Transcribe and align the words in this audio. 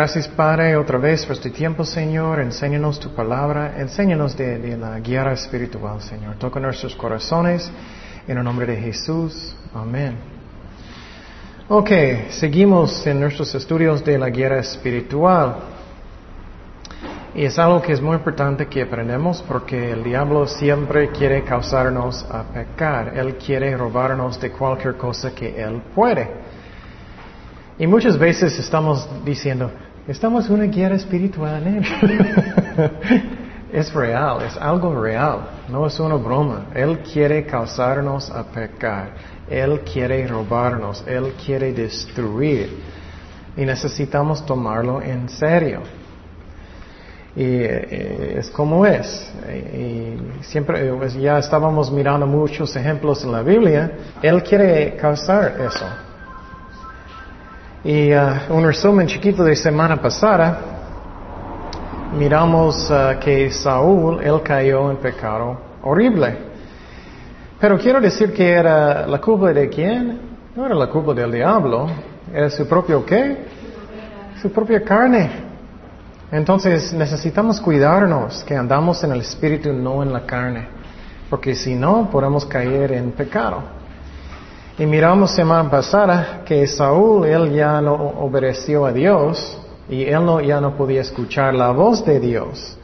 Gracias 0.00 0.28
Padre 0.28 0.78
otra 0.78 0.96
vez 0.96 1.26
por 1.26 1.36
este 1.36 1.50
tiempo, 1.50 1.84
Señor. 1.84 2.40
Enséñanos 2.40 2.98
tu 2.98 3.14
palabra, 3.14 3.74
enséñanos 3.76 4.34
de, 4.34 4.56
de 4.56 4.74
la 4.78 4.98
guerra 4.98 5.34
espiritual, 5.34 6.00
Señor. 6.00 6.36
Toca 6.36 6.58
nuestros 6.58 6.96
corazones 6.96 7.70
en 8.26 8.38
el 8.38 8.42
nombre 8.42 8.64
de 8.64 8.76
Jesús. 8.76 9.54
Amén. 9.74 10.16
Ok, 11.68 11.90
seguimos 12.30 13.06
en 13.06 13.20
nuestros 13.20 13.54
estudios 13.54 14.02
de 14.02 14.18
la 14.18 14.30
guerra 14.30 14.60
espiritual. 14.60 15.56
Y 17.34 17.44
es 17.44 17.58
algo 17.58 17.82
que 17.82 17.92
es 17.92 18.00
muy 18.00 18.16
importante 18.16 18.68
que 18.68 18.80
aprendamos 18.80 19.44
porque 19.46 19.92
el 19.92 20.02
diablo 20.02 20.46
siempre 20.46 21.10
quiere 21.10 21.44
causarnos 21.44 22.24
a 22.30 22.44
pecar. 22.44 23.18
Él 23.18 23.34
quiere 23.34 23.76
robarnos 23.76 24.40
de 24.40 24.50
cualquier 24.50 24.96
cosa 24.96 25.34
que 25.34 25.62
él 25.62 25.82
puede. 25.94 26.26
Y 27.78 27.86
muchas 27.86 28.18
veces 28.18 28.58
estamos 28.58 29.06
diciendo, 29.24 29.70
estamos 30.08 30.46
en 30.46 30.54
una 30.54 30.64
guerra 30.64 30.96
espiritual. 30.96 31.62
¿eh? 31.66 32.90
es 33.72 33.92
real, 33.92 34.42
es 34.42 34.56
algo 34.56 35.00
real, 35.00 35.40
no 35.68 35.86
es 35.86 35.98
una 36.00 36.16
broma. 36.16 36.66
Él 36.74 37.00
quiere 37.00 37.44
causarnos 37.46 38.30
a 38.30 38.44
pecar, 38.44 39.10
Él 39.48 39.80
quiere 39.80 40.26
robarnos, 40.26 41.04
Él 41.06 41.34
quiere 41.44 41.72
destruir. 41.72 43.00
Y 43.56 43.64
necesitamos 43.64 44.44
tomarlo 44.46 45.02
en 45.02 45.28
serio. 45.28 45.82
Y 47.36 47.44
eh, 47.44 48.38
es 48.38 48.50
como 48.50 48.84
es. 48.86 49.32
Y 49.48 50.42
siempre, 50.42 50.88
eh, 50.88 50.92
pues 50.96 51.14
ya 51.14 51.38
estábamos 51.38 51.90
mirando 51.90 52.26
muchos 52.26 52.74
ejemplos 52.76 53.22
en 53.24 53.32
la 53.32 53.42
Biblia. 53.42 53.92
Él 54.22 54.42
quiere 54.42 54.96
causar 54.96 55.60
eso. 55.60 55.86
Y 57.82 58.12
uh, 58.12 58.52
un 58.52 58.64
resumen 58.64 59.06
chiquito 59.06 59.42
de 59.42 59.56
semana 59.56 59.96
pasada, 59.96 60.60
miramos 62.18 62.90
uh, 62.90 63.18
que 63.18 63.50
Saúl, 63.50 64.22
él 64.22 64.42
cayó 64.42 64.90
en 64.90 64.98
pecado 64.98 65.56
horrible. 65.82 66.36
Pero 67.58 67.78
quiero 67.78 67.98
decir 67.98 68.34
que 68.34 68.50
era 68.50 69.06
la 69.06 69.18
culpa 69.18 69.54
de 69.54 69.70
quién? 69.70 70.20
No 70.54 70.66
era 70.66 70.74
la 70.74 70.88
culpa 70.88 71.14
del 71.14 71.32
diablo, 71.32 71.86
era 72.30 72.50
su 72.50 72.68
propio 72.68 73.04
qué? 73.06 73.46
Su 74.42 74.52
propia 74.52 74.84
carne. 74.84 75.30
Entonces 76.30 76.92
necesitamos 76.92 77.62
cuidarnos 77.62 78.44
que 78.44 78.56
andamos 78.56 79.02
en 79.04 79.12
el 79.12 79.22
espíritu, 79.22 79.72
no 79.72 80.02
en 80.02 80.12
la 80.12 80.26
carne, 80.26 80.68
porque 81.30 81.54
si 81.54 81.74
no 81.74 82.10
podemos 82.10 82.44
caer 82.44 82.92
en 82.92 83.12
pecado. 83.12 83.79
Y 84.80 84.86
miramos 84.86 85.32
semana 85.32 85.70
pasada 85.70 86.40
que 86.42 86.66
Saúl, 86.66 87.26
él 87.26 87.52
ya 87.52 87.82
no 87.82 87.92
obedeció 87.92 88.86
a 88.86 88.92
Dios 88.92 89.60
y 89.90 90.04
él 90.04 90.24
no, 90.24 90.40
ya 90.40 90.58
no 90.58 90.74
podía 90.74 91.02
escuchar 91.02 91.54
la 91.54 91.70
voz 91.70 92.02
de 92.02 92.18
Dios. 92.18 92.78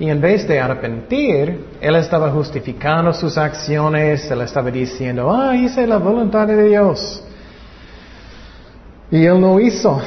Y 0.00 0.10
en 0.10 0.20
vez 0.20 0.48
de 0.48 0.58
arrepentir, 0.58 1.64
él 1.80 1.94
estaba 1.94 2.28
justificando 2.32 3.12
sus 3.12 3.38
acciones, 3.38 4.28
él 4.32 4.40
estaba 4.40 4.68
diciendo, 4.72 5.32
ah, 5.32 5.54
hice 5.54 5.86
la 5.86 5.98
voluntad 5.98 6.44
de 6.48 6.60
Dios. 6.68 7.22
Y 9.12 9.24
él 9.24 9.40
no 9.40 9.60
hizo. 9.60 10.02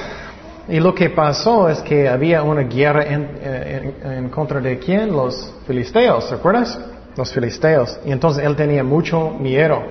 Y 0.67 0.81
lo 0.81 0.93
que 0.93 1.11
pasó 1.11 1.69
es 1.69 1.80
que 1.80 2.09
había 2.09 2.43
una 2.43 2.64
guerra 2.64 3.05
en, 3.05 3.95
en 4.04 4.27
contra 4.27 4.59
de 4.59 4.77
quién? 4.80 5.14
Los 5.14 5.49
filisteos, 5.65 6.30
¿recuerdas? 6.30 6.77
Los 7.15 7.31
filisteos. 7.31 7.98
Y 8.04 8.11
entonces 8.11 8.43
él 8.43 8.58
tenía 8.58 8.83
mucho 8.83 9.30
miedo. 9.30 9.81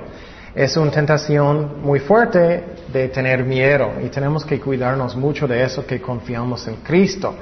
Es 0.55 0.77
una 0.77 0.93
tentación 0.93 1.83
muy 1.83 1.99
fuerte 1.99 2.63
de 2.93 3.09
tener 3.09 3.45
miedo 3.45 3.95
y 4.01 4.09
tenemos 4.09 4.45
que 4.45 4.61
cuidarnos 4.61 5.17
mucho 5.17 5.49
de 5.49 5.65
eso 5.65 5.85
que 5.85 6.01
confiamos 6.01 6.69
en 6.69 6.77
Cristo, 6.77 7.35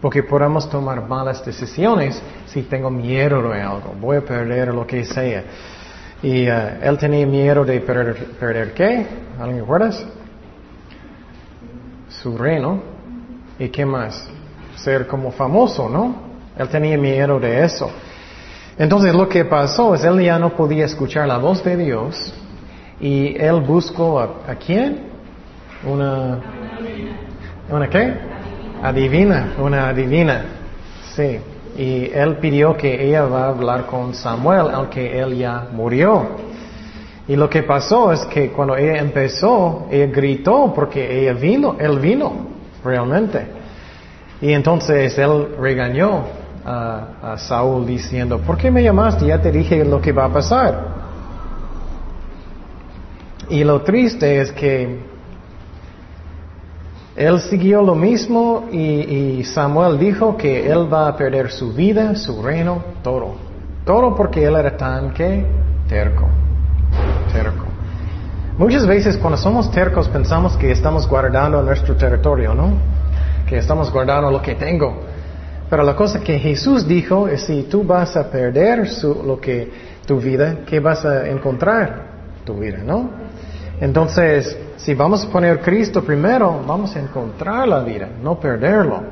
porque 0.00 0.22
podemos 0.22 0.70
tomar 0.70 1.06
malas 1.06 1.44
decisiones 1.44 2.22
si 2.46 2.62
tengo 2.62 2.88
miedo 2.88 3.42
de 3.50 3.60
algo, 3.60 3.94
voy 4.00 4.16
a 4.16 4.20
perder 4.22 4.68
lo 4.72 4.86
que 4.86 5.04
sea. 5.04 5.44
Y 6.22 6.48
uh, 6.48 6.80
él 6.80 6.96
tenía 6.96 7.26
miedo 7.26 7.66
de 7.66 7.80
perder, 7.80 8.30
perder 8.40 8.72
qué? 8.72 9.06
¿Alguien 9.38 9.60
recuerdas? 9.60 10.02
Su 12.08 12.38
reino. 12.38 12.80
¿Y 13.58 13.68
qué 13.68 13.84
más? 13.84 14.26
Ser 14.76 15.06
como 15.06 15.32
famoso, 15.32 15.86
¿no? 15.90 16.14
Él 16.56 16.68
tenía 16.70 16.96
miedo 16.96 17.38
de 17.38 17.62
eso. 17.62 17.90
Entonces 18.78 19.14
lo 19.14 19.28
que 19.28 19.44
pasó 19.44 19.94
es 19.94 20.02
él 20.02 20.22
ya 20.22 20.38
no 20.38 20.56
podía 20.56 20.86
escuchar 20.86 21.28
la 21.28 21.36
voz 21.36 21.62
de 21.62 21.76
Dios 21.76 22.32
y 23.00 23.36
él 23.36 23.60
buscó 23.60 24.20
a, 24.20 24.54
quién? 24.54 25.00
Una, 25.86 26.40
¿una 27.70 27.88
qué? 27.88 28.14
Adivina, 28.82 29.54
una 29.58 29.88
adivina. 29.88 30.44
Sí. 31.14 31.38
Y 31.76 32.10
él 32.12 32.36
pidió 32.36 32.76
que 32.76 33.08
ella 33.08 33.24
va 33.24 33.46
a 33.46 33.48
hablar 33.48 33.86
con 33.86 34.14
Samuel, 34.14 34.68
aunque 34.72 35.18
él 35.18 35.36
ya 35.36 35.66
murió. 35.72 36.28
Y 37.26 37.36
lo 37.36 37.48
que 37.50 37.62
pasó 37.62 38.12
es 38.12 38.24
que 38.26 38.50
cuando 38.50 38.76
ella 38.76 39.00
empezó, 39.00 39.86
ella 39.90 40.06
gritó 40.06 40.72
porque 40.74 41.22
ella 41.22 41.32
vino, 41.32 41.76
él 41.80 41.98
vino, 41.98 42.32
realmente. 42.84 43.46
Y 44.40 44.52
entonces 44.52 45.18
él 45.18 45.56
regañó 45.58 46.22
a, 46.64 47.32
a 47.32 47.38
Saúl 47.38 47.86
diciendo, 47.86 48.38
¿por 48.38 48.56
qué 48.56 48.70
me 48.70 48.82
llamaste? 48.82 49.26
Ya 49.26 49.40
te 49.40 49.50
dije 49.50 49.84
lo 49.84 50.00
que 50.00 50.12
va 50.12 50.26
a 50.26 50.32
pasar. 50.32 51.03
Y 53.50 53.64
lo 53.64 53.82
triste 53.82 54.40
es 54.40 54.52
que 54.52 54.98
él 57.16 57.40
siguió 57.40 57.82
lo 57.82 57.94
mismo 57.94 58.68
y, 58.72 59.44
Samuel 59.44 59.98
dijo 59.98 60.36
que 60.36 60.66
él 60.70 60.92
va 60.92 61.08
a 61.08 61.16
perder 61.16 61.50
su 61.52 61.72
vida, 61.72 62.16
su 62.16 62.42
reino, 62.42 62.82
todo. 63.02 63.36
Todo 63.84 64.16
porque 64.16 64.44
él 64.44 64.56
era 64.56 64.76
tan 64.76 65.12
que 65.12 65.44
terco. 65.88 66.28
Terco. 67.32 67.66
Muchas 68.58 68.86
veces 68.86 69.16
cuando 69.16 69.36
somos 69.36 69.70
tercos 69.70 70.08
pensamos 70.08 70.56
que 70.56 70.70
estamos 70.72 71.08
guardando 71.08 71.62
nuestro 71.62 71.94
territorio, 71.96 72.54
¿no? 72.54 72.72
Que 73.46 73.58
estamos 73.58 73.92
guardando 73.92 74.30
lo 74.30 74.40
que 74.40 74.54
tengo. 74.54 75.02
Pero 75.68 75.82
la 75.82 75.94
cosa 75.94 76.20
que 76.20 76.38
Jesús 76.38 76.86
dijo 76.86 77.28
es 77.28 77.42
si 77.42 77.64
tú 77.64 77.84
vas 77.84 78.16
a 78.16 78.30
perder 78.30 78.88
lo 79.24 79.40
que 79.40 79.70
tu 80.06 80.18
vida, 80.18 80.58
¿qué 80.66 80.80
vas 80.80 81.04
a 81.04 81.28
encontrar? 81.28 82.14
Tu 82.44 82.54
vida, 82.54 82.78
¿no? 82.84 83.23
Entonces, 83.80 84.56
si 84.76 84.94
vamos 84.94 85.24
a 85.24 85.28
poner 85.28 85.60
Cristo 85.60 86.02
primero, 86.02 86.62
vamos 86.66 86.94
a 86.94 87.00
encontrar 87.00 87.66
la 87.66 87.80
vida, 87.80 88.08
no 88.22 88.38
perderlo. 88.38 89.02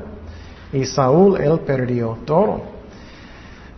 Y 0.71 0.85
Saúl, 0.85 1.39
él 1.41 1.59
perdió 1.59 2.17
todo. 2.25 2.61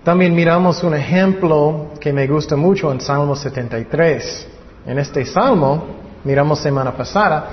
También 0.03 0.35
miramos 0.35 0.83
un 0.83 0.93
ejemplo 0.93 1.87
que 1.99 2.13
me 2.13 2.27
gusta 2.27 2.55
mucho 2.55 2.91
en 2.91 3.01
Salmo 3.01 3.35
73. 3.35 4.47
En 4.85 4.99
este 4.99 5.25
salmo, 5.25 5.83
miramos 6.23 6.59
semana 6.59 6.91
pasada, 6.91 7.47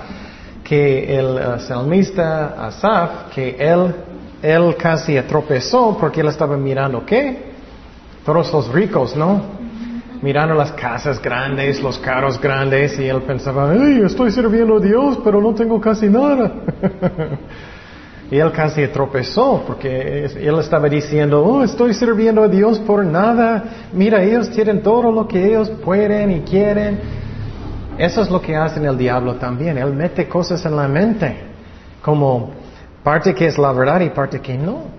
que 0.62 1.18
el 1.18 1.26
uh, 1.26 1.60
salmista 1.60 2.66
Asaf, 2.66 3.32
que 3.34 3.56
él, 3.58 3.94
él 4.42 4.76
casi 4.76 5.18
tropezó 5.22 5.96
porque 5.98 6.20
él 6.20 6.28
estaba 6.28 6.56
mirando, 6.56 7.04
¿qué? 7.06 7.52
Todos 8.24 8.52
los 8.52 8.68
ricos, 8.68 9.16
¿no? 9.16 9.61
Mirando 10.22 10.54
las 10.54 10.70
casas 10.72 11.20
grandes, 11.20 11.82
los 11.82 11.98
carros 11.98 12.40
grandes, 12.40 12.98
y 12.98 13.08
él 13.08 13.22
pensaba, 13.22 13.72
¡ay, 13.72 14.02
estoy 14.04 14.30
sirviendo 14.30 14.76
a 14.76 14.80
Dios, 14.80 15.18
pero 15.24 15.40
no 15.40 15.52
tengo 15.52 15.80
casi 15.80 16.08
nada! 16.08 16.52
y 18.30 18.38
él 18.38 18.52
casi 18.52 18.86
tropezó, 18.86 19.64
porque 19.66 20.24
él 20.24 20.58
estaba 20.60 20.88
diciendo, 20.88 21.42
oh, 21.44 21.64
estoy 21.64 21.92
sirviendo 21.92 22.44
a 22.44 22.48
Dios 22.48 22.78
por 22.78 23.04
nada, 23.04 23.64
mira, 23.92 24.22
ellos 24.22 24.48
tienen 24.50 24.80
todo 24.80 25.10
lo 25.10 25.26
que 25.26 25.44
ellos 25.44 25.68
pueden 25.84 26.30
y 26.30 26.40
quieren. 26.42 27.00
Eso 27.98 28.22
es 28.22 28.30
lo 28.30 28.40
que 28.40 28.56
hace 28.56 28.82
el 28.84 28.96
diablo 28.96 29.34
también, 29.34 29.76
él 29.76 29.92
mete 29.92 30.28
cosas 30.28 30.64
en 30.64 30.76
la 30.76 30.86
mente, 30.86 31.36
como 32.00 32.52
parte 33.02 33.34
que 33.34 33.46
es 33.46 33.58
la 33.58 33.72
verdad 33.72 34.00
y 34.00 34.10
parte 34.10 34.40
que 34.40 34.56
no. 34.56 34.91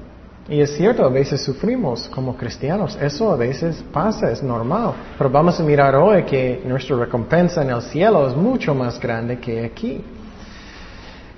Y 0.50 0.60
es 0.60 0.75
cierto, 0.75 1.06
a 1.06 1.10
veces 1.10 1.42
sufrimos 1.42 2.10
como 2.10 2.36
cristianos, 2.36 2.98
eso 3.01 3.31
a 3.31 3.38
veces 3.38 3.81
pasa, 3.94 4.30
es 4.30 4.44
normal. 4.44 4.92
Pero 5.18 5.30
vamos 5.30 5.57
a 5.57 5.63
mirar 5.63 5.95
hoy 5.95 6.24
que 6.24 6.62
nuestra 6.66 6.98
recompensa 6.98 7.62
en 7.62 7.69
el 7.69 7.81
cielo 7.81 8.28
es 8.28 8.36
mucho 8.36 8.75
más 8.75 9.00
grande 9.00 9.40
que 9.40 9.63
aquí. 9.63 10.04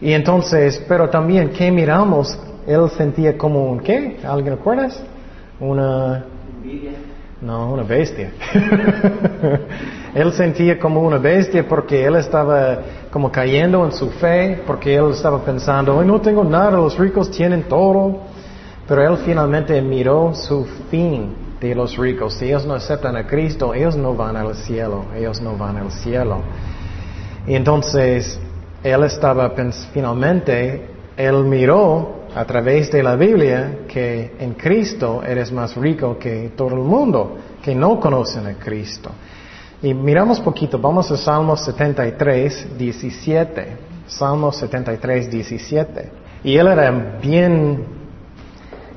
Y 0.01 0.11
entonces, 0.11 0.83
pero 0.87 1.07
también, 1.07 1.51
¿qué 1.51 1.71
miramos? 1.71 2.37
Él 2.65 2.89
sentía 2.97 3.37
como 3.37 3.69
un, 3.69 3.79
¿qué? 3.79 4.17
¿Alguien 4.25 4.55
recuerdas? 4.55 5.01
Una... 5.59 6.25
No, 7.41 7.73
una 7.73 7.83
bestia. 7.83 8.31
él 10.15 10.33
sentía 10.33 10.79
como 10.79 11.01
una 11.01 11.19
bestia 11.19 11.67
porque 11.67 12.03
él 12.03 12.15
estaba 12.15 12.79
como 13.11 13.31
cayendo 13.31 13.85
en 13.85 13.91
su 13.91 14.09
fe, 14.09 14.63
porque 14.65 14.95
él 14.95 15.11
estaba 15.11 15.45
pensando, 15.45 16.03
no 16.03 16.19
tengo 16.21 16.43
nada, 16.43 16.71
los 16.71 16.97
ricos 16.97 17.29
tienen 17.29 17.63
todo. 17.63 18.34
Pero 18.87 19.01
él 19.01 19.17
finalmente 19.25 19.81
miró 19.81 20.33
su 20.33 20.65
fin 20.91 21.35
de 21.59 21.73
los 21.73 21.97
ricos. 21.97 22.35
Si 22.35 22.45
ellos 22.45 22.65
no 22.65 22.75
aceptan 22.75 23.15
a 23.15 23.25
Cristo, 23.25 23.73
ellos 23.73 23.95
no 23.95 24.13
van 24.13 24.35
al 24.35 24.55
cielo, 24.55 25.05
ellos 25.15 25.41
no 25.41 25.57
van 25.57 25.77
al 25.77 25.91
cielo. 25.91 26.41
Y 27.47 27.55
entonces, 27.55 28.39
él 28.83 29.03
estaba 29.03 29.53
finalmente 29.93 30.95
él 31.17 31.43
miró 31.45 32.25
a 32.35 32.43
través 32.45 32.91
de 32.91 33.01
la 33.01 33.15
Biblia 33.15 33.79
que 33.87 34.35
en 34.37 34.53
Cristo 34.53 35.23
eres 35.25 35.51
más 35.51 35.75
rico 35.75 36.17
que 36.19 36.51
todo 36.55 36.75
el 36.75 36.83
mundo, 36.83 37.37
que 37.61 37.73
no 37.73 37.99
conocen 37.99 38.45
a 38.47 38.55
Cristo. 38.55 39.11
Y 39.81 39.93
miramos 39.93 40.39
poquito, 40.39 40.77
vamos 40.77 41.09
a 41.11 41.17
Salmo 41.17 41.55
73, 41.55 42.77
17. 42.77 43.77
Salmo 44.07 44.51
73, 44.51 45.31
17. 45.31 46.11
Y 46.43 46.57
él 46.57 46.67
era 46.67 46.91
bien 47.21 47.94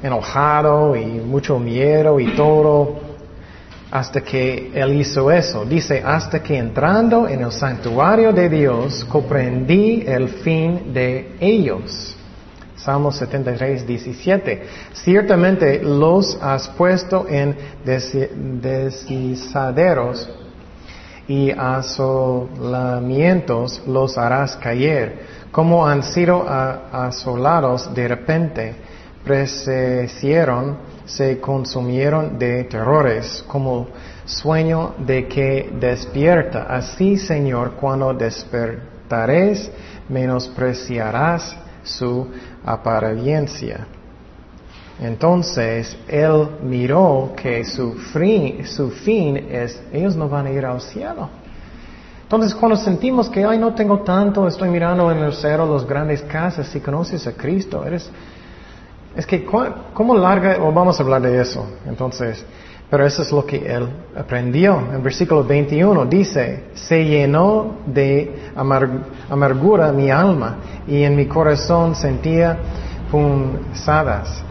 enojado 0.02 0.96
y 0.96 1.04
mucho 1.04 1.58
miedo 1.58 2.20
y 2.20 2.34
todo 2.34 3.08
hasta 3.90 4.20
que 4.20 4.70
él 4.74 5.00
hizo 5.00 5.30
eso. 5.30 5.64
Dice, 5.64 6.02
hasta 6.04 6.42
que 6.42 6.58
entrando 6.58 7.26
en 7.26 7.40
el 7.42 7.52
santuario 7.52 8.30
de 8.32 8.48
Dios 8.48 9.04
comprendí 9.04 10.02
el 10.06 10.28
fin 10.28 10.92
de 10.92 11.36
ellos. 11.40 12.14
Salmo 12.76 13.10
73, 13.10 13.86
17. 13.86 14.62
Ciertamente 14.92 15.80
los 15.82 16.38
has 16.40 16.68
puesto 16.68 17.26
en 17.28 17.56
deslizaderos 18.62 20.30
y 21.26 21.50
asolamientos 21.50 23.82
los 23.86 24.16
harás 24.16 24.56
caer, 24.56 25.38
como 25.50 25.86
han 25.86 26.02
sido 26.02 26.46
asolados 26.48 27.94
de 27.94 28.08
repente, 28.08 28.76
se 31.04 31.40
consumieron 31.40 32.38
de 32.38 32.64
terrores, 32.64 33.44
como 33.46 33.88
sueño 34.24 34.94
de 34.98 35.26
que 35.26 35.70
despierta. 35.80 36.66
Así, 36.68 37.16
Señor, 37.16 37.72
cuando 37.72 38.12
despertares, 38.12 39.70
menospreciarás 40.08 41.56
su 41.82 42.28
apariencia. 42.64 43.86
Entonces 45.00 45.96
él 46.08 46.48
miró 46.62 47.32
que 47.36 47.64
su 47.64 47.94
su 48.64 48.90
fin 48.90 49.36
es, 49.50 49.80
ellos 49.92 50.16
no 50.16 50.28
van 50.28 50.46
a 50.46 50.50
ir 50.50 50.66
al 50.66 50.80
cielo. 50.80 51.28
Entonces 52.22 52.54
cuando 52.54 52.76
sentimos 52.76 53.30
que, 53.30 53.44
ay, 53.44 53.58
no 53.58 53.74
tengo 53.74 54.00
tanto, 54.00 54.46
estoy 54.46 54.68
mirando 54.68 55.10
en 55.10 55.18
el 55.18 55.32
cielo 55.32 55.72
las 55.72 55.86
grandes 55.86 56.20
casas, 56.22 56.66
si 56.68 56.80
conoces 56.80 57.26
a 57.26 57.32
Cristo, 57.32 57.86
eres, 57.86 58.10
es 59.16 59.26
que, 59.26 59.44
¿cómo 59.44 60.14
larga, 60.16 60.58
o 60.60 60.72
vamos 60.72 60.98
a 60.98 61.02
hablar 61.02 61.22
de 61.22 61.40
eso? 61.40 61.66
Entonces, 61.86 62.44
pero 62.90 63.04
eso 63.04 63.22
es 63.22 63.32
lo 63.32 63.44
que 63.44 63.56
él 63.56 63.86
aprendió. 64.16 64.80
En 64.92 65.02
versículo 65.02 65.44
21 65.44 66.06
dice, 66.06 66.64
se 66.74 67.04
llenó 67.04 67.78
de 67.86 68.50
amargura 69.28 69.92
mi 69.92 70.10
alma 70.10 70.56
y 70.86 71.02
en 71.02 71.14
mi 71.14 71.26
corazón 71.26 71.94
sentía 71.94 72.56
punzadas. 73.10 74.42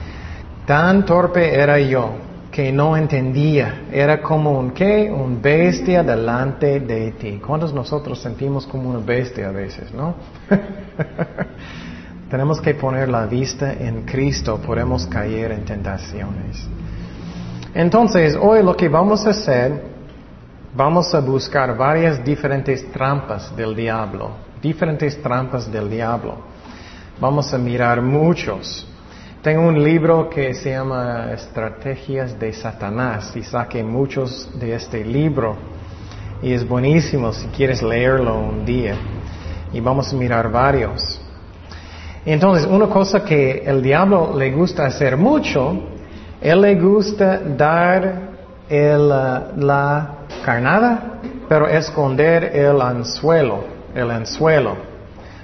Tan 0.66 1.06
torpe 1.06 1.56
era 1.56 1.80
yo 1.80 2.12
que 2.52 2.72
no 2.72 2.98
entendía. 2.98 3.86
Era 3.92 4.22
como 4.22 4.60
un 4.60 4.72
qué? 4.72 5.12
Un 5.12 5.42
bestia 5.42 6.04
delante 6.04 6.80
de 6.80 7.12
ti. 7.12 7.40
¿Cuántos 7.46 7.74
nosotros 7.74 8.20
sentimos 8.20 8.68
como 8.68 8.90
una 8.90 9.00
bestia 9.00 9.50
a 9.50 9.52
veces, 9.52 9.94
no? 9.94 10.16
Tenemos 12.30 12.60
que 12.60 12.74
poner 12.74 13.08
la 13.08 13.26
vista 13.26 13.72
en 13.72 14.04
Cristo, 14.04 14.58
podemos 14.58 15.08
caer 15.08 15.54
en 15.54 15.64
tentaciones. 15.64 16.68
Entonces, 17.74 18.38
hoy 18.40 18.62
lo 18.64 18.76
que 18.76 18.90
vamos 18.90 19.26
a 19.26 19.30
hacer, 19.30 19.82
vamos 20.76 21.14
a 21.16 21.22
buscar 21.22 21.78
varias 21.78 22.24
diferentes 22.26 22.92
trampas 22.92 23.56
del 23.56 23.74
diablo, 23.74 24.32
diferentes 24.62 25.22
trampas 25.22 25.72
del 25.72 25.90
diablo. 25.90 26.36
Vamos 27.20 27.54
a 27.54 27.58
mirar 27.58 28.02
muchos. 28.02 28.86
Tengo 29.42 29.62
un 29.62 29.82
libro 29.82 30.30
que 30.30 30.54
se 30.54 30.72
llama 30.72 31.32
Estrategias 31.32 32.38
de 32.38 32.52
Satanás 32.52 33.34
y 33.38 33.44
saqué 33.44 33.84
muchos 33.84 34.50
de 34.60 34.76
este 34.76 35.06
libro 35.06 35.56
y 36.42 36.52
es 36.52 36.68
buenísimo 36.68 37.32
si 37.32 37.48
quieres 37.48 37.82
leerlo 37.82 38.38
un 38.38 38.66
día 38.66 38.96
y 39.72 39.80
vamos 39.80 40.12
a 40.12 40.16
mirar 40.18 40.52
varios. 40.52 41.22
Entonces, 42.30 42.66
una 42.66 42.88
cosa 42.88 43.24
que 43.24 43.64
el 43.66 43.82
diablo 43.82 44.38
le 44.38 44.52
gusta 44.52 44.86
hacer 44.86 45.16
mucho, 45.16 45.80
él 46.42 46.60
le 46.60 46.76
gusta 46.76 47.40
dar 47.40 48.22
el, 48.68 49.08
la 49.08 50.10
carnada, 50.44 51.22
pero 51.48 51.70
esconder 51.70 52.52
el 52.54 52.82
anzuelo, 52.82 53.64
el 53.96 54.12
anzuelo. 54.12 54.76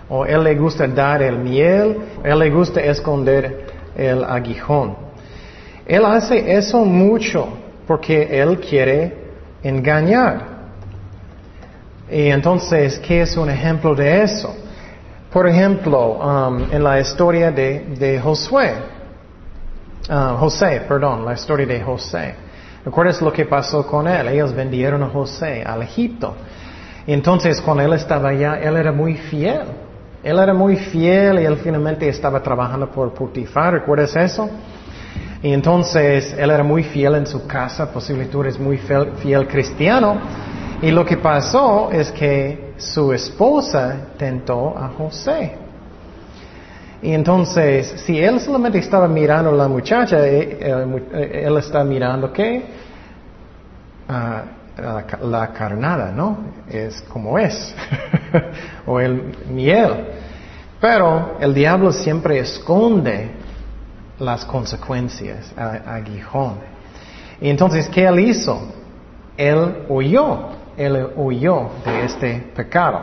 O 0.09 0.25
él 0.25 0.43
le 0.43 0.55
gusta 0.55 0.85
dar 0.85 1.21
el 1.21 1.37
miel, 1.37 1.99
él 2.21 2.39
le 2.39 2.49
gusta 2.49 2.81
esconder 2.81 3.65
el 3.95 4.21
aguijón. 4.21 4.97
Él 5.85 6.03
hace 6.03 6.53
eso 6.53 6.83
mucho 6.83 7.47
porque 7.87 8.41
él 8.41 8.59
quiere 8.59 9.31
engañar. 9.63 10.53
Y 12.11 12.27
entonces, 12.27 12.99
¿qué 12.99 13.21
es 13.21 13.37
un 13.37 13.49
ejemplo 13.49 13.95
de 13.95 14.23
eso? 14.23 14.53
Por 15.33 15.47
ejemplo, 15.47 16.19
um, 16.19 16.71
en 16.71 16.83
la 16.83 16.99
historia 16.99 17.49
de, 17.49 18.21
Josué, 18.23 18.73
uh, 20.07 20.37
José, 20.37 20.83
perdón, 20.87 21.25
la 21.25 21.33
historia 21.33 21.65
de 21.65 21.81
José. 21.81 22.35
¿Recuerdas 22.85 23.19
lo 23.19 23.33
que 23.33 23.45
pasó 23.45 23.87
con 23.87 24.07
él? 24.07 24.27
Ellos 24.27 24.53
vendieron 24.53 25.01
a 25.01 25.09
José 25.09 25.63
al 25.65 25.81
Egipto. 25.81 26.35
Entonces, 27.07 27.59
cuando 27.61 27.81
él 27.81 27.93
estaba 27.93 28.29
allá, 28.29 28.59
él 28.61 28.77
era 28.77 28.91
muy 28.91 29.15
fiel. 29.15 29.63
Él 30.23 30.37
era 30.37 30.53
muy 30.53 30.75
fiel 30.75 31.39
y 31.39 31.45
él 31.45 31.57
finalmente 31.57 32.07
estaba 32.07 32.43
trabajando 32.43 32.91
por 32.91 33.11
Putifar, 33.15 33.73
¿recuerdas 33.73 34.15
eso? 34.15 34.47
Y 35.41 35.51
entonces 35.51 36.35
él 36.37 36.51
era 36.51 36.63
muy 36.63 36.83
fiel 36.83 37.15
en 37.15 37.25
su 37.25 37.47
casa, 37.47 37.91
posiblemente 37.91 38.31
tú 38.31 38.41
eres 38.41 38.59
muy 38.59 38.77
fiel, 38.77 39.47
cristiano. 39.47 40.15
Y 40.79 40.91
lo 40.91 41.03
que 41.03 41.17
pasó 41.17 41.89
es 41.91 42.11
que 42.11 42.62
su 42.77 43.13
esposa 43.13 43.95
tentó 44.17 44.77
a 44.77 44.89
José. 44.89 45.55
Y 47.01 47.13
entonces, 47.13 48.01
si 48.05 48.17
él 48.17 48.39
solamente 48.39 48.77
estaba 48.77 49.07
mirando 49.07 49.49
a 49.49 49.53
la 49.53 49.67
muchacha, 49.67 50.25
eh, 50.25 50.57
eh, 50.61 51.43
él, 51.45 51.57
está 51.57 51.83
mirando? 51.83 52.31
Ah, 54.07 54.43
la, 55.21 55.47
carnada, 55.53 56.11
¿no? 56.11 56.37
Es 56.69 57.01
como 57.01 57.37
es. 57.37 57.75
o 58.85 58.99
el 58.99 59.35
miel. 59.49 60.05
Pero 60.79 61.37
el 61.39 61.53
diablo 61.53 61.91
siempre 61.91 62.39
esconde 62.39 63.31
las 64.19 64.45
consecuencias, 64.45 65.53
aguijón. 65.57 66.55
Y 67.41 67.49
entonces, 67.49 67.89
¿qué 67.89 68.05
él 68.05 68.19
hizo? 68.19 68.61
Él 69.35 69.85
huyó, 69.89 70.49
él 70.77 71.07
huyó 71.15 71.69
de 71.85 72.05
este 72.05 72.51
pecado. 72.55 73.01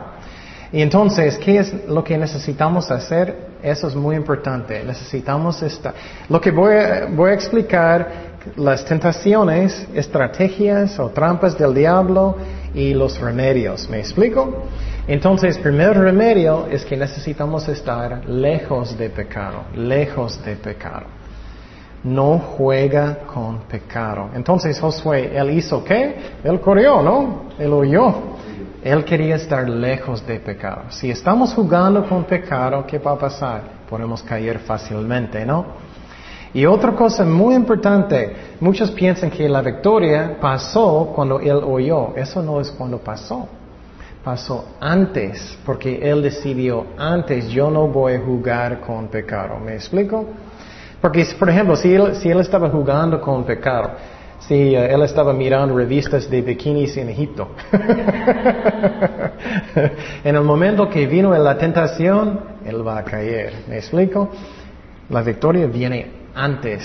Y 0.72 0.82
entonces, 0.82 1.36
¿qué 1.38 1.58
es 1.58 1.88
lo 1.88 2.04
que 2.04 2.16
necesitamos 2.16 2.90
hacer? 2.90 3.50
Eso 3.62 3.88
es 3.88 3.96
muy 3.96 4.14
importante. 4.14 4.82
Necesitamos 4.84 5.62
esta. 5.62 5.92
Lo 6.28 6.40
que 6.40 6.50
voy 6.50 6.74
voy 7.10 7.30
a 7.30 7.34
explicar 7.34 8.30
las 8.56 8.84
tentaciones, 8.84 9.86
estrategias 9.94 10.98
o 10.98 11.10
trampas 11.10 11.58
del 11.58 11.74
diablo 11.74 12.36
y 12.74 12.94
los 12.94 13.20
remedios. 13.20 13.88
¿Me 13.90 13.98
explico? 13.98 14.64
Entonces, 15.06 15.58
primer 15.58 15.98
remedio 15.98 16.66
es 16.70 16.84
que 16.84 16.96
necesitamos 16.96 17.68
estar 17.68 18.24
lejos 18.28 18.96
de 18.96 19.10
pecado, 19.10 19.64
lejos 19.74 20.42
de 20.44 20.56
pecado. 20.56 21.19
No 22.02 22.38
juega 22.38 23.18
con 23.26 23.58
pecado. 23.60 24.30
Entonces 24.34 24.80
Josué, 24.80 25.36
él 25.36 25.50
hizo 25.50 25.84
qué? 25.84 26.16
Él 26.42 26.60
corrió, 26.60 27.02
¿no? 27.02 27.42
Él 27.58 27.72
huyó. 27.72 28.14
Él 28.82 29.04
quería 29.04 29.36
estar 29.36 29.68
lejos 29.68 30.26
de 30.26 30.40
pecado. 30.40 30.84
Si 30.88 31.10
estamos 31.10 31.52
jugando 31.52 32.08
con 32.08 32.24
pecado, 32.24 32.86
¿qué 32.86 32.98
va 32.98 33.12
a 33.12 33.18
pasar? 33.18 33.62
Podemos 33.88 34.22
caer 34.22 34.60
fácilmente, 34.60 35.44
¿no? 35.44 35.66
Y 36.52 36.66
otra 36.66 36.92
cosa 36.92 37.24
muy 37.24 37.54
importante, 37.54 38.34
muchos 38.58 38.90
piensan 38.90 39.30
que 39.30 39.48
la 39.48 39.62
victoria 39.62 40.36
pasó 40.40 41.12
cuando 41.14 41.38
él 41.38 41.60
oyó. 41.64 42.14
Eso 42.16 42.42
no 42.42 42.60
es 42.60 42.70
cuando 42.70 42.98
pasó. 42.98 43.46
Pasó 44.24 44.64
antes, 44.80 45.58
porque 45.64 46.00
él 46.02 46.22
decidió 46.22 46.86
antes, 46.98 47.48
yo 47.48 47.70
no 47.70 47.86
voy 47.86 48.14
a 48.14 48.20
jugar 48.20 48.80
con 48.80 49.08
pecado. 49.08 49.58
¿Me 49.60 49.74
explico? 49.74 50.26
Porque, 51.00 51.24
por 51.38 51.48
ejemplo, 51.48 51.76
si 51.76 51.94
él, 51.94 52.16
si 52.16 52.28
él 52.28 52.40
estaba 52.40 52.68
jugando 52.68 53.20
con 53.20 53.44
pecado, 53.44 53.92
si 54.40 54.74
eh, 54.74 54.92
él 54.92 55.02
estaba 55.02 55.32
mirando 55.32 55.76
revistas 55.76 56.28
de 56.28 56.42
bikinis 56.42 56.96
en 56.96 57.08
Egipto, 57.08 57.48
en 60.24 60.34
el 60.36 60.42
momento 60.42 60.88
que 60.90 61.06
vino 61.06 61.36
la 61.36 61.56
tentación, 61.56 62.40
él 62.64 62.86
va 62.86 62.98
a 62.98 63.04
caer. 63.04 63.64
¿Me 63.68 63.78
explico? 63.78 64.28
La 65.08 65.22
victoria 65.22 65.66
viene 65.66 66.10
antes, 66.34 66.82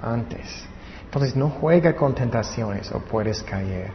antes. 0.00 0.66
Entonces 1.04 1.36
no 1.36 1.50
juega 1.50 1.94
con 1.94 2.14
tentaciones 2.14 2.90
o 2.92 3.00
puedes 3.00 3.42
caer. 3.42 3.90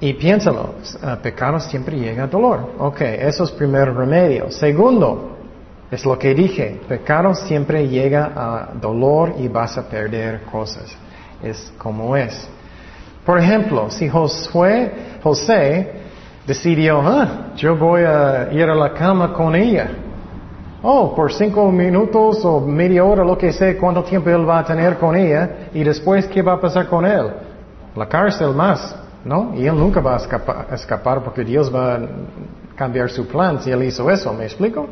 Y 0.00 0.12
piénsalo, 0.14 0.74
uh, 1.02 1.20
pecado 1.20 1.58
siempre 1.58 1.98
llega 1.98 2.24
a 2.24 2.26
dolor. 2.28 2.74
Ok, 2.78 3.00
eso 3.00 3.44
es 3.44 3.50
primer 3.50 3.92
remedio. 3.92 4.50
Segundo, 4.50 5.37
Es 5.90 6.04
lo 6.04 6.18
que 6.18 6.34
dije, 6.34 6.80
pecado 6.86 7.34
siempre 7.34 7.88
llega 7.88 8.32
a 8.36 8.68
dolor 8.74 9.34
y 9.38 9.48
vas 9.48 9.78
a 9.78 9.88
perder 9.88 10.42
cosas. 10.42 10.94
Es 11.42 11.72
como 11.78 12.14
es. 12.14 12.48
Por 13.24 13.38
ejemplo, 13.38 13.90
si 13.90 14.08
Josué, 14.08 14.92
José 15.22 15.92
decidió, 16.46 17.00
ah, 17.00 17.52
yo 17.56 17.76
voy 17.76 18.02
a 18.02 18.48
ir 18.52 18.64
a 18.68 18.74
la 18.74 18.92
cama 18.92 19.32
con 19.32 19.54
ella. 19.54 19.90
Oh, 20.82 21.14
por 21.14 21.32
cinco 21.32 21.70
minutos 21.72 22.44
o 22.44 22.60
media 22.60 23.04
hora, 23.04 23.24
lo 23.24 23.36
que 23.36 23.52
sé, 23.52 23.76
cuánto 23.76 24.04
tiempo 24.04 24.30
él 24.30 24.48
va 24.48 24.60
a 24.60 24.64
tener 24.64 24.96
con 24.96 25.16
ella 25.16 25.68
y 25.74 25.82
después, 25.82 26.26
¿qué 26.26 26.40
va 26.40 26.54
a 26.54 26.60
pasar 26.60 26.86
con 26.86 27.04
él? 27.04 27.32
La 27.96 28.06
cárcel 28.06 28.54
más, 28.54 28.94
¿no? 29.24 29.52
Y 29.56 29.66
él 29.66 29.76
nunca 29.76 30.00
va 30.00 30.14
a 30.14 30.16
escapar, 30.18 30.66
escapar 30.72 31.24
porque 31.24 31.44
Dios 31.44 31.74
va 31.74 31.94
a 31.94 32.00
cambiar 32.76 33.10
su 33.10 33.26
plan 33.26 33.60
si 33.60 33.70
él 33.70 33.82
hizo 33.82 34.08
eso, 34.08 34.32
¿me 34.32 34.44
explico? 34.44 34.86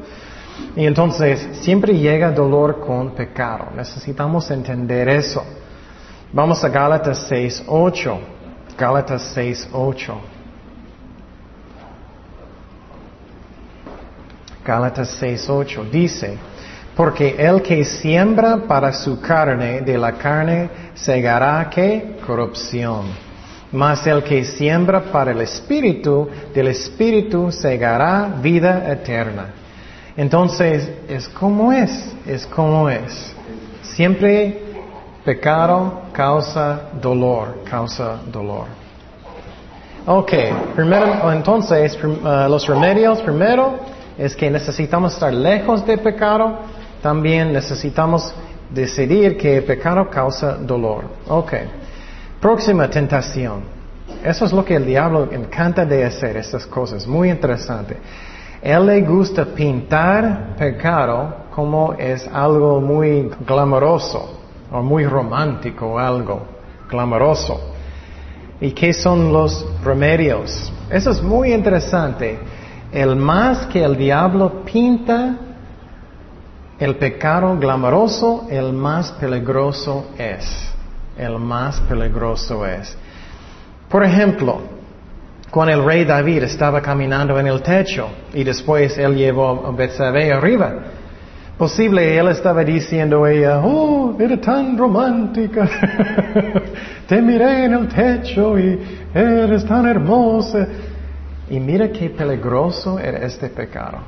Y 0.76 0.86
entonces 0.86 1.48
siempre 1.60 1.96
llega 1.96 2.30
dolor 2.30 2.80
con 2.80 3.12
pecado. 3.14 3.68
Necesitamos 3.74 4.50
entender 4.50 5.08
eso. 5.08 5.42
Vamos 6.32 6.62
a 6.62 6.68
Gálatas 6.68 7.30
6.8. 7.30 8.18
Gálatas 8.78 9.36
6.8. 9.36 10.14
Gálatas 14.64 15.22
6.8 15.22 15.90
dice, 15.90 16.36
porque 16.96 17.36
el 17.38 17.62
que 17.62 17.84
siembra 17.84 18.56
para 18.66 18.92
su 18.92 19.20
carne, 19.20 19.80
de 19.82 19.96
la 19.96 20.12
carne 20.12 20.68
segará 20.94 21.70
que 21.70 22.16
corrupción. 22.26 23.06
Mas 23.70 24.06
el 24.06 24.24
que 24.24 24.44
siembra 24.44 25.02
para 25.12 25.30
el 25.30 25.40
espíritu, 25.40 26.28
del 26.52 26.68
espíritu 26.68 27.52
segará 27.52 28.28
vida 28.42 28.90
eterna. 28.90 29.65
Entonces, 30.16 30.90
es 31.08 31.28
como 31.28 31.72
es, 31.72 32.14
es 32.26 32.46
como 32.46 32.88
es. 32.88 33.34
Siempre 33.82 34.62
pecado 35.24 36.02
causa 36.12 36.90
dolor, 37.00 37.62
causa 37.68 38.20
dolor. 38.30 38.66
Ok, 40.06 40.32
primero, 40.74 41.32
entonces, 41.32 41.98
uh, 42.02 42.48
los 42.48 42.66
remedios, 42.66 43.20
primero, 43.22 43.74
es 44.16 44.36
que 44.36 44.48
necesitamos 44.50 45.14
estar 45.14 45.34
lejos 45.34 45.84
de 45.84 45.98
pecado, 45.98 46.60
también 47.02 47.52
necesitamos 47.52 48.32
decidir 48.70 49.36
que 49.36 49.60
pecado 49.62 50.08
causa 50.08 50.54
dolor. 50.54 51.04
Ok, 51.28 51.52
próxima 52.40 52.88
tentación. 52.88 53.64
Eso 54.24 54.44
es 54.44 54.52
lo 54.52 54.64
que 54.64 54.76
el 54.76 54.86
diablo 54.86 55.28
encanta 55.32 55.84
de 55.84 56.04
hacer, 56.04 56.36
estas 56.36 56.66
cosas, 56.66 57.06
muy 57.06 57.28
interesante. 57.28 57.96
Él 58.62 58.86
le 58.86 59.02
gusta 59.02 59.44
pintar 59.44 60.56
pecado 60.56 61.46
como 61.54 61.94
es 61.94 62.28
algo 62.28 62.80
muy 62.80 63.30
glamoroso 63.46 64.40
o 64.70 64.82
muy 64.82 65.04
romántico, 65.06 65.98
algo 65.98 66.42
glamoroso. 66.88 67.72
¿Y 68.60 68.72
qué 68.72 68.92
son 68.92 69.32
los 69.32 69.66
remedios? 69.84 70.72
Eso 70.90 71.10
es 71.10 71.22
muy 71.22 71.52
interesante. 71.52 72.38
El 72.92 73.16
más 73.16 73.66
que 73.66 73.82
el 73.82 73.96
diablo 73.96 74.64
pinta 74.64 75.36
el 76.78 76.96
pecado 76.96 77.56
glamoroso, 77.56 78.46
el 78.50 78.72
más 78.72 79.12
peligroso 79.12 80.08
es. 80.18 80.44
El 81.16 81.38
más 81.38 81.80
peligroso 81.80 82.66
es. 82.66 82.96
Por 83.88 84.04
ejemplo, 84.04 84.60
cuando 85.56 85.72
el 85.72 85.86
rey 85.86 86.04
David 86.04 86.42
estaba 86.42 86.82
caminando 86.82 87.40
en 87.40 87.46
el 87.46 87.62
techo 87.62 88.10
y 88.34 88.44
después 88.44 88.98
él 88.98 89.16
llevó 89.16 89.66
a 89.66 89.70
Betsabé 89.70 90.30
arriba. 90.30 90.74
Posible 91.56 92.18
él 92.18 92.28
estaba 92.28 92.62
diciendo 92.62 93.24
a 93.24 93.32
ella, 93.32 93.60
oh, 93.64 94.14
era 94.20 94.38
tan 94.38 94.76
romántica. 94.76 95.66
Te 97.08 97.22
miré 97.22 97.64
en 97.64 97.72
el 97.72 97.88
techo 97.88 98.58
y 98.58 98.78
eres 99.14 99.64
tan 99.64 99.86
hermosa. 99.86 100.68
Y 101.48 101.58
mira 101.58 101.88
qué 101.90 102.10
peligroso 102.10 102.98
era 102.98 103.24
este 103.24 103.48
pecado. 103.48 104.00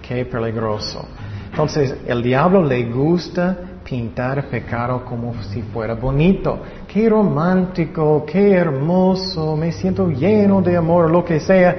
Qué 0.00 0.24
peligroso. 0.24 1.06
Entonces, 1.50 1.94
el 2.06 2.22
diablo 2.22 2.64
le 2.64 2.84
gusta 2.84 3.54
pintar 3.90 4.44
pecado 4.44 5.04
como 5.04 5.34
si 5.42 5.62
fuera 5.62 5.94
bonito. 5.94 6.60
Qué 6.86 7.08
romántico, 7.08 8.24
qué 8.24 8.52
hermoso, 8.52 9.56
me 9.56 9.72
siento 9.72 10.08
lleno 10.08 10.62
de 10.62 10.76
amor, 10.76 11.10
lo 11.10 11.24
que 11.24 11.40
sea. 11.40 11.76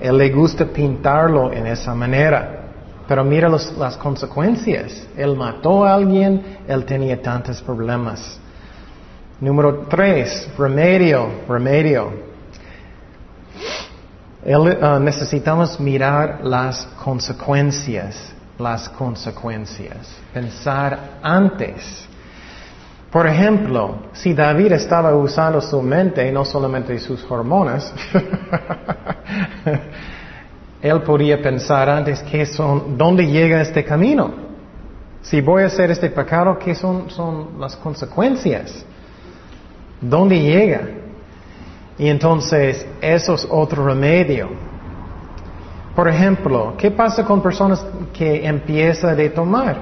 Él 0.00 0.18
le 0.18 0.30
gusta 0.30 0.64
pintarlo 0.66 1.52
en 1.52 1.68
esa 1.68 1.94
manera. 1.94 2.62
Pero 3.06 3.22
mira 3.22 3.48
las 3.48 3.96
consecuencias. 3.96 5.06
Él 5.16 5.36
mató 5.36 5.84
a 5.84 5.94
alguien, 5.94 6.58
él 6.66 6.84
tenía 6.84 7.22
tantos 7.22 7.62
problemas. 7.62 8.40
Número 9.40 9.86
tres, 9.88 10.48
remedio, 10.58 11.28
remedio. 11.48 12.34
Uh, 14.44 14.98
necesitamos 14.98 15.78
mirar 15.78 16.40
las 16.42 16.84
consecuencias 17.02 18.33
las 18.58 18.88
consecuencias, 18.88 20.16
pensar 20.32 21.18
antes. 21.22 22.08
Por 23.10 23.26
ejemplo, 23.26 23.96
si 24.12 24.34
David 24.34 24.72
estaba 24.72 25.14
usando 25.14 25.60
su 25.60 25.80
mente, 25.80 26.30
no 26.32 26.44
solamente 26.44 26.98
sus 26.98 27.24
hormonas, 27.30 27.92
él 30.82 31.02
podría 31.02 31.40
pensar 31.40 31.88
antes 31.88 32.22
qué 32.22 32.44
son, 32.44 32.98
dónde 32.98 33.26
llega 33.26 33.60
este 33.60 33.84
camino. 33.84 34.42
Si 35.22 35.40
voy 35.40 35.62
a 35.62 35.66
hacer 35.66 35.90
este 35.90 36.10
pecado, 36.10 36.58
¿qué 36.58 36.74
son, 36.74 37.08
son 37.08 37.58
las 37.58 37.76
consecuencias? 37.76 38.84
¿Dónde 40.00 40.38
llega? 40.38 40.82
Y 41.96 42.08
entonces, 42.08 42.86
eso 43.00 43.34
es 43.34 43.46
otro 43.48 43.86
remedio. 43.86 44.73
Por 45.94 46.08
ejemplo, 46.08 46.74
¿qué 46.76 46.90
pasa 46.90 47.24
con 47.24 47.40
personas 47.40 47.84
que 48.12 48.44
empiezan 48.44 49.18
a 49.18 49.30
tomar? 49.30 49.76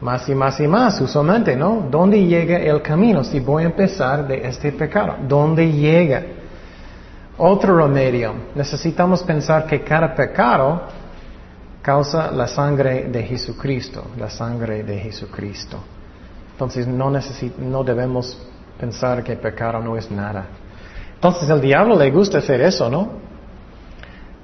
Más 0.00 0.28
y 0.28 0.34
más 0.34 0.58
y 0.58 0.66
más, 0.66 1.00
usualmente, 1.00 1.54
¿no? 1.54 1.86
¿Dónde 1.90 2.24
llega 2.24 2.56
el 2.58 2.82
camino 2.82 3.22
si 3.22 3.38
voy 3.38 3.62
a 3.62 3.66
empezar 3.66 4.26
de 4.26 4.46
este 4.48 4.72
pecado? 4.72 5.16
¿Dónde 5.28 5.70
llega? 5.70 6.22
Otro 7.36 7.76
remedio. 7.76 8.34
Necesitamos 8.54 9.22
pensar 9.22 9.66
que 9.66 9.82
cada 9.82 10.14
pecado 10.14 10.82
causa 11.82 12.30
la 12.30 12.46
sangre 12.46 13.04
de 13.08 13.22
Jesucristo, 13.22 14.04
la 14.18 14.30
sangre 14.30 14.82
de 14.82 14.98
Jesucristo. 14.98 15.78
Entonces 16.52 16.86
no, 16.86 17.10
no 17.58 17.84
debemos 17.84 18.38
pensar 18.78 19.22
que 19.22 19.36
pecado 19.36 19.80
no 19.80 19.96
es 19.96 20.10
nada. 20.10 20.46
Entonces 21.14 21.48
el 21.48 21.60
diablo 21.60 21.96
le 21.96 22.10
gusta 22.10 22.38
hacer 22.38 22.62
eso, 22.62 22.90
¿no? 22.90 23.29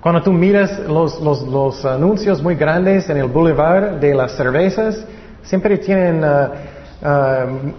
Cuando 0.00 0.22
tú 0.22 0.32
miras 0.32 0.78
los, 0.80 1.84
anuncios 1.84 2.42
muy 2.42 2.54
grandes 2.54 3.08
en 3.08 3.16
el 3.16 3.28
boulevard 3.28 3.98
de 4.00 4.14
las 4.14 4.32
cervezas, 4.32 5.04
siempre 5.42 5.78
tienen 5.78 6.22
uh, 6.22 6.48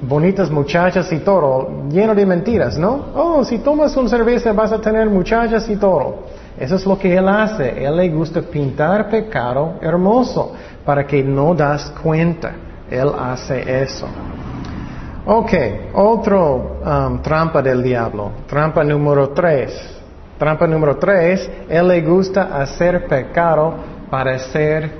bonitas 0.02 0.50
muchachas 0.50 1.12
y 1.12 1.20
todo, 1.20 1.88
lleno 1.90 2.14
de 2.14 2.26
mentiras, 2.26 2.78
¿no? 2.78 3.06
Oh, 3.16 3.44
si 3.44 3.60
tomas 3.60 3.96
una 3.96 4.10
cerveza 4.10 4.52
vas 4.52 4.72
a 4.72 4.82
tener 4.82 5.10
muchachas 5.10 5.70
y 5.70 5.76
todo. 5.76 6.26
Eso 6.58 6.76
es 6.76 6.86
lo 6.86 6.98
que 6.98 7.16
él 7.16 7.28
hace. 7.28 7.86
Él 7.86 7.96
le 7.96 8.10
gusta 8.10 8.42
pintar 8.42 9.10
pecado 9.10 9.76
hermoso 9.80 10.54
para 10.84 11.06
que 11.06 11.24
no 11.24 11.54
das 11.54 11.94
cuenta. 12.02 12.52
Él 12.90 13.12
hace 13.18 13.84
eso. 13.84 14.08
Ok, 15.26 15.52
otro 15.94 16.80
um, 16.84 17.22
trampa 17.22 17.62
del 17.62 17.84
diablo. 17.84 18.32
Trampa 18.48 18.84
número 18.84 19.30
tres. 19.30 19.97
Trampa 20.38 20.68
número 20.68 20.98
tres, 20.98 21.50
él 21.68 21.88
le 21.88 22.02
gusta 22.02 22.62
hacer 22.62 23.08
pecado 23.08 23.76
para 24.10 24.38
ser 24.38 24.92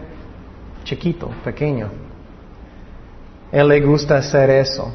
chiquito, 0.84 1.30
pequeño. 1.44 1.90
Él 3.52 3.68
le 3.68 3.82
gusta 3.82 4.18
hacer 4.18 4.50
eso. 4.50 4.94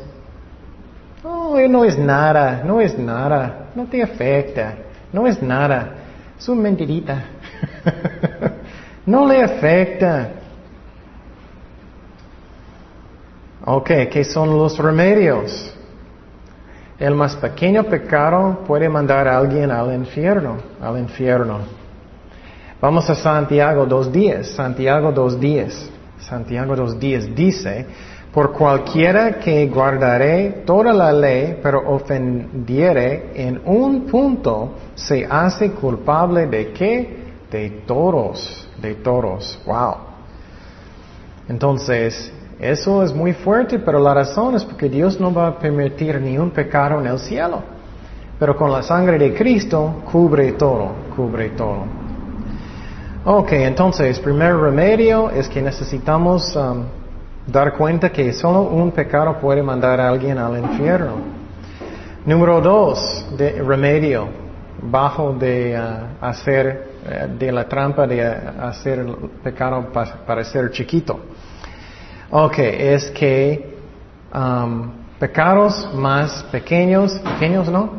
Oh, 1.23 1.57
no 1.69 1.85
es 1.85 1.97
nada, 1.97 2.63
no 2.65 2.81
es 2.81 2.99
nada, 2.99 3.69
no 3.75 3.85
te 3.85 4.03
afecta, 4.03 4.75
no 5.13 5.27
es 5.27 5.41
nada, 5.41 5.95
es 6.39 6.49
una 6.49 6.63
mentirita. 6.63 7.25
no 9.07 9.27
le 9.29 9.43
afecta. 9.43 10.29
Ok, 13.65 13.91
¿qué 14.11 14.25
son 14.25 14.59
los 14.59 14.77
remedios? 14.77 15.73
El 17.03 17.17
más 17.17 17.35
pequeño 17.35 17.83
pecado 17.83 18.61
puede 18.65 18.89
mandar 18.89 19.27
a 19.27 19.37
alguien 19.37 19.73
al 19.73 19.93
infierno, 19.93 20.59
al 20.81 21.01
infierno. 21.01 21.59
Vamos 22.81 23.11
a 23.11 23.17
Santiago 23.17 23.85
dos 23.87 24.13
días, 24.13 24.47
Santiago 24.47 25.11
dos 25.11 25.41
días. 25.41 25.91
Santiago 26.21 26.77
dos 26.77 27.01
días 27.01 27.35
dice, 27.35 27.87
por 28.33 28.53
cualquiera 28.53 29.41
que 29.41 29.67
guardaré 29.67 30.63
toda 30.65 30.93
la 30.93 31.13
ley, 31.13 31.59
pero 31.61 31.83
ofendiere 31.93 33.33
en 33.35 33.61
un 33.65 34.07
punto, 34.07 34.75
se 34.95 35.27
hace 35.29 35.73
culpable 35.73 36.47
de 36.47 36.71
qué? 36.73 37.17
De 37.51 37.83
todos, 37.85 38.69
de 38.81 38.95
todos. 38.95 39.59
Wow. 39.67 39.97
Entonces, 41.49 42.33
eso 42.63 43.03
es 43.03 43.13
muy 43.13 43.33
fuerte, 43.33 43.81
pero 43.81 43.99
la 43.99 44.15
razón 44.15 44.55
es 44.55 44.65
porque 44.65 44.89
Dios 44.89 45.19
no 45.19 45.35
va 45.35 45.49
a 45.49 45.59
permitir 45.59 46.21
ni 46.21 46.39
un 46.39 46.51
pecado 46.51 47.01
en 47.01 47.09
el 47.09 47.19
cielo. 47.19 47.61
Pero 48.39 48.57
con 48.57 48.71
la 48.71 48.85
sangre 48.85 49.19
de 49.19 49.35
Cristo 49.35 50.03
cubre 50.11 50.53
todo, 50.53 50.93
cubre 51.17 51.51
todo. 51.51 51.85
Ok, 53.25 53.53
entonces, 53.55 54.21
primer 54.21 54.57
remedio 54.57 55.29
es 55.31 55.49
que 55.49 55.61
necesitamos 55.61 56.55
um, 56.55 56.85
dar 57.49 57.77
cuenta 57.77 58.11
que 58.11 58.33
solo 58.33 58.63
un 58.63 58.93
pecado 58.93 59.39
puede 59.41 59.61
mandar 59.61 60.01
a 60.01 60.09
alguien 60.09 60.39
al 60.39 60.57
infierno. 60.57 61.17
Número 62.25 62.61
dos, 62.61 63.27
de 63.37 63.61
remedio, 63.61 64.29
bajo 64.83 65.33
de 65.33 65.77
uh, 65.77 66.25
hacer, 66.25 66.91
uh, 67.05 67.37
de 67.37 67.51
la 67.51 67.67
trampa 67.67 68.07
de 68.07 68.23
hacer 68.23 69.01
el 69.01 69.17
pecado 69.43 69.89
parecer 70.25 70.71
chiquito. 70.71 71.19
Ok, 72.35 72.61
es 72.61 73.11
que 73.11 73.77
um, 74.35 74.91
pecados 75.19 75.93
más 75.95 76.43
pequeños, 76.45 77.19
pequeños 77.19 77.69
no, 77.69 77.91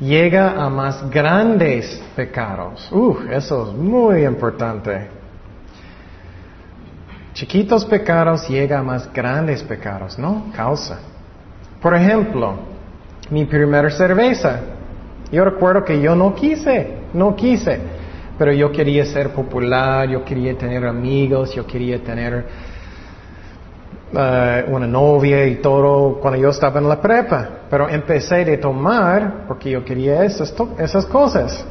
llega 0.00 0.50
a 0.50 0.68
más 0.68 1.08
grandes 1.08 2.02
pecados. 2.16 2.90
Uh, 2.90 3.18
eso 3.30 3.68
es 3.68 3.78
muy 3.78 4.24
importante. 4.24 5.06
Chiquitos 7.34 7.84
pecados 7.84 8.48
llega 8.48 8.80
a 8.80 8.82
más 8.82 9.12
grandes 9.12 9.62
pecados, 9.62 10.18
¿no? 10.18 10.46
Causa. 10.56 10.98
Por 11.80 11.94
ejemplo, 11.94 12.56
mi 13.30 13.44
primera 13.44 13.90
cerveza. 13.90 14.58
Yo 15.30 15.44
recuerdo 15.44 15.84
que 15.84 16.00
yo 16.00 16.16
no 16.16 16.34
quise, 16.34 16.94
no 17.14 17.36
quise, 17.36 17.78
pero 18.36 18.52
yo 18.52 18.72
quería 18.72 19.04
ser 19.04 19.30
popular, 19.30 20.08
yo 20.08 20.24
quería 20.24 20.58
tener 20.58 20.84
amigos, 20.84 21.54
yo 21.54 21.64
quería 21.64 22.02
tener 22.02 22.44
uh, 24.12 24.74
una 24.74 24.86
novia 24.86 25.46
y 25.46 25.56
todo 25.56 26.18
cuando 26.20 26.40
yo 26.40 26.50
estaba 26.50 26.80
en 26.80 26.88
la 26.88 27.00
prepa. 27.00 27.48
Pero 27.70 27.88
empecé 27.88 28.44
de 28.44 28.58
tomar 28.58 29.44
porque 29.46 29.70
yo 29.70 29.84
quería 29.84 30.24
esas, 30.24 30.54
esas 30.78 31.06
cosas. 31.06 31.64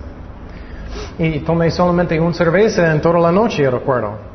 Y 1.20 1.40
tomé 1.40 1.72
solamente 1.72 2.20
una 2.20 2.34
cerveza 2.34 2.92
en 2.92 3.02
toda 3.02 3.20
la 3.20 3.32
noche, 3.32 3.64
yo 3.64 3.72
recuerdo. 3.72 4.28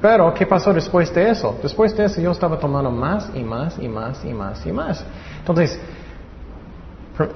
Pero, 0.00 0.34
¿qué 0.34 0.46
pasó 0.46 0.72
después 0.74 1.14
de 1.14 1.30
eso? 1.30 1.58
Después 1.62 1.96
de 1.96 2.06
eso 2.06 2.20
yo 2.20 2.32
estaba 2.32 2.58
tomando 2.58 2.90
más 2.90 3.30
y 3.34 3.42
más 3.44 3.78
y 3.78 3.88
más 3.88 4.24
y 4.24 4.32
más 4.32 4.66
y 4.66 4.72
más. 4.72 5.04
Entonces, 5.38 5.78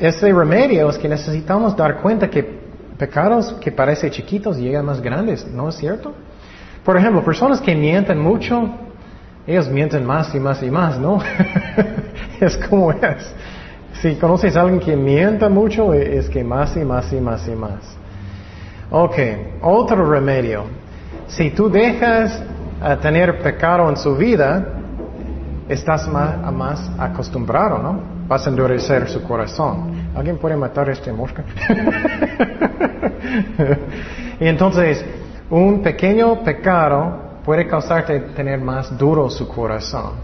ese 0.01 0.33
remedio 0.33 0.91
es 0.91 0.99
que 0.99 1.09
necesitamos 1.09 1.77
dar 1.77 2.01
cuenta 2.03 2.29
que 2.29 2.43
pecados 2.99 3.53
que 3.61 3.71
parecen 3.71 4.11
chiquitos 4.11 4.57
llegan 4.57 4.85
más 4.85 5.01
grandes, 5.01 5.47
¿no 5.47 5.69
es 5.69 5.77
cierto? 5.77 6.13
Por 6.85 6.97
ejemplo, 6.97 7.25
personas 7.25 7.61
que 7.61 7.75
mienten 7.75 8.19
mucho, 8.19 8.69
ellos 9.47 9.69
mienten 9.69 10.05
más 10.05 10.35
y 10.35 10.41
más 10.41 10.63
y 10.63 10.71
más, 10.71 10.99
¿no? 10.99 11.21
es 12.41 12.57
como 12.57 12.91
es. 12.91 13.33
Si 14.01 14.17
conoces 14.17 14.57
a 14.57 14.63
alguien 14.63 14.81
que 14.81 14.97
mienta 14.97 15.49
mucho, 15.49 15.95
es 15.95 16.29
que 16.29 16.43
más 16.43 16.77
y 16.77 16.85
más 16.85 17.13
y 17.13 17.21
más 17.21 17.47
y 17.47 17.53
más. 17.53 17.97
Ok, 18.91 19.17
otro 19.63 20.11
remedio. 20.11 20.65
Si 21.29 21.51
tú 21.51 21.71
dejas 21.71 22.43
a 22.81 22.97
tener 22.97 23.39
pecado 23.39 23.89
en 23.89 23.97
su 23.97 24.17
vida, 24.17 24.67
estás 25.69 26.09
más, 26.09 26.53
más 26.53 26.91
acostumbrado, 26.99 27.79
¿no? 27.79 28.01
Vas 28.29 28.47
a 28.47 28.51
endurecer 28.51 29.09
su 29.09 29.23
corazón. 29.23 30.11
¿Alguien 30.15 30.39
puede 30.39 30.57
matar 30.57 30.89
a 30.89 30.93
este 30.93 31.13
mosca? 31.13 31.45
y 34.41 34.47
entonces, 34.47 35.05
un 35.51 35.83
pequeño 35.83 36.43
pecado 36.43 37.26
puede 37.47 37.67
causarte 37.69 38.19
tener 38.35 38.61
más 38.61 38.99
duro 38.99 39.31
su 39.31 39.47
corazón. 39.47 40.15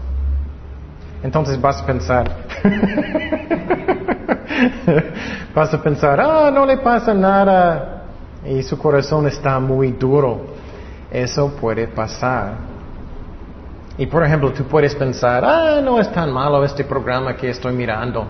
Entonces 1.23 1.59
vas 1.59 1.81
a 1.81 1.85
pensar, 1.85 2.29
vas 5.55 5.73
a 5.73 5.81
pensar, 5.81 6.19
ah, 6.19 6.51
no 6.53 6.65
le 6.65 6.79
pasa 6.79 7.13
nada 7.13 8.03
y 8.45 8.61
su 8.61 8.77
corazón 8.77 9.25
está 9.27 9.57
muy 9.57 9.93
duro. 9.93 10.47
Eso 11.09 11.55
puede 11.55 11.87
pasar. 11.87 12.55
Y 13.97 14.05
por 14.05 14.25
ejemplo, 14.25 14.51
tú 14.51 14.65
puedes 14.65 14.93
pensar, 14.93 15.45
ah, 15.45 15.79
no 15.81 16.01
es 16.01 16.11
tan 16.11 16.29
malo 16.29 16.65
este 16.65 16.83
programa 16.83 17.37
que 17.37 17.51
estoy 17.51 17.71
mirando. 17.71 18.27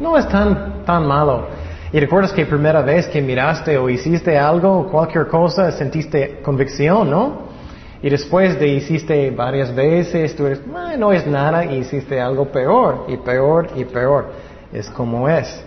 No 0.00 0.18
es 0.18 0.28
tan, 0.28 0.82
tan 0.84 1.06
malo. 1.06 1.46
Y 1.92 2.00
recuerdas 2.00 2.32
que 2.32 2.44
primera 2.46 2.82
vez 2.82 3.06
que 3.06 3.22
miraste 3.22 3.78
o 3.78 3.88
hiciste 3.88 4.36
algo, 4.36 4.88
cualquier 4.90 5.28
cosa, 5.28 5.70
sentiste 5.70 6.40
convicción, 6.42 7.08
¿no? 7.08 7.53
Y 8.02 8.10
después 8.10 8.58
de 8.58 8.68
hiciste 8.68 9.30
varias 9.30 9.74
veces, 9.74 10.36
tú 10.36 10.46
eres, 10.46 10.60
no 10.98 11.12
es 11.12 11.26
nada 11.26 11.64
hiciste 11.64 12.20
algo 12.20 12.46
peor 12.46 13.06
y 13.08 13.16
peor 13.16 13.68
y 13.76 13.84
peor. 13.84 14.32
Es 14.72 14.90
como 14.90 15.28
es. 15.28 15.64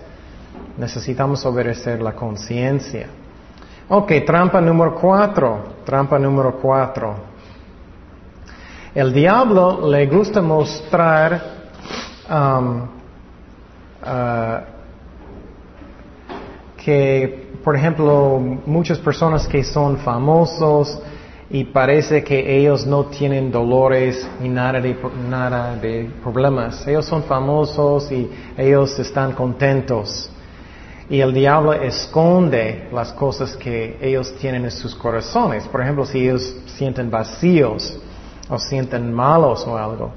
Necesitamos 0.78 1.46
obedecer 1.46 2.02
la 2.02 2.14
conciencia. 2.14 3.08
Ok, 3.90 4.12
trampa 4.26 4.62
número 4.62 4.94
cuatro. 4.96 5.78
Trampa 5.86 6.20
número 6.20 6.60
cuatro. 6.62 7.16
El 8.94 9.14
diablo 9.14 9.90
le 9.90 10.08
gusta 10.08 10.42
mostrar 10.42 11.42
um, 12.30 12.82
uh, 14.02 14.60
que, 16.84 17.52
por 17.64 17.76
ejemplo, 17.76 18.40
muchas 18.66 18.98
personas 18.98 19.48
que 19.48 19.64
son 19.64 19.98
famosos, 19.98 21.00
y 21.50 21.64
parece 21.64 22.24
que 22.24 22.58
ellos 22.58 22.86
no 22.86 23.06
tienen 23.06 23.52
dolores 23.52 24.30
ni 24.42 24.50
nada 24.50 24.82
de, 24.82 24.98
nada 25.30 25.76
de 25.76 26.10
problemas. 26.22 26.86
Ellos 26.88 27.06
son 27.06 27.24
famosos 27.24 28.12
y 28.12 28.30
ellos 28.58 29.00
están 29.00 29.32
contentos. 29.32 30.30
Y 31.10 31.22
el 31.22 31.34
diablo 31.34 31.72
esconde 31.72 32.90
las 32.92 33.14
cosas 33.14 33.56
que 33.56 33.98
ellos 34.02 34.36
tienen 34.42 34.66
en 34.66 34.72
sus 34.72 34.94
corazones. 34.94 35.66
Por 35.70 35.82
ejemplo, 35.82 36.06
si 36.06 36.20
ellos 36.20 36.58
sienten 36.66 37.10
vacíos 37.10 37.98
o 38.50 38.60
sienten 38.60 39.14
malos 39.14 39.66
o 39.66 39.78
algo. 39.78 40.12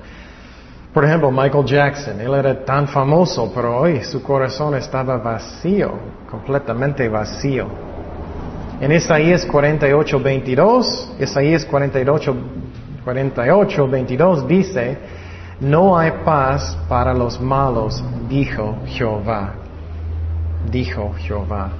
Por 0.92 1.04
ejemplo, 1.04 1.30
Michael 1.30 1.64
Jackson, 1.64 2.20
él 2.20 2.34
era 2.34 2.64
tan 2.64 2.88
famoso, 2.88 3.52
pero 3.54 3.78
hoy 3.78 4.02
su 4.02 4.20
corazón 4.20 4.74
estaba 4.74 5.18
vacío, 5.18 5.92
completamente 6.28 7.08
vacío. 7.08 7.89
En 8.80 8.90
Isaías 8.92 9.44
48, 9.44 10.20
22, 10.20 11.12
Isaías 11.20 11.66
48, 11.66 12.34
48, 13.04 13.88
22 13.88 14.48
dice, 14.48 14.98
no 15.60 15.98
hay 15.98 16.12
paz 16.24 16.78
para 16.88 17.12
los 17.12 17.38
malos, 17.38 18.02
dijo 18.26 18.78
Jehová. 18.86 19.52
Dijo 20.70 21.12
Jehová. 21.18 21.72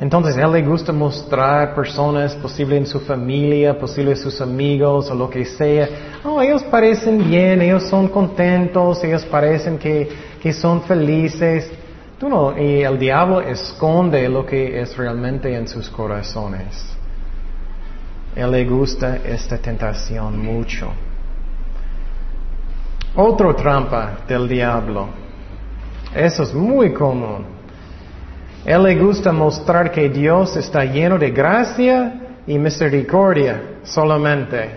Entonces, 0.00 0.36
él 0.36 0.50
le 0.50 0.62
gusta 0.62 0.92
mostrar 0.92 1.74
personas, 1.74 2.34
posible 2.34 2.76
en 2.76 2.86
su 2.86 2.98
familia, 3.00 3.78
posible 3.78 4.16
sus 4.16 4.40
amigos 4.40 5.10
o 5.10 5.14
lo 5.14 5.30
que 5.30 5.44
sea. 5.44 5.88
Oh, 6.24 6.40
ellos 6.40 6.64
parecen 6.64 7.28
bien, 7.28 7.62
ellos 7.62 7.84
son 7.84 8.08
contentos, 8.08 9.02
ellos 9.04 9.24
parecen 9.24 9.78
que, 9.78 10.08
que 10.40 10.52
son 10.52 10.82
felices. 10.82 11.70
Tú 12.18 12.28
no, 12.28 12.58
y 12.58 12.82
el 12.82 12.98
diablo 12.98 13.40
esconde 13.40 14.28
lo 14.28 14.44
que 14.44 14.80
es 14.80 14.96
realmente 14.96 15.54
en 15.54 15.68
sus 15.68 15.88
corazones. 15.88 16.96
Él 18.34 18.50
le 18.50 18.64
gusta 18.64 19.18
esta 19.24 19.58
tentación 19.58 20.38
mucho. 20.38 20.90
Otro 23.14 23.54
trampa 23.54 24.18
del 24.26 24.48
diablo. 24.48 25.08
Eso 26.14 26.42
es 26.42 26.52
muy 26.52 26.92
común. 26.92 27.44
Él 28.64 28.82
le 28.82 28.96
gusta 28.96 29.32
mostrar 29.32 29.90
que 29.90 30.08
Dios 30.08 30.56
está 30.56 30.84
lleno 30.84 31.18
de 31.18 31.30
gracia 31.30 32.14
y 32.46 32.58
misericordia 32.58 33.78
solamente. 33.84 34.70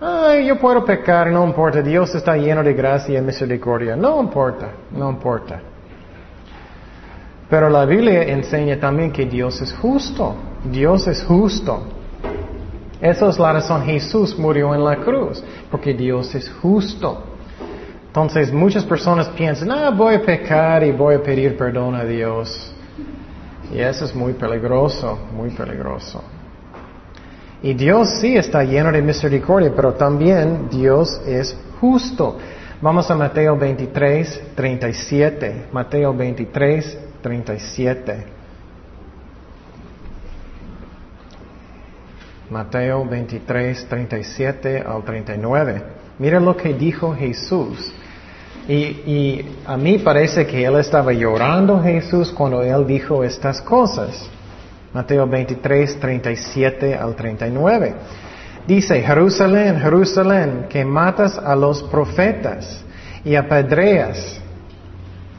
Ay, 0.00 0.46
yo 0.46 0.58
puedo 0.58 0.84
pecar, 0.84 1.30
no 1.30 1.44
importa. 1.44 1.80
Dios 1.80 2.14
está 2.14 2.36
lleno 2.36 2.62
de 2.62 2.74
gracia 2.74 3.18
y 3.18 3.22
misericordia. 3.22 3.96
No 3.96 4.20
importa, 4.20 4.68
no 4.90 5.08
importa. 5.08 5.60
Pero 7.48 7.68
la 7.68 7.84
Biblia 7.84 8.22
enseña 8.22 8.78
también 8.80 9.12
que 9.12 9.26
Dios 9.26 9.60
es 9.60 9.72
justo. 9.74 10.34
Dios 10.64 11.06
es 11.06 11.22
justo. 11.24 11.82
Esa 13.00 13.28
es 13.28 13.38
la 13.38 13.52
razón 13.52 13.82
Jesús 13.84 14.38
murió 14.38 14.74
en 14.74 14.82
la 14.82 14.96
cruz, 14.96 15.42
porque 15.70 15.92
Dios 15.92 16.34
es 16.34 16.48
justo. 16.62 17.22
Entonces 18.06 18.52
muchas 18.52 18.84
personas 18.84 19.28
piensan, 19.28 19.70
ah, 19.72 19.90
voy 19.90 20.14
a 20.14 20.22
pecar 20.22 20.82
y 20.84 20.92
voy 20.92 21.16
a 21.16 21.22
pedir 21.22 21.56
perdón 21.56 21.96
a 21.96 22.04
Dios. 22.04 22.72
Y 23.74 23.78
eso 23.78 24.04
es 24.04 24.14
muy 24.14 24.34
peligroso, 24.34 25.18
muy 25.34 25.50
peligroso. 25.50 26.22
Y 27.62 27.74
Dios 27.74 28.08
sí 28.20 28.36
está 28.36 28.62
lleno 28.62 28.92
de 28.92 29.02
misericordia, 29.02 29.72
pero 29.74 29.94
también 29.94 30.68
Dios 30.70 31.20
es 31.26 31.56
justo. 31.80 32.38
Vamos 32.80 33.10
a 33.10 33.16
Mateo 33.16 33.56
23, 33.56 34.52
37. 34.54 35.66
Mateo 35.72 36.14
23, 36.14 36.98
37. 37.24 38.22
Mateo 42.50 43.06
23, 43.06 43.88
37 43.88 44.84
al 44.86 45.02
39. 45.02 45.82
Mira 46.18 46.38
lo 46.38 46.54
que 46.54 46.74
dijo 46.74 47.14
Jesús. 47.14 47.90
Y, 48.68 49.42
a 49.66 49.78
mí 49.78 49.98
parece 49.98 50.46
que 50.46 50.66
él 50.66 50.76
estaba 50.76 51.14
llorando 51.14 51.82
Jesús 51.82 52.30
cuando 52.30 52.62
él 52.62 52.86
dijo 52.86 53.24
estas 53.24 53.62
cosas. 53.62 54.28
Mateo 54.92 55.26
23, 55.26 55.98
37 55.98 56.94
al 56.94 57.16
39. 57.16 57.94
Dice, 58.66 59.00
Jerusalén, 59.00 59.80
Jerusalén, 59.80 60.66
que 60.68 60.84
matas 60.84 61.38
a 61.38 61.56
los 61.56 61.82
profetas 61.84 62.84
y 63.24 63.34
apedreas 63.34 64.40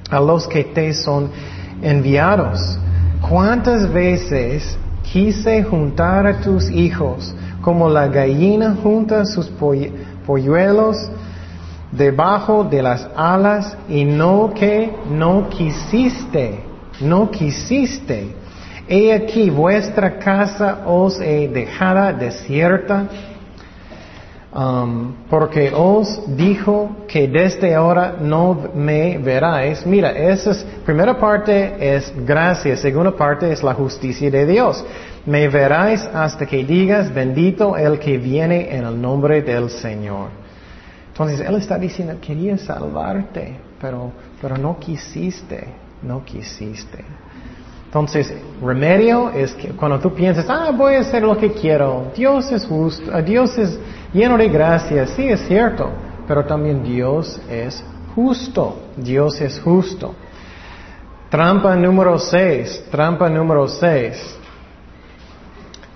a 0.09 0.19
los 0.19 0.47
que 0.47 0.63
te 0.63 0.91
son 0.93 1.31
enviados. 1.85 2.77
¿Cuántas 3.21 3.91
veces 3.93 4.77
quise 5.03 5.63
juntar 5.63 6.25
a 6.25 6.41
tus 6.41 6.69
hijos 6.69 7.33
como 7.61 7.87
la 7.87 8.07
gallina 8.07 8.75
junta 8.81 9.25
sus 9.25 9.51
polluelos 10.25 10.97
debajo 11.91 12.63
de 12.63 12.81
las 12.81 13.07
alas 13.15 13.77
y 13.87 14.03
no 14.03 14.51
que 14.53 14.91
no 15.09 15.47
quisiste, 15.49 16.59
no 16.99 17.29
quisiste? 17.29 18.35
He 18.87 19.13
aquí 19.13 19.49
vuestra 19.49 20.17
casa 20.19 20.83
os 20.85 21.19
he 21.19 21.47
dejada 21.47 22.13
desierta, 22.13 23.07
um, 24.55 25.13
porque 25.29 25.71
os 25.75 26.35
dijo 26.35 26.95
que 27.07 27.27
desde 27.27 27.75
ahora 27.75 28.15
no 28.19 28.69
me 28.73 29.17
veráis. 29.17 29.85
Mira, 29.85 30.11
esa 30.11 30.51
es, 30.51 30.65
primera 30.85 31.17
parte 31.19 31.75
es 31.95 32.13
gracia, 32.25 32.77
segunda 32.77 33.11
parte 33.11 33.51
es 33.51 33.61
la 33.61 33.73
justicia 33.73 34.31
de 34.31 34.45
Dios. 34.45 34.83
Me 35.25 35.47
veráis 35.47 36.01
hasta 36.13 36.45
que 36.45 36.63
digas, 36.63 37.13
bendito 37.13 37.75
el 37.77 37.99
que 37.99 38.17
viene 38.17 38.75
en 38.75 38.85
el 38.85 39.01
nombre 39.01 39.41
del 39.41 39.69
Señor. 39.69 40.29
Entonces, 41.07 41.39
Él 41.39 41.55
está 41.55 41.77
diciendo, 41.77 42.15
quería 42.21 42.57
salvarte, 42.57 43.55
pero, 43.81 44.11
pero 44.41 44.57
no 44.57 44.77
quisiste, 44.77 45.67
no 46.01 46.23
quisiste. 46.23 47.03
Entonces, 47.95 48.35
remedio 48.61 49.29
es 49.29 49.53
que 49.53 49.69
cuando 49.69 49.97
tú 49.99 50.13
piensas, 50.13 50.49
ah, 50.49 50.69
voy 50.75 50.95
a 50.95 50.99
hacer 50.99 51.23
lo 51.23 51.37
que 51.37 51.53
quiero, 51.53 52.11
Dios 52.13 52.51
es 52.51 52.65
justo, 52.65 53.09
Dios 53.21 53.57
es 53.57 53.79
lleno 54.11 54.37
de 54.37 54.49
gracia, 54.49 55.07
sí 55.07 55.29
es 55.29 55.39
cierto, 55.47 55.91
pero 56.27 56.43
también 56.43 56.83
Dios 56.83 57.39
es 57.49 57.81
justo, 58.13 58.81
Dios 58.97 59.39
es 59.39 59.61
justo. 59.61 60.13
Trampa 61.29 61.73
número 61.77 62.19
6, 62.19 62.87
trampa 62.91 63.29
número 63.29 63.65
6. 63.65 64.39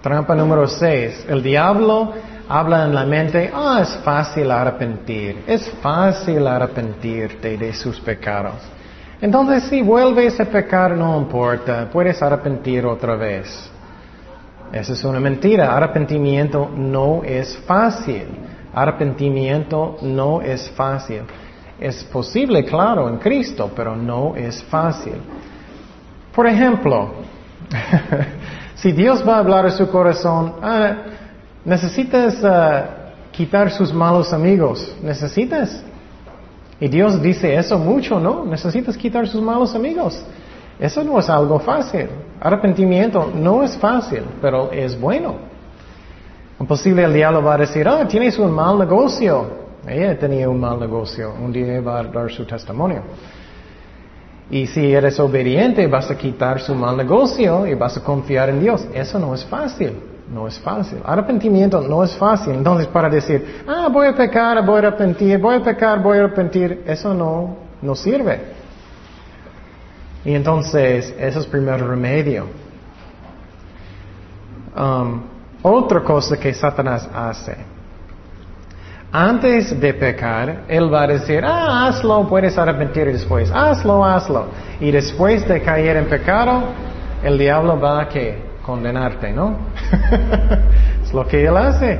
Trampa 0.01 0.35
número 0.35 0.69
6. 0.69 1.25
El 1.27 1.43
diablo 1.43 2.13
habla 2.47 2.85
en 2.85 2.95
la 2.95 3.03
mente, 3.03 3.51
ah, 3.53 3.79
es 3.81 3.93
fácil 4.05 4.49
arrepentir, 4.51 5.43
es 5.45 5.69
fácil 5.81 6.47
arrepentirte 6.47 7.57
de 7.57 7.73
sus 7.73 7.99
pecados. 7.99 8.78
Entonces 9.21 9.63
si 9.63 9.81
vuelves 9.81 10.39
a 10.39 10.45
pecar 10.45 10.95
no 10.95 11.17
importa, 11.17 11.89
puedes 11.91 12.21
arrepentir 12.21 12.85
otra 12.85 13.15
vez. 13.15 13.69
Esa 14.71 14.93
es 14.93 15.03
una 15.03 15.19
mentira. 15.19 15.75
Arrepentimiento 15.75 16.69
no 16.75 17.21
es 17.23 17.57
fácil. 17.65 18.27
Arrepentimiento 18.73 19.97
no 20.01 20.41
es 20.41 20.69
fácil. 20.69 21.23
Es 21.79 22.03
posible, 22.03 22.63
claro, 22.65 23.09
en 23.09 23.17
Cristo, 23.17 23.71
pero 23.75 23.95
no 23.95 24.35
es 24.35 24.63
fácil. 24.63 25.15
Por 26.33 26.45
ejemplo, 26.47 27.13
si 28.75 28.91
Dios 28.91 29.27
va 29.27 29.35
a 29.35 29.39
hablar 29.39 29.65
a 29.65 29.71
su 29.71 29.89
corazón, 29.89 30.55
ah, 30.61 30.95
necesitas 31.65 32.43
ah, 32.43 32.85
quitar 33.31 33.71
sus 33.71 33.93
malos 33.93 34.31
amigos. 34.33 34.95
¿Necesitas? 35.01 35.83
Y 36.79 36.87
Dios 36.87 37.21
dice 37.21 37.55
eso 37.55 37.77
mucho, 37.77 38.19
¿no? 38.19 38.45
Necesitas 38.45 38.95
quitar 38.95 39.27
sus 39.27 39.41
malos 39.41 39.75
amigos. 39.75 40.23
Eso 40.79 41.03
no 41.03 41.19
es 41.19 41.29
algo 41.29 41.59
fácil. 41.59 42.07
Arrepentimiento 42.39 43.31
no 43.35 43.63
es 43.63 43.77
fácil, 43.77 44.23
pero 44.41 44.71
es 44.71 44.99
bueno. 44.99 45.35
Imposible 46.59 47.03
el 47.03 47.13
diablo 47.13 47.43
va 47.43 47.55
a 47.55 47.57
decir, 47.57 47.87
ah, 47.87 48.07
tienes 48.07 48.37
un 48.39 48.51
mal 48.51 48.79
negocio. 48.79 49.59
Ella 49.85 50.17
tenía 50.17 50.47
un 50.49 50.59
mal 50.59 50.79
negocio. 50.79 51.33
Un 51.41 51.51
día 51.51 51.81
va 51.81 51.99
a 51.99 52.03
dar 52.03 52.31
su 52.31 52.45
testimonio. 52.45 53.01
Y 54.49 54.65
si 54.67 54.93
eres 54.93 55.19
obediente, 55.19 55.85
vas 55.87 56.09
a 56.09 56.17
quitar 56.17 56.59
su 56.61 56.73
mal 56.73 56.95
negocio 56.95 57.67
y 57.67 57.75
vas 57.75 57.97
a 57.97 58.03
confiar 58.03 58.49
en 58.49 58.61
Dios. 58.61 58.87
Eso 58.93 59.19
no 59.19 59.35
es 59.35 59.43
fácil. 59.45 60.08
No 60.33 60.47
es 60.47 60.59
fácil. 60.59 60.99
Arrepentimiento 61.03 61.81
no 61.81 62.03
es 62.03 62.15
fácil. 62.15 62.53
Entonces, 62.53 62.87
para 62.87 63.09
decir, 63.09 63.63
ah, 63.67 63.89
voy 63.91 64.07
a 64.07 64.15
pecar, 64.15 64.63
voy 64.63 64.75
a 64.75 64.87
arrepentir, 64.87 65.39
voy 65.39 65.55
a 65.55 65.63
pecar, 65.63 66.01
voy 66.01 66.19
a 66.19 66.23
arrepentir, 66.25 66.83
eso 66.85 67.13
no, 67.13 67.57
no 67.81 67.95
sirve. 67.95 68.39
Y 70.23 70.35
entonces, 70.35 71.13
ese 71.17 71.27
es 71.27 71.45
el 71.45 71.47
primer 71.47 71.81
remedio. 71.83 72.45
Um, 74.77 75.23
otra 75.63 76.01
cosa 76.03 76.37
que 76.37 76.53
Satanás 76.53 77.09
hace. 77.13 77.57
Antes 79.11 79.79
de 79.79 79.93
pecar, 79.95 80.65
él 80.67 80.93
va 80.93 81.03
a 81.03 81.07
decir, 81.07 81.43
ah, 81.43 81.87
hazlo, 81.87 82.27
puedes 82.27 82.55
arrepentir 82.55 83.11
después. 83.11 83.49
Hazlo, 83.51 84.05
hazlo. 84.05 84.45
Y 84.79 84.91
después 84.91 85.47
de 85.47 85.59
caer 85.63 85.97
en 85.97 86.05
pecado, 86.05 86.65
el 87.23 87.39
diablo 87.39 87.79
va 87.79 88.01
a 88.01 88.09
que 88.09 88.48
condenarte, 88.69 89.31
¿no? 89.31 89.57
es 91.03 91.11
lo 91.11 91.27
que 91.27 91.43
Él 91.43 91.57
hace. 91.57 91.97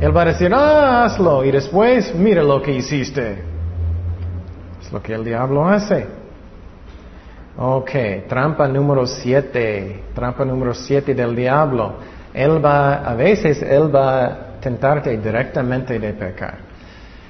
Él 0.00 0.16
va 0.16 0.22
a 0.22 0.24
decir, 0.26 0.50
ah, 0.54 1.04
hazlo, 1.04 1.44
y 1.44 1.50
después, 1.50 2.14
mira 2.14 2.42
lo 2.42 2.62
que 2.62 2.72
hiciste. 2.72 3.42
Es 4.80 4.90
lo 4.90 5.02
que 5.02 5.12
el 5.12 5.24
diablo 5.24 5.68
hace. 5.68 6.06
Ok, 7.58 7.90
trampa 8.28 8.66
número 8.66 9.06
siete, 9.06 10.04
trampa 10.14 10.44
número 10.44 10.72
siete 10.72 11.14
del 11.14 11.36
diablo. 11.36 11.96
Él 12.32 12.64
va, 12.64 12.96
a 12.96 13.14
veces, 13.14 13.62
Él 13.62 13.94
va 13.94 14.24
a 14.24 14.60
tentarte 14.60 15.16
directamente 15.18 15.98
de 15.98 16.12
pecar. 16.14 16.58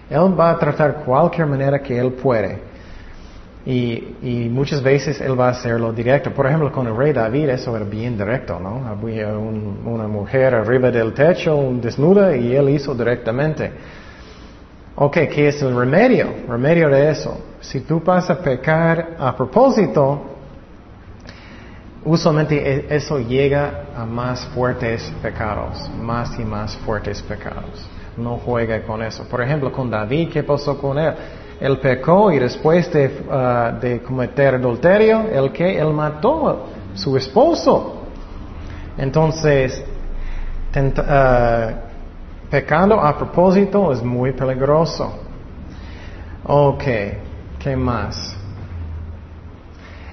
Él 0.09 0.38
va 0.38 0.51
a 0.51 0.59
tratar 0.59 1.05
cualquier 1.05 1.46
manera 1.46 1.81
que 1.81 1.99
Él 1.99 2.12
puede. 2.12 2.76
Y, 3.66 4.48
muchas 4.48 4.81
veces 4.81 5.20
él 5.20 5.38
va 5.38 5.48
a 5.48 5.50
hacerlo 5.50 5.92
directo. 5.92 6.31
Por 6.31 6.46
ejemplo, 6.46 6.70
con 6.70 6.87
el 6.87 6.96
rey 6.96 7.12
David 7.12 7.48
eso 7.48 7.74
era 7.76 7.85
bien 7.85 8.16
directo, 8.16 8.61
¿no? 8.61 8.87
Había 8.87 9.37
una 9.37 10.07
mujer 10.07 10.55
arriba 10.55 10.90
del 10.92 11.12
techo, 11.12 11.72
desnuda, 11.83 12.37
y 12.37 12.55
él 12.55 12.68
hizo 12.68 12.94
directamente. 12.94 13.72
Ok, 14.94 15.14
¿qué 15.35 15.48
es 15.48 15.61
el 15.62 15.76
remedio? 15.76 16.29
Remedio 16.48 16.88
de 16.88 17.11
eso. 17.11 17.38
Si 17.61 17.81
tú 17.81 18.00
vas 18.00 18.31
a 18.31 18.38
pecar 18.38 19.16
a 19.18 19.37
propósito, 19.37 20.22
usualmente 22.05 22.57
e, 22.57 22.96
eso 22.96 23.18
llega 23.18 23.87
a 23.96 24.07
más 24.07 24.46
fuertes 24.55 25.12
pecados, 25.20 25.90
más 26.00 26.38
y 26.38 26.44
más 26.44 26.76
fuertes 26.79 27.20
pecados. 27.20 27.85
No 28.16 28.38
juega 28.38 28.81
con 28.83 29.02
eso. 29.02 29.24
Por 29.29 29.42
ejemplo, 29.42 29.72
con 29.72 29.90
David, 29.90 30.31
¿qué 30.33 30.44
pasó 30.44 30.79
con 30.79 30.98
él? 30.98 31.12
Él 31.61 31.79
pecó 31.79 32.31
y 32.31 32.38
después 32.38 32.88
uh, 32.88 33.81
de, 33.81 34.03
cometer 34.03 34.57
adulterio, 34.57 35.25
el 35.33 35.53
que 35.53 35.79
él 35.79 35.92
mató 35.92 36.49
a 36.49 36.57
su 36.95 37.16
esposo. 37.16 38.03
Entonces, 38.99 39.83
uh, 40.77 42.51
pecando 42.51 43.01
a 43.01 43.16
propósito 43.16 43.90
es 43.92 44.03
muy 44.03 44.33
peligroso. 44.33 45.19
Ok, 46.45 46.85
¿qué 47.59 47.75
más? 47.75 48.37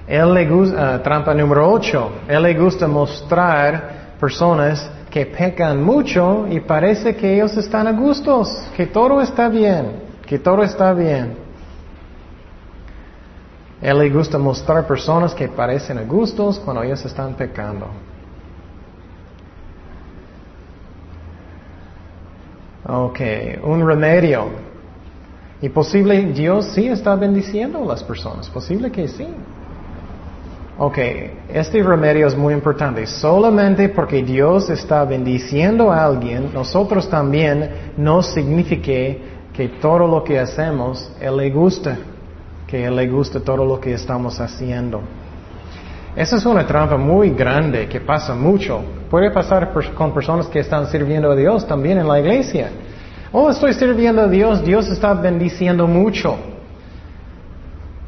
Él 0.06 0.34
le 0.34 0.46
gusta, 0.46 0.96
uh, 0.96 1.02
trampa 1.02 1.34
número 1.34 1.70
8, 1.70 2.12
él 2.28 2.42
le 2.42 2.54
gusta 2.54 2.88
mostrar 2.88 4.14
personas 4.18 4.90
que 5.10 5.26
pecan 5.26 5.82
mucho 5.82 6.46
y 6.48 6.60
parece 6.60 7.14
que 7.14 7.34
ellos 7.34 7.56
están 7.56 7.86
a 7.86 7.92
gustos, 7.92 8.48
que 8.76 8.86
todo 8.86 9.20
está 9.20 9.48
bien 9.48 10.03
que 10.26 10.38
todo 10.38 10.62
está 10.62 10.92
bien. 10.92 11.36
Él 13.80 13.98
le 13.98 14.08
gusta 14.10 14.38
mostrar 14.38 14.86
personas 14.86 15.34
que 15.34 15.48
parecen 15.48 15.98
a 15.98 16.02
gustos 16.02 16.58
cuando 16.58 16.82
ellos 16.82 17.04
están 17.04 17.34
pecando. 17.34 17.86
Ok, 22.86 23.20
un 23.62 23.86
remedio. 23.86 24.46
Y 25.60 25.68
posible 25.68 26.32
Dios 26.32 26.66
sí 26.74 26.88
está 26.88 27.14
bendiciendo 27.14 27.82
a 27.82 27.86
las 27.86 28.02
personas, 28.02 28.48
posible 28.50 28.90
que 28.90 29.08
sí. 29.08 29.26
Ok, 30.76 30.98
este 31.52 31.82
remedio 31.82 32.26
es 32.26 32.36
muy 32.36 32.52
importante. 32.52 33.06
Solamente 33.06 33.88
porque 33.88 34.22
Dios 34.22 34.68
está 34.70 35.04
bendiciendo 35.04 35.92
a 35.92 36.04
alguien, 36.04 36.52
nosotros 36.52 37.08
también 37.08 37.92
no 37.96 38.22
significa 38.22 39.20
que 39.54 39.68
todo 39.68 40.06
lo 40.06 40.24
que 40.24 40.38
hacemos, 40.38 41.10
Él 41.20 41.36
le 41.36 41.50
gusta, 41.50 41.96
que 42.66 42.84
Él 42.84 42.96
le 42.96 43.06
gusta 43.06 43.38
todo 43.40 43.64
lo 43.64 43.80
que 43.80 43.94
estamos 43.94 44.40
haciendo. 44.40 45.00
Esa 46.16 46.36
es 46.36 46.46
una 46.46 46.66
trampa 46.66 46.96
muy 46.96 47.30
grande 47.30 47.88
que 47.88 48.00
pasa 48.00 48.34
mucho. 48.34 48.82
Puede 49.10 49.30
pasar 49.30 49.72
con 49.94 50.12
personas 50.12 50.46
que 50.48 50.60
están 50.60 50.86
sirviendo 50.88 51.30
a 51.30 51.36
Dios 51.36 51.66
también 51.66 51.98
en 51.98 52.08
la 52.08 52.18
iglesia. 52.20 52.70
Oh, 53.32 53.50
estoy 53.50 53.74
sirviendo 53.74 54.22
a 54.22 54.28
Dios, 54.28 54.64
Dios 54.64 54.88
está 54.88 55.14
bendiciendo 55.14 55.86
mucho. 55.86 56.36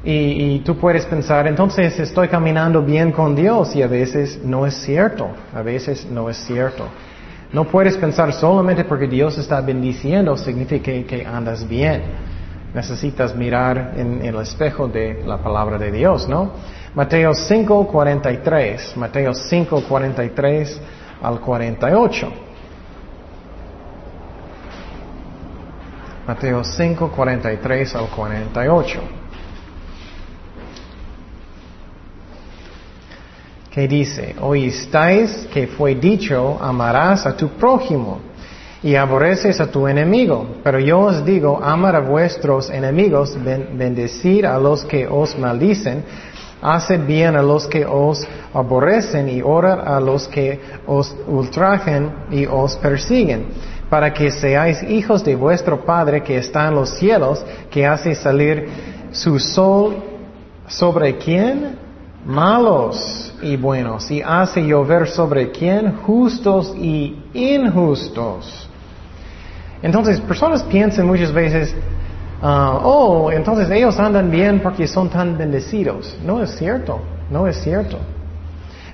Y, 0.05 0.55
y, 0.55 0.59
tú 0.61 0.77
puedes 0.77 1.05
pensar, 1.05 1.49
entonces 1.49 1.99
estoy 1.99 2.29
caminando 2.29 2.81
bien 2.81 3.11
con 3.11 3.35
Dios 3.35 3.75
y 3.75 3.83
a 3.83 3.89
veces 3.89 4.39
no 4.45 4.65
es 4.65 4.75
cierto, 4.75 5.29
a 5.53 5.63
veces 5.63 6.07
no 6.09 6.31
es 6.31 6.37
cierto. 6.37 6.85
No 7.57 7.65
puedes 7.65 7.97
pensar 7.97 8.35
solamente 8.35 8.85
porque 8.85 9.07
Dios 9.07 9.39
está 9.39 9.63
bendiciendo 9.63 10.37
significa 10.37 10.93
que, 10.93 11.25
andas 11.25 11.67
bien. 11.67 12.03
Necesitas 12.75 13.35
mirar 13.35 13.95
en, 13.97 14.23
el 14.23 14.37
espejo 14.43 14.89
de 14.89 15.23
la 15.27 15.39
palabra 15.39 15.79
de 15.79 15.91
Dios, 15.91 16.29
¿no? 16.29 16.51
Mateo 16.95 17.33
5, 17.33 17.87
43, 17.87 18.99
Mateo 18.99 19.33
5, 19.33 19.85
43 19.89 20.81
al 21.23 21.41
48. 21.41 22.33
Mateo 26.27 26.63
5, 26.63 27.09
43 27.11 27.95
al 27.95 28.09
48. 28.09 29.01
Que 33.77 33.87
dice, 33.87 34.35
oístáis 34.41 35.47
que 35.53 35.67
fue 35.67 35.95
dicho, 35.97 36.57
amarás 36.63 37.27
a 37.27 37.37
tu 37.37 37.51
prójimo 37.51 38.21
y 38.83 38.95
aborreces 38.95 39.61
a 39.61 39.71
tu 39.71 39.87
enemigo. 39.87 40.47
Pero 40.65 40.79
yo 40.79 41.01
os 41.01 41.23
digo, 41.27 41.61
amar 41.63 41.95
a 41.95 42.01
vuestros 42.01 42.71
enemigos, 42.71 43.37
bendecir 43.45 44.47
a 44.47 44.59
los 44.59 44.83
que 44.87 45.07
os 45.07 45.37
maldicen, 45.39 46.03
haced 46.63 47.01
bien 47.07 47.37
a 47.37 47.43
los 47.43 47.67
que 47.67 47.85
os 47.85 48.27
aborrecen 48.55 49.29
y 49.29 49.43
orar 49.43 49.87
a 49.87 50.01
los 50.01 50.27
que 50.27 50.59
os 50.87 51.15
ultrajen 51.29 52.11
y 52.31 52.47
os 52.47 52.77
persiguen, 52.77 53.49
para 53.91 54.11
que 54.15 54.31
seáis 54.31 54.83
hijos 54.85 55.23
de 55.23 55.37
vuestro 55.37 55.85
Padre 55.85 56.23
que 56.23 56.39
está 56.39 56.69
en 56.69 56.77
los 56.77 56.97
cielos, 56.97 57.45
que 57.71 57.85
hace 57.85 58.15
salir 58.15 58.71
su 59.13 59.39
sol 59.39 59.97
sobre 60.67 61.19
quién? 61.19 61.86
Malos 62.27 63.33
y 63.41 63.57
buenos 63.57 64.11
y 64.11 64.21
hace 64.21 64.61
llover 64.61 65.07
sobre 65.07 65.53
quién? 65.53 65.99
Justos 65.99 66.75
y 66.77 67.17
injustos. 67.33 68.69
Entonces, 69.81 70.21
personas 70.21 70.65
piensan 70.65 71.07
muchas 71.07 71.33
veces, 71.33 71.73
ah, 72.43 72.81
oh, 72.83 73.31
entonces 73.31 73.71
ellos 73.71 73.97
andan 74.01 74.29
bien 74.29 74.59
porque 74.61 74.89
son 74.89 75.09
tan 75.09 75.39
bendecidos. 75.39 76.17
No 76.25 76.43
es 76.43 76.51
cierto, 76.57 76.99
no 77.31 77.47
es 77.47 77.63
cierto. 77.63 77.99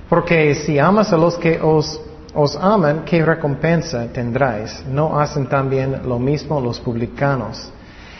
Porque 0.07 0.53
si 0.53 0.77
amas 0.77 1.11
a 1.11 1.17
los 1.17 1.35
que 1.39 1.59
os, 1.59 1.99
os 2.35 2.55
aman, 2.55 3.01
¿qué 3.03 3.25
recompensa 3.25 4.05
tendráis? 4.13 4.85
¿No 4.87 5.19
hacen 5.19 5.47
también 5.47 6.01
lo 6.05 6.19
mismo 6.19 6.61
los 6.61 6.79
publicanos? 6.79 7.72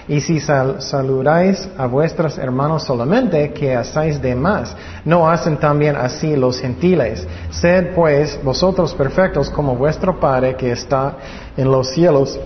Y 0.07 0.19
si 0.19 0.39
saludáis 0.39 1.69
a 1.77 1.85
vuestros 1.85 2.37
hermanos 2.37 2.83
solamente, 2.83 3.53
que 3.53 3.73
hacéis 3.73 4.21
de 4.21 4.35
más? 4.35 4.75
¿No 5.05 5.29
hacen 5.29 5.57
también 5.57 5.95
así 5.95 6.35
los 6.35 6.59
gentiles? 6.59 7.25
Sed 7.51 7.93
pues 7.95 8.37
vosotros 8.43 8.93
perfectos 8.93 9.49
como 9.49 9.75
vuestro 9.75 10.19
Padre 10.19 10.55
que 10.55 10.71
está 10.71 11.17
en 11.55 11.71
los 11.71 11.89
cielos, 11.89 12.37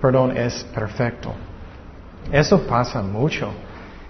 perdón, 0.00 0.36
es 0.36 0.64
perfecto. 0.74 1.32
Eso 2.30 2.60
pasa 2.60 3.00
mucho. 3.02 3.48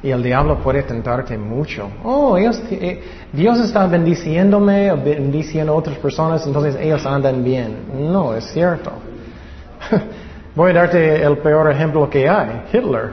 Y 0.03 0.11
el 0.11 0.23
diablo 0.23 0.59
puede 0.59 0.83
tentarte 0.83 1.39
mucho. 1.39 1.89
Oh, 2.05 2.37
ellos, 2.37 2.61
eh, 2.71 3.03
Dios 3.33 3.59
está 3.61 3.87
bendiciéndome 3.87 4.93
bendiciendo 4.95 5.73
a 5.73 5.77
otras 5.77 5.97
personas, 5.99 6.47
entonces 6.47 6.77
ellos 6.81 7.07
andan 7.07 7.43
bien. 7.43 8.13
No, 8.13 8.35
es 8.35 8.45
cierto. 8.53 8.93
Voy 10.57 10.71
a 10.71 10.75
darte 10.75 11.23
el 11.23 11.37
peor 11.39 11.71
ejemplo 11.71 12.09
que 12.09 12.27
hay, 12.27 12.63
Hitler. 12.73 13.13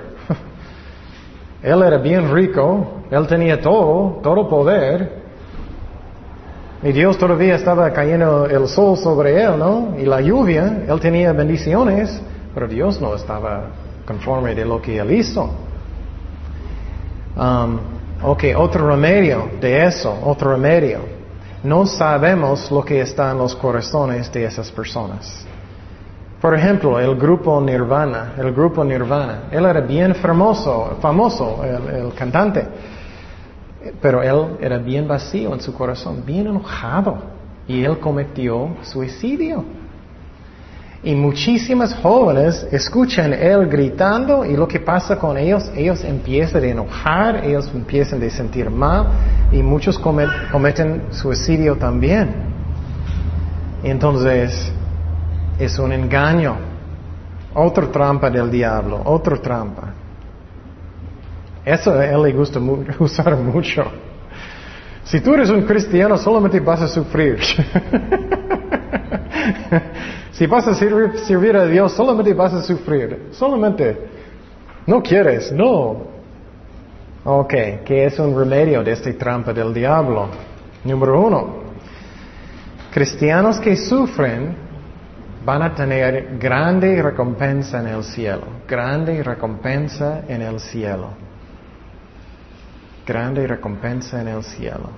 Él 1.62 1.84
era 1.84 1.98
bien 1.98 2.34
rico, 2.34 3.04
él 3.12 3.28
tenía 3.28 3.60
todo, 3.60 4.22
todo 4.24 4.48
poder. 4.48 5.22
Y 6.82 6.92
Dios 6.94 7.18
todavía 7.18 7.56
estaba 7.56 7.92
cayendo 7.92 8.46
el 8.46 8.68
sol 8.68 8.98
sobre 8.98 9.42
él, 9.42 9.58
¿no? 9.58 9.94
Y 9.98 10.06
la 10.06 10.20
lluvia, 10.20 10.84
él 10.88 11.00
tenía 11.00 11.32
bendiciones, 11.32 12.22
pero 12.54 12.68
Dios 12.68 13.00
no 13.00 13.16
estaba 13.16 13.68
conforme 14.06 14.56
de 14.56 14.66
lo 14.66 14.82
que 14.82 14.98
él 14.98 15.12
hizo. 15.12 15.50
Um, 17.38 17.80
ok, 18.24 18.44
otro 18.58 18.90
remedio 18.90 19.50
de 19.62 19.86
eso, 19.86 20.18
otro 20.26 20.52
remedio. 20.52 21.00
No 21.64 21.86
sabemos 21.86 22.70
lo 22.72 22.84
que 22.84 23.00
está 23.02 23.32
en 23.32 23.38
los 23.38 23.56
corazones 23.56 24.32
de 24.32 24.46
esas 24.46 24.70
personas. 24.72 25.46
Por 26.44 26.54
ejemplo, 26.54 27.00
el 27.00 27.16
grupo 27.16 27.62
Nirvana, 27.62 28.34
el 28.38 28.52
grupo 28.52 28.84
Nirvana, 28.84 29.44
él 29.50 29.66
era 29.66 29.80
bien 29.80 30.14
famoso, 30.14 30.98
famoso, 31.00 31.64
el, 31.64 32.14
cantante, 32.16 32.68
pero 34.02 34.22
él 34.22 34.58
era 34.60 34.78
bien 34.78 35.08
vacío 35.08 35.54
en 35.54 35.62
su 35.62 35.74
corazón, 35.74 36.22
bien 36.26 36.48
enojado, 36.48 37.18
y 37.66 37.86
él 37.86 37.98
cometió 37.98 38.76
suicidio. 38.82 39.64
Y 41.02 41.16
muchísimas 41.16 41.96
jóvenes 41.96 42.68
escuchan 42.74 43.32
él 43.32 43.70
gritando 43.70 44.44
y 44.44 44.58
lo 44.58 44.68
que 44.68 44.82
pasa 44.82 45.18
con 45.18 45.38
ellos, 45.38 45.72
ellos 45.74 46.04
empiezan 46.04 46.62
a 46.62 46.68
enojar, 46.68 47.46
ellos 47.46 47.72
empiezan 47.74 48.22
a 48.22 48.30
sentir 48.30 48.70
mal 48.70 49.08
y 49.50 49.64
muchos 49.64 49.98
cometen 49.98 51.04
suicidio 51.12 51.78
también. 51.78 52.36
Entonces, 53.82 54.74
es 55.60 55.78
un 55.80 55.92
engaño. 55.92 56.56
Otra 57.56 57.92
trampa 57.92 58.30
del 58.30 58.50
diablo, 58.50 59.02
otra 59.06 59.38
trampa. 59.38 59.94
Eso 61.64 61.92
a 61.94 62.06
él 62.06 62.24
le 62.24 62.34
gusta 62.34 62.60
usar 63.00 63.36
mucho. 63.38 63.84
Si 65.04 65.20
tú 65.22 65.34
eres 65.34 65.50
un 65.50 65.64
cristiano, 65.64 66.18
solamente 66.18 66.60
vas 66.60 66.82
a 66.82 66.88
sufrir. 66.88 67.40
si 70.32 70.48
vas 70.48 70.68
a 70.68 70.74
servir, 70.74 71.56
a 71.56 71.66
Dios, 71.66 71.92
solamente 71.94 72.34
vas 72.34 72.54
a 72.54 72.62
sufrir. 72.64 73.28
Solamente. 73.32 74.08
No 74.88 75.02
quieres, 75.02 75.52
no. 75.52 76.14
Ok, 77.26 77.54
¿qué 77.86 78.06
es 78.06 78.20
un 78.20 78.38
remedio 78.38 78.84
de 78.84 78.92
esta 78.92 79.14
trampa 79.14 79.54
del 79.54 79.74
diablo? 79.74 80.28
Número 80.84 81.22
uno. 81.22 81.64
Cristianos 82.92 83.60
que 83.60 83.76
sufren 83.76 84.63
van 85.46 85.62
a 85.62 85.76
tener 85.76 86.38
grande 86.40 87.02
recompensa 87.02 87.80
en 87.80 87.88
el 87.88 88.04
cielo, 88.04 88.44
grande 88.68 89.22
recompensa 89.22 90.24
en 90.28 90.42
el 90.42 90.60
cielo, 90.60 91.10
grande 93.06 93.46
recompensa 93.46 94.22
en 94.22 94.30
el 94.30 94.44
cielo. 94.44 94.90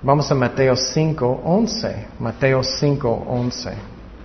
Vamos 0.00 0.30
a 0.30 0.34
Mateo 0.34 0.76
5, 0.76 1.42
11. 1.44 2.06
Mateo 2.20 2.62
5, 2.62 3.24
11. 3.28 3.72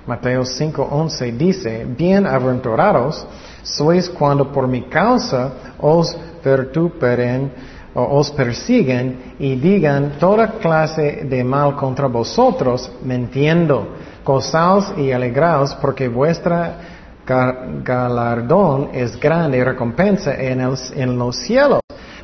Mateo 0.05 0.45
5, 0.45 0.87
11 0.91 1.31
dice, 1.31 1.85
bienaventurados 1.85 3.25
sois 3.63 4.09
cuando 4.09 4.51
por 4.51 4.67
mi 4.67 4.83
causa 4.83 5.53
os 5.79 6.13
pertuperen 6.43 7.51
o 7.95 8.19
os 8.19 8.31
persiguen 8.31 9.35
y 9.39 9.55
digan 9.55 10.17
toda 10.19 10.59
clase 10.59 11.25
de 11.29 11.43
mal 11.43 11.75
contra 11.75 12.07
vosotros, 12.07 12.91
mintiendo 13.03 13.87
Gozaos 14.25 14.93
y 14.97 15.11
alegraos 15.11 15.75
porque 15.75 16.07
vuestra 16.07 16.77
galardón 17.25 18.89
es 18.93 19.19
grande 19.19 19.57
y 19.57 19.63
recompensa 19.63 20.35
en, 20.35 20.61
en, 20.61 21.17
los 21.17 21.37
cielos, 21.37 21.79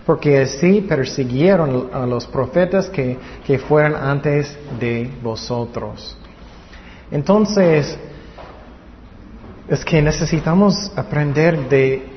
porque 0.06 0.42
así 0.42 0.82
persiguieron 0.82 1.90
a 1.94 2.06
los 2.06 2.28
profetas 2.28 2.90
que, 2.90 3.18
que 3.46 3.60
fueron 3.60 3.96
antes 3.96 4.58
de 4.80 5.10
vosotros. 5.22 6.18
Entonces, 7.12 7.98
es 9.68 9.86
que 9.86 10.02
necesitamos 10.02 10.92
aprender 10.96 11.70
de, 11.70 12.08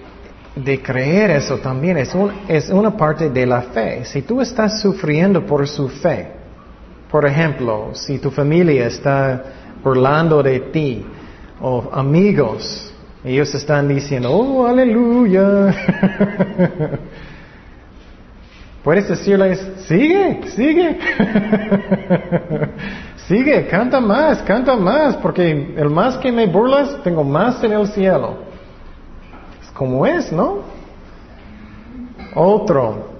de 0.56 0.82
creer 0.82 1.30
eso 1.30 1.58
también. 1.58 1.98
Es, 1.98 2.14
un, 2.14 2.32
es 2.48 2.68
una 2.70 2.96
parte 2.96 3.30
de 3.30 3.46
la 3.46 3.62
fe. 3.62 4.04
Si 4.04 4.22
tú 4.22 4.40
estás 4.40 4.80
sufriendo 4.80 5.44
por 5.46 5.66
su 5.68 5.88
fe, 5.88 6.32
por 7.10 7.26
ejemplo, 7.26 7.90
si 7.92 8.18
tu 8.18 8.30
familia 8.30 8.86
está 8.86 9.44
burlando 9.82 10.42
de 10.42 10.60
ti, 10.60 11.04
o 11.60 11.90
amigos, 11.92 12.92
ellos 13.24 13.54
están 13.54 13.88
diciendo, 13.88 14.30
oh, 14.32 14.66
aleluya. 14.66 15.74
Puedes 18.82 19.08
decirles, 19.08 19.64
sigue, 19.86 20.40
sigue. 20.48 20.98
sigue, 23.28 23.68
canta 23.68 24.00
más, 24.00 24.42
canta 24.42 24.74
más, 24.74 25.16
porque 25.18 25.74
el 25.76 25.88
más 25.88 26.16
que 26.18 26.32
me 26.32 26.46
burlas, 26.46 27.00
tengo 27.04 27.22
más 27.22 27.62
en 27.62 27.72
el 27.72 27.86
cielo. 27.88 28.38
Es 29.62 29.70
como 29.70 30.04
es, 30.04 30.32
¿no? 30.32 30.62
Otro, 32.34 33.10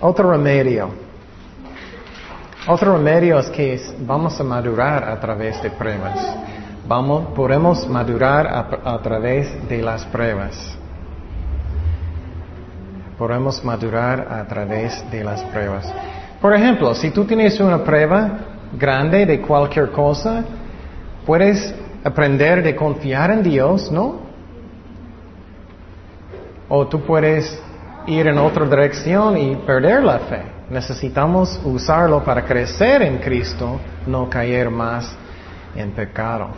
otro 0.00 0.30
remedio. 0.30 1.07
Otro 2.70 2.98
remedio 2.98 3.38
es 3.38 3.48
que 3.48 3.80
vamos 4.00 4.38
a 4.38 4.44
madurar 4.44 5.02
a 5.02 5.18
través 5.18 5.62
de 5.62 5.70
pruebas. 5.70 6.18
Vamos, 6.86 7.28
podemos 7.34 7.88
madurar 7.88 8.46
a, 8.46 9.00
través 9.00 9.66
de 9.70 9.80
las 9.80 10.04
pruebas. 10.04 10.76
Podemos 13.16 13.64
madurar 13.64 14.20
a 14.30 14.46
través 14.46 15.02
de 15.10 15.24
las 15.24 15.42
pruebas. 15.44 15.90
Por 16.42 16.52
ejemplo, 16.52 16.94
si 16.94 17.10
tú 17.10 17.24
tienes 17.24 17.58
una 17.58 17.82
prueba 17.82 18.32
grande 18.78 19.24
de 19.24 19.40
cualquier 19.40 19.90
cosa, 19.90 20.44
puedes 21.24 21.74
aprender 22.04 22.62
de 22.62 22.76
confiar 22.76 23.30
en 23.30 23.42
Dios, 23.44 23.90
¿no? 23.90 24.20
O 26.68 26.86
tú 26.86 27.00
puedes 27.00 27.62
ir 28.06 28.26
en 28.26 28.36
otra 28.36 28.66
dirección 28.66 29.38
y 29.38 29.56
perder 29.56 30.02
la 30.02 30.18
fe. 30.18 30.57
Necesitamos 30.70 31.58
usarlo 31.64 32.22
para 32.22 32.44
crecer 32.44 33.00
en 33.00 33.18
Cristo, 33.18 33.80
no 34.06 34.28
caer 34.28 34.70
más 34.70 35.16
en 35.74 35.92
pecado. 35.92 36.48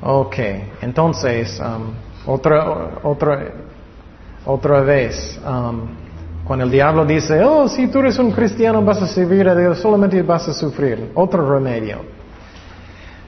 Ok, 0.00 0.36
entonces, 0.80 1.60
um, 1.60 1.92
otra, 2.26 3.00
otra, 3.02 3.52
otra 4.46 4.80
vez, 4.82 5.40
um, 5.44 5.88
cuando 6.44 6.66
el 6.66 6.70
diablo 6.70 7.04
dice, 7.04 7.42
oh, 7.42 7.66
si 7.66 7.88
tú 7.88 7.98
eres 7.98 8.18
un 8.18 8.30
cristiano 8.30 8.82
vas 8.82 9.02
a 9.02 9.06
servir 9.08 9.48
a 9.48 9.56
Dios, 9.56 9.78
solamente 9.78 10.22
vas 10.22 10.48
a 10.48 10.52
sufrir. 10.52 11.10
Otro 11.14 11.50
remedio. 11.50 11.98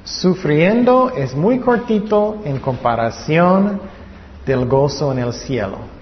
Sufriendo 0.04 1.10
es 1.16 1.34
muy 1.34 1.58
cortito 1.58 2.36
en 2.44 2.58
comparación 2.60 3.80
del 4.44 4.66
gozo 4.66 5.10
en 5.10 5.18
el 5.18 5.32
cielo 5.32 5.95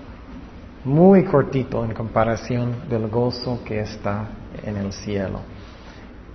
muy 0.84 1.24
cortito 1.24 1.84
en 1.84 1.94
comparación 1.94 2.88
del 2.88 3.08
gozo 3.08 3.60
que 3.64 3.80
está 3.80 4.28
en 4.64 4.76
el 4.76 4.92
cielo. 4.92 5.40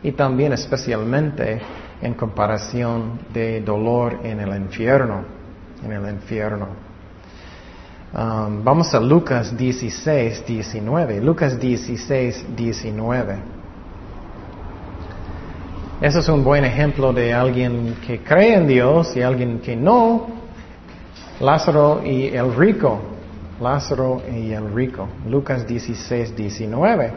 Y 0.02 0.12
también 0.14 0.54
especialmente 0.54 1.62
en 2.02 2.14
comparación 2.14 3.20
de 3.34 3.62
dolor 3.62 4.20
en 4.24 4.40
el 4.40 4.56
infierno, 4.56 5.24
en 5.84 5.92
el 5.92 6.10
infierno. 6.10 6.68
Um, 8.12 8.64
vamos 8.64 8.94
a 8.96 9.00
Lucas 9.00 9.56
16, 9.56 10.46
19. 10.48 11.22
Lucas 11.22 11.60
16, 11.60 12.46
19. 12.56 13.36
Ese 16.02 16.20
es 16.20 16.30
un 16.30 16.44
buen 16.44 16.64
ejemplo 16.66 17.14
de 17.14 17.34
alguien 17.34 17.98
que 18.08 18.24
cree 18.24 18.56
en 18.56 18.68
Dios 18.68 19.16
y 19.16 19.22
alguien 19.22 19.60
que 19.60 19.76
no. 19.76 20.28
Lázaro 21.40 22.02
y 22.04 22.28
el 22.28 22.56
rico. 22.56 23.19
Lázaro 23.60 24.22
y 24.32 24.52
el 24.52 24.74
rico. 24.74 25.08
Lucas 25.28 25.68
16, 25.68 26.36
19. 26.36 27.12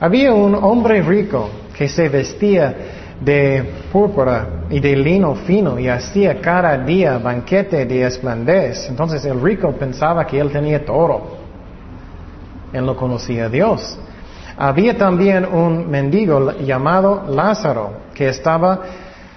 Había 0.00 0.32
un 0.32 0.54
hombre 0.54 1.02
rico 1.02 1.48
que 1.76 1.88
se 1.88 2.08
vestía 2.08 2.74
de 3.20 3.64
púrpura 3.90 4.64
y 4.68 4.78
de 4.78 4.94
lino 4.94 5.34
fino 5.34 5.78
y 5.78 5.88
hacía 5.88 6.40
cada 6.40 6.76
día 6.78 7.18
banquete 7.18 7.86
de 7.86 8.06
esplendez. 8.06 8.88
Entonces 8.88 9.24
el 9.24 9.40
rico 9.40 9.72
pensaba 9.72 10.26
que 10.26 10.38
él 10.38 10.50
tenía 10.50 10.84
todo. 10.84 11.36
Él 12.72 12.84
no 12.84 12.94
conocía 12.96 13.46
a 13.46 13.48
Dios. 13.48 13.98
Había 14.58 14.96
también 14.96 15.46
un 15.46 15.90
mendigo 15.90 16.52
llamado 16.58 17.24
Lázaro 17.28 17.92
que 18.14 18.28
estaba 18.28 18.80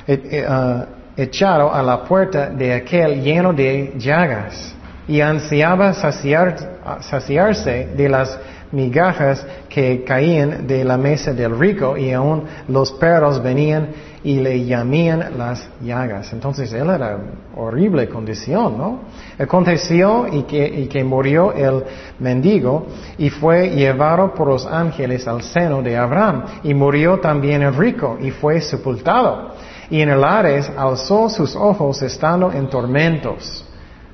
eh, 0.07 0.21
eh, 0.31 0.45
ah, 0.47 0.85
echado 1.15 1.73
a 1.73 1.83
la 1.83 2.03
puerta 2.03 2.49
de 2.49 2.73
aquel 2.73 3.21
lleno 3.21 3.53
de 3.53 3.93
llagas 3.97 4.75
y 5.09 5.21
ansiaba 5.21 5.91
saciarse 5.95 7.89
de 7.97 8.09
las 8.09 8.39
migajas 8.71 9.43
que 9.67 10.03
caían 10.03 10.67
de 10.67 10.83
la 10.83 10.97
mesa 10.97 11.33
del 11.33 11.57
rico 11.57 11.97
y 11.97 12.11
aún 12.11 12.43
los 12.67 12.91
perros 12.91 13.41
venían 13.41 13.87
y 14.23 14.39
le 14.39 14.63
llamían 14.65 15.35
las 15.35 15.67
llagas. 15.81 16.31
Entonces 16.31 16.71
él 16.73 16.91
era 16.91 17.17
horrible 17.57 18.07
condición, 18.07 18.77
¿no? 18.77 18.99
Aconteció 19.39 20.27
y 20.31 20.43
que, 20.43 20.67
y 20.67 20.85
que 20.85 21.03
murió 21.03 21.53
el 21.53 21.83
mendigo 22.19 22.85
y 23.17 23.31
fue 23.31 23.71
llevado 23.71 24.35
por 24.35 24.47
los 24.49 24.67
ángeles 24.67 25.27
al 25.27 25.41
seno 25.41 25.81
de 25.81 25.97
Abraham 25.97 26.45
y 26.61 26.75
murió 26.75 27.19
también 27.19 27.63
el 27.63 27.73
rico 27.73 28.19
y 28.21 28.29
fue 28.29 28.61
sepultado. 28.61 29.55
Y 29.89 30.01
en 30.01 30.09
el 30.09 30.23
Ares 30.23 30.71
alzó 30.77 31.29
sus 31.29 31.55
ojos 31.55 31.99
estando 32.03 32.51
en 32.51 32.69
tormentos 32.69 33.65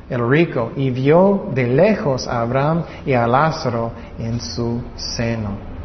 el 0.10 0.30
rico, 0.30 0.72
y 0.76 0.92
vio 0.92 1.48
de 1.54 1.68
lejos 1.68 2.28
a 2.28 2.42
Abraham 2.42 2.84
y 3.06 3.14
a 3.14 3.26
Lázaro 3.26 3.92
en 4.20 4.40
su 4.40 4.82
seno. 4.96 5.76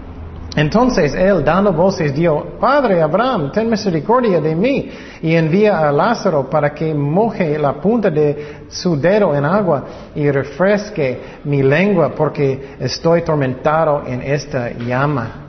Entonces 0.57 1.15
él, 1.15 1.45
dando 1.45 1.73
voces, 1.73 2.15
dio, 2.15 2.59
Padre 2.59 3.01
Abraham, 3.01 3.53
ten 3.53 3.71
misericordia 3.71 4.41
de 4.41 4.55
mí, 4.57 4.91
y 5.23 5.35
envía 5.37 5.79
a 5.79 5.93
Lázaro 5.93 6.51
para 6.51 6.75
que 6.75 6.93
moje 6.93 7.57
la 7.57 7.75
punta 7.75 8.11
de 8.11 8.65
su 8.69 9.01
dedo 9.01 9.35
en 9.35 9.45
agua 9.45 9.85
y 10.15 10.29
refresque 10.31 11.21
mi 11.45 11.63
lengua, 11.63 12.13
porque 12.15 12.77
estoy 12.81 13.23
tormentado 13.23 14.03
en 14.07 14.23
esta 14.23 14.71
llama. 14.73 15.47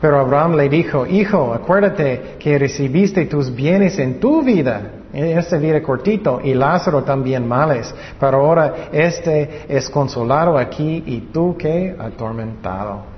Pero 0.00 0.20
Abraham 0.20 0.54
le 0.54 0.68
dijo, 0.68 1.04
Hijo, 1.04 1.52
acuérdate 1.52 2.36
que 2.38 2.58
recibiste 2.58 3.24
tus 3.26 3.52
bienes 3.52 3.98
en 3.98 4.20
tu 4.20 4.42
vida 4.42 4.95
este 5.16 5.58
vida 5.58 5.82
cortito 5.82 6.40
y 6.42 6.54
Lázaro 6.54 7.02
también 7.02 7.46
males, 7.46 7.94
pero 8.20 8.38
ahora 8.38 8.88
este 8.92 9.64
es 9.68 9.88
consolado 9.88 10.58
aquí 10.58 11.02
y 11.06 11.20
tú 11.32 11.56
que 11.56 11.96
atormentado. 11.98 13.16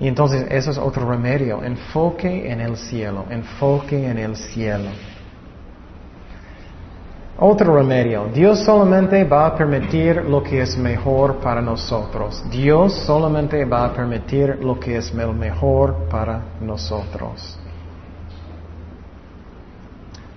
Y 0.00 0.08
entonces 0.08 0.46
eso 0.50 0.72
es 0.72 0.78
otro 0.78 1.08
remedio, 1.08 1.62
enfoque 1.62 2.50
en 2.50 2.60
el 2.60 2.76
cielo, 2.76 3.24
enfoque 3.30 4.10
en 4.10 4.18
el 4.18 4.36
cielo. 4.36 4.90
Otro 7.38 7.76
remedio, 7.76 8.26
Dios 8.32 8.60
solamente 8.60 9.24
va 9.24 9.46
a 9.46 9.56
permitir 9.56 10.22
lo 10.24 10.42
que 10.42 10.62
es 10.62 10.76
mejor 10.76 11.38
para 11.38 11.60
nosotros. 11.60 12.44
Dios 12.48 12.92
solamente 13.06 13.64
va 13.64 13.86
a 13.86 13.92
permitir 13.92 14.58
lo 14.62 14.78
que 14.78 14.96
es 14.96 15.12
mejor 15.12 16.08
para 16.08 16.42
nosotros. 16.60 17.58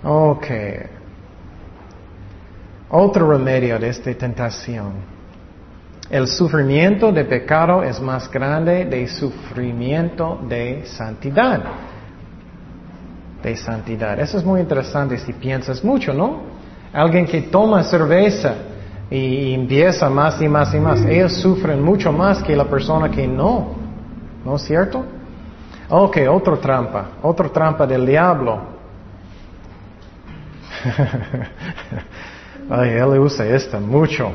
Ok. 0.03 0.47
Otro 2.89 3.29
remedio 3.29 3.77
de 3.79 3.89
esta 3.89 4.13
tentación. 4.13 5.17
El 6.09 6.27
sufrimiento 6.27 7.11
de 7.11 7.25
pecado 7.25 7.83
es 7.83 7.99
más 7.99 8.31
grande 8.31 8.85
del 8.85 9.09
sufrimiento 9.09 10.39
de 10.47 10.85
santidad. 10.85 11.61
De 13.43 13.55
santidad. 13.57 14.17
Eso 14.19 14.37
es 14.37 14.45
muy 14.45 14.61
interesante 14.61 15.17
si 15.17 15.33
piensas 15.33 15.83
mucho, 15.83 16.13
¿no? 16.13 16.43
Alguien 16.93 17.25
que 17.25 17.41
toma 17.41 17.83
cerveza 17.83 18.55
y 19.09 19.53
empieza 19.53 20.09
más 20.09 20.41
y 20.41 20.47
más 20.47 20.73
y 20.73 20.79
más, 20.79 21.01
ellos 21.05 21.33
sufren 21.33 21.81
mucho 21.81 22.11
más 22.11 22.41
que 22.41 22.55
la 22.55 22.65
persona 22.65 23.09
que 23.09 23.27
no. 23.27 23.75
¿No 24.45 24.55
es 24.55 24.61
cierto? 24.61 25.03
Ok, 25.89 26.19
otra 26.29 26.55
trampa, 26.55 27.05
otra 27.21 27.49
trampa 27.49 27.85
del 27.85 28.05
diablo. 28.05 28.76
Ay, 32.69 32.89
él 32.89 33.19
usa 33.19 33.45
esto 33.45 33.79
mucho. 33.79 34.31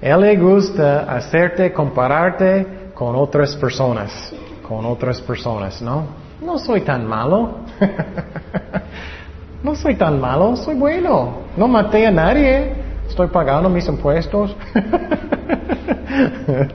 Él 0.00 0.20
le 0.20 0.36
gusta 0.36 1.12
hacerte 1.12 1.72
compararte 1.72 2.90
con 2.94 3.16
otras 3.16 3.56
personas, 3.56 4.32
con 4.66 4.86
otras 4.86 5.20
personas, 5.20 5.82
¿no? 5.82 6.06
No 6.40 6.58
soy 6.58 6.82
tan 6.82 7.06
malo. 7.06 7.58
no 9.62 9.74
soy 9.74 9.96
tan 9.96 10.20
malo, 10.20 10.56
soy 10.56 10.74
bueno. 10.74 11.38
No 11.56 11.68
maté 11.68 12.06
a 12.06 12.10
nadie. 12.10 12.72
Estoy 13.08 13.28
pagando 13.28 13.68
mis 13.68 13.86
impuestos. 13.88 14.56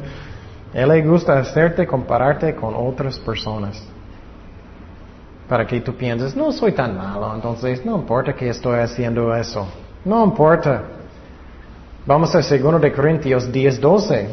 Él 0.74 0.90
le 0.90 1.02
gusta 1.04 1.38
hacerte 1.38 1.86
compararte 1.86 2.56
con 2.56 2.74
otras 2.76 3.20
personas 3.20 3.93
para 5.48 5.68
que 5.68 5.82
tú 5.82 5.94
pienses, 5.96 6.36
no 6.36 6.52
soy 6.52 6.72
tan 6.72 6.98
malo, 6.98 7.34
entonces 7.36 7.86
no 7.86 7.98
importa 7.98 8.34
que 8.34 8.50
estoy 8.50 8.80
haciendo 8.80 9.36
eso. 9.36 9.68
No 10.06 10.24
importa. 10.24 10.84
Vamos 12.06 12.36
a 12.36 12.44
segundo 12.44 12.80
de 12.80 12.92
Corintios 12.92 13.52
10, 13.52 13.80
12. 13.80 14.28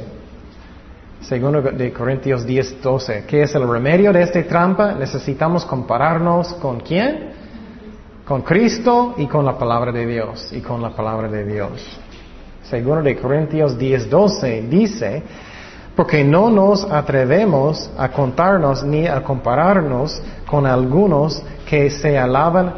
Segundo 1.21 1.63
de 1.63 1.93
Corintios 1.93 2.45
10, 2.45 2.83
12. 2.83 3.25
¿Qué 3.27 3.43
es 3.43 3.55
el 3.55 3.69
remedio 3.69 4.13
de 4.13 4.23
esta 4.23 4.43
trampa? 4.43 4.93
Necesitamos 4.95 5.65
compararnos 5.65 6.55
con 6.55 6.81
quién? 6.81 7.31
Con 8.27 8.43
Cristo 8.43 9.15
y 9.17 9.27
con 9.27 9.45
la 9.45 9.57
palabra 9.57 9.93
de 9.93 10.07
Dios. 10.07 10.53
Y 10.53 10.61
con 10.61 10.83
la 10.83 10.91
palabra 10.91 11.29
de 11.29 11.45
Dios. 11.45 12.01
Segundo 12.63 13.03
de 13.03 13.17
Corintios 13.17 13.77
10, 13.77 14.11
12 14.11 14.63
dice, 14.63 15.23
porque 15.97 16.25
no 16.25 16.51
nos 16.51 16.85
atrevemos 16.91 17.91
a 17.99 18.09
contarnos 18.09 18.83
ni 18.85 19.07
a 19.07 19.23
compararnos 19.23 20.21
con 20.47 20.67
algunos 20.67 21.43
que 21.69 21.91
se 21.91 22.19
alaban 22.19 22.75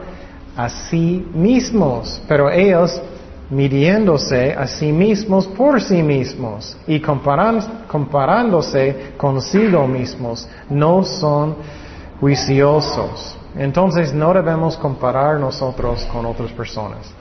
a 0.56 0.68
sí 0.68 1.26
mismos, 1.32 2.20
pero 2.28 2.50
ellos 2.50 3.00
midiéndose 3.50 4.54
a 4.54 4.66
sí 4.66 4.90
mismos 4.92 5.46
por 5.46 5.80
sí 5.80 6.02
mismos 6.02 6.76
y 6.86 7.00
comparándose 7.00 9.12
consigo 9.16 9.86
mismos, 9.86 10.48
no 10.70 11.04
son 11.04 11.54
juiciosos. 12.18 13.36
Entonces 13.54 14.14
no 14.14 14.32
debemos 14.32 14.78
comparar 14.78 15.38
nosotros 15.38 16.08
con 16.10 16.24
otras 16.24 16.50
personas. 16.52 17.12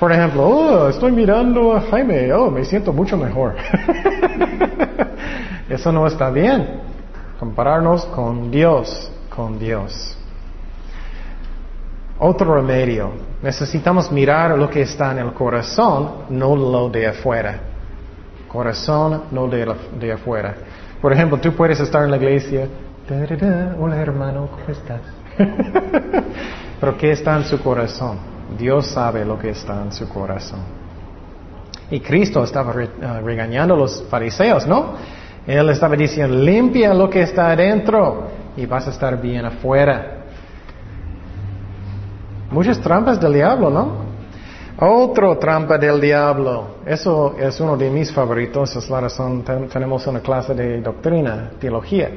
Por 0.00 0.10
ejemplo, 0.12 0.48
oh, 0.48 0.88
estoy 0.88 1.12
mirando 1.12 1.74
a 1.76 1.82
Jaime, 1.82 2.32
oh, 2.32 2.50
me 2.50 2.64
siento 2.64 2.90
mucho 2.90 3.18
mejor. 3.18 3.54
Eso 5.68 5.92
no 5.92 6.06
está 6.06 6.30
bien. 6.30 6.80
Compararnos 7.38 8.06
con 8.06 8.50
Dios, 8.50 9.12
con 9.28 9.58
Dios. 9.58 10.16
Otro 12.18 12.54
remedio. 12.54 13.10
Necesitamos 13.42 14.10
mirar 14.10 14.56
lo 14.58 14.70
que 14.70 14.80
está 14.80 15.12
en 15.12 15.18
el 15.18 15.34
corazón, 15.34 16.24
no 16.30 16.56
lo 16.56 16.88
de 16.88 17.06
afuera. 17.06 17.60
Corazón, 18.48 19.24
no 19.30 19.48
de, 19.48 19.70
de 20.00 20.12
afuera. 20.14 20.54
Por 21.02 21.12
ejemplo, 21.12 21.38
tú 21.38 21.52
puedes 21.52 21.78
estar 21.78 22.04
en 22.04 22.10
la 22.10 22.16
iglesia. 22.16 22.66
Hola 23.78 23.96
hermano, 23.96 24.48
¿cómo 24.50 24.64
estás? 24.68 25.02
Pero 26.80 26.96
¿qué 26.96 27.12
está 27.12 27.36
en 27.36 27.44
su 27.44 27.62
corazón? 27.62 28.29
Dios 28.60 28.86
sabe 28.86 29.24
lo 29.24 29.38
que 29.38 29.50
está 29.50 29.82
en 29.82 29.92
su 29.92 30.06
corazón. 30.08 30.60
Y 31.90 32.00
Cristo 32.00 32.44
estaba 32.44 32.72
ah, 33.02 33.20
regañando 33.24 33.74
a 33.74 33.76
los 33.76 34.04
fariseos, 34.08 34.66
¿no? 34.66 34.94
Él 35.46 35.68
estaba 35.70 35.96
diciendo, 35.96 36.36
limpia 36.36 36.92
lo 36.92 37.08
que 37.08 37.22
está 37.22 37.50
adentro 37.50 38.28
y 38.56 38.66
vas 38.66 38.86
a 38.86 38.90
estar 38.90 39.20
bien 39.20 39.46
afuera. 39.46 40.18
Muchas 42.50 42.78
trampas 42.80 43.18
del 43.18 43.32
diablo, 43.32 43.70
¿no? 43.70 44.10
Otro 44.78 45.38
trampa 45.38 45.78
del 45.78 46.00
diablo. 46.00 46.76
Eso 46.86 47.36
es 47.38 47.58
uno 47.60 47.76
de 47.76 47.90
mis 47.90 48.12
favoritos. 48.12 48.76
Es 48.76 48.88
la 48.90 49.00
razón, 49.00 49.42
tenemos 49.42 50.06
una 50.06 50.20
clase 50.20 50.54
de 50.54 50.80
doctrina, 50.80 51.50
teología. 51.58 52.10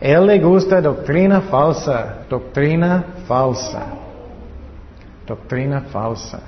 Él 0.00 0.26
le 0.26 0.38
gusta 0.38 0.80
doctrina 0.80 1.40
falsa, 1.42 2.18
doctrina 2.28 3.04
falsa. 3.26 4.03
Doctrina 5.26 5.82
falsa. 5.82 6.40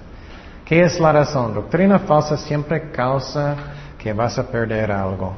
¿Qué 0.65 0.83
es 0.83 0.99
la 1.01 1.13
razón? 1.13 1.55
Doctrina 1.55 2.01
falsa 2.01 2.37
siempre 2.37 2.91
causa 2.91 3.55
que 3.97 4.13
vas 4.13 4.39
a 4.39 4.47
perder 4.47 4.91
algo. 4.91 5.33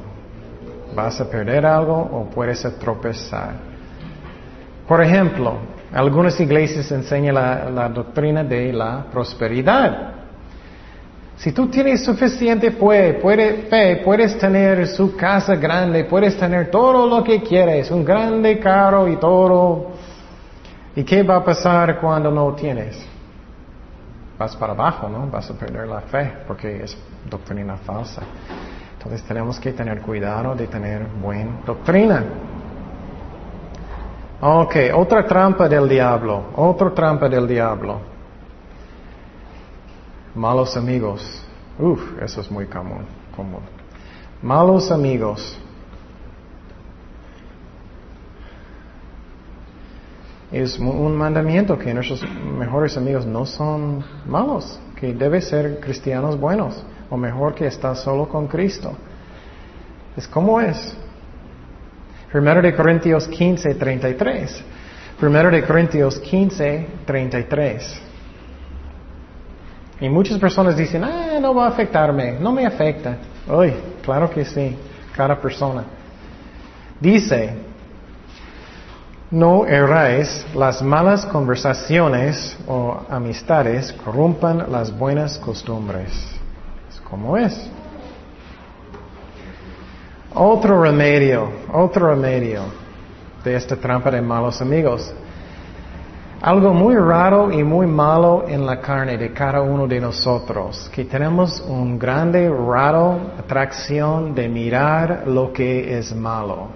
Vas 0.95 1.21
a 1.21 1.29
perder 1.29 1.65
algo 1.65 1.95
o 1.97 2.25
puedes 2.29 2.61
tropezar. 2.79 3.53
Por 4.87 5.03
ejemplo, 5.03 5.53
algunas 5.93 6.39
iglesias 6.39 6.91
enseñan 6.91 7.35
la, 7.35 7.89
doctrina 7.89 8.43
de 8.43 8.73
la 8.73 9.05
prosperidad. 9.11 10.13
Si 11.37 11.51
tú 11.51 11.67
tienes 11.67 12.03
suficiente 12.03 12.71
fe, 12.71 13.19
fe, 13.69 14.01
puedes 14.03 14.37
tener 14.37 14.87
su 14.87 15.15
casa 15.15 15.55
grande, 15.55 16.03
puedes 16.03 16.37
tener 16.37 16.69
todo 16.69 17.07
lo 17.07 17.23
que 17.23 17.41
quieres, 17.41 17.89
un 17.91 18.03
grande 18.03 18.59
carro 18.59 19.07
y 19.07 19.15
todo. 19.15 19.91
¿Y 20.95 21.03
qué 21.03 21.23
va 21.23 21.37
a 21.37 21.45
pasar 21.45 21.99
cuando 21.99 22.29
no 22.29 22.53
tienes? 22.53 23.07
Vas 24.39 24.55
para 24.55 24.71
abajo, 24.71 25.09
¿no? 25.09 25.27
Vas 25.27 25.51
a 25.51 25.53
perder 25.53 25.85
la 25.87 25.99
fe 26.01 26.33
porque 26.47 26.83
es 26.83 26.97
doctrina 27.29 27.75
falsa. 27.75 28.21
Entonces 28.93 29.21
tenemos 29.23 29.59
que 29.59 29.73
tener 29.73 30.01
cuidado 30.01 30.55
de 30.55 30.65
tener 30.67 31.05
buena 31.21 31.59
doctrina. 31.65 32.23
Ok, 34.41 34.75
otra 34.95 35.27
trampa 35.27 35.67
del 35.67 35.89
diablo, 35.89 36.45
otra 36.55 36.91
trampa 36.91 37.27
del 37.27 37.45
diablo. 37.45 37.99
Malos 40.33 40.77
amigos. 40.77 41.43
Uf, 41.77 42.01
eso 42.21 42.39
es 42.39 42.49
muy 42.49 42.65
común. 42.65 43.05
común. 43.35 43.61
Malos 44.41 44.89
amigos. 44.89 45.59
Es 50.51 50.79
un 50.79 51.15
mandamiento 51.15 51.77
que 51.77 51.93
nuestros 51.93 52.23
mejores 52.57 52.97
amigos 52.97 53.25
no 53.25 53.45
son 53.45 54.03
malos, 54.25 54.79
que 54.99 55.13
debe 55.13 55.41
ser 55.41 55.79
cristianos 55.79 56.39
buenos, 56.39 56.83
o 57.09 57.17
mejor 57.17 57.53
que 57.53 57.67
estar 57.67 57.95
solo 57.95 58.27
con 58.27 58.47
Cristo. 58.47 58.95
Es 60.17 60.27
como 60.27 60.59
es. 60.59 60.97
Primero 62.31 62.61
de 62.61 62.75
Corintios 62.75 63.27
15, 63.27 63.75
33. 63.75 64.63
Primero 65.19 65.51
de 65.51 65.63
Corintios 65.63 66.19
15, 66.19 66.87
33. 67.05 68.01
Y 70.01 70.09
muchas 70.09 70.39
personas 70.39 70.75
dicen, 70.75 71.03
ah, 71.03 71.37
no 71.39 71.53
va 71.53 71.65
a 71.65 71.69
afectarme, 71.69 72.39
no 72.39 72.51
me 72.51 72.65
afecta. 72.65 73.17
Uy, 73.47 73.73
claro 74.01 74.29
que 74.29 74.45
sí, 74.45 74.75
cada 75.15 75.39
persona. 75.39 75.83
Dice, 76.99 77.68
no 79.31 79.65
erráis, 79.65 80.45
las 80.55 80.81
malas 80.81 81.25
conversaciones 81.25 82.57
o 82.67 82.99
amistades 83.09 83.93
corrompan 83.93 84.71
las 84.71 84.97
buenas 84.97 85.37
costumbres. 85.37 86.11
Es 86.89 86.99
como 87.01 87.37
es. 87.37 87.69
Otro 90.33 90.81
remedio, 90.81 91.49
otro 91.71 92.09
remedio 92.09 92.63
de 93.43 93.55
esta 93.55 93.75
trampa 93.75 94.09
de 94.09 94.21
malos 94.21 94.61
amigos. 94.61 95.13
Algo 96.41 96.73
muy 96.73 96.95
raro 96.95 97.51
y 97.51 97.63
muy 97.63 97.85
malo 97.85 98.45
en 98.47 98.65
la 98.65 98.79
carne 98.79 99.17
de 99.17 99.33
cada 99.33 99.61
uno 99.61 99.85
de 99.85 99.99
nosotros, 99.99 100.89
que 100.93 101.03
tenemos 101.03 101.59
un 101.61 101.99
grande, 101.99 102.49
raro 102.49 103.19
atracción 103.37 104.33
de 104.33 104.47
mirar 104.47 105.23
lo 105.27 105.51
que 105.51 105.97
es 105.99 106.15
malo. 106.15 106.67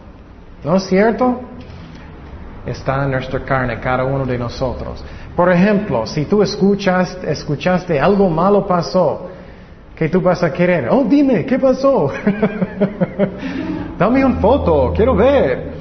¿No 0.64 0.76
es 0.76 0.84
cierto? 0.84 1.40
Está 2.66 3.04
en 3.04 3.12
nuestra 3.12 3.44
carne, 3.44 3.80
cada 3.80 4.06
uno 4.06 4.26
de 4.26 4.38
nosotros. 4.38 5.04
Por 5.36 5.52
ejemplo, 5.52 6.06
si 6.06 6.26
tú 6.26 6.42
escuchas, 6.42 7.18
escuchaste 7.24 8.00
algo 8.00 8.30
malo 8.30 8.68
pasó, 8.68 9.28
¿qué 9.96 10.10
tú 10.10 10.22
vas 10.22 10.44
a 10.44 10.54
querer? 10.54 10.88
Oh, 10.90 11.04
dime, 11.04 11.46
¿qué 11.46 11.58
pasó? 11.58 12.12
Dame 13.98 14.24
una 14.24 14.40
foto, 14.40 14.94
quiero 14.96 15.16
ver. 15.16 15.74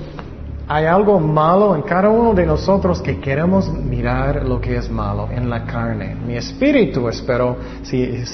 Hay 0.68 0.86
algo 0.86 1.20
malo 1.20 1.74
en 1.74 1.82
cada 1.82 2.08
uno 2.08 2.32
de 2.32 2.46
nosotros 2.46 3.02
que 3.02 3.20
queremos 3.20 3.70
mirar 3.70 4.42
lo 4.46 4.60
que 4.60 4.76
es 4.76 4.90
malo 4.90 5.28
en 5.30 5.50
la 5.50 5.64
carne. 5.64 6.14
Mi 6.14 6.36
espíritu, 6.36 7.08
espero, 7.08 7.56
si, 7.82 8.24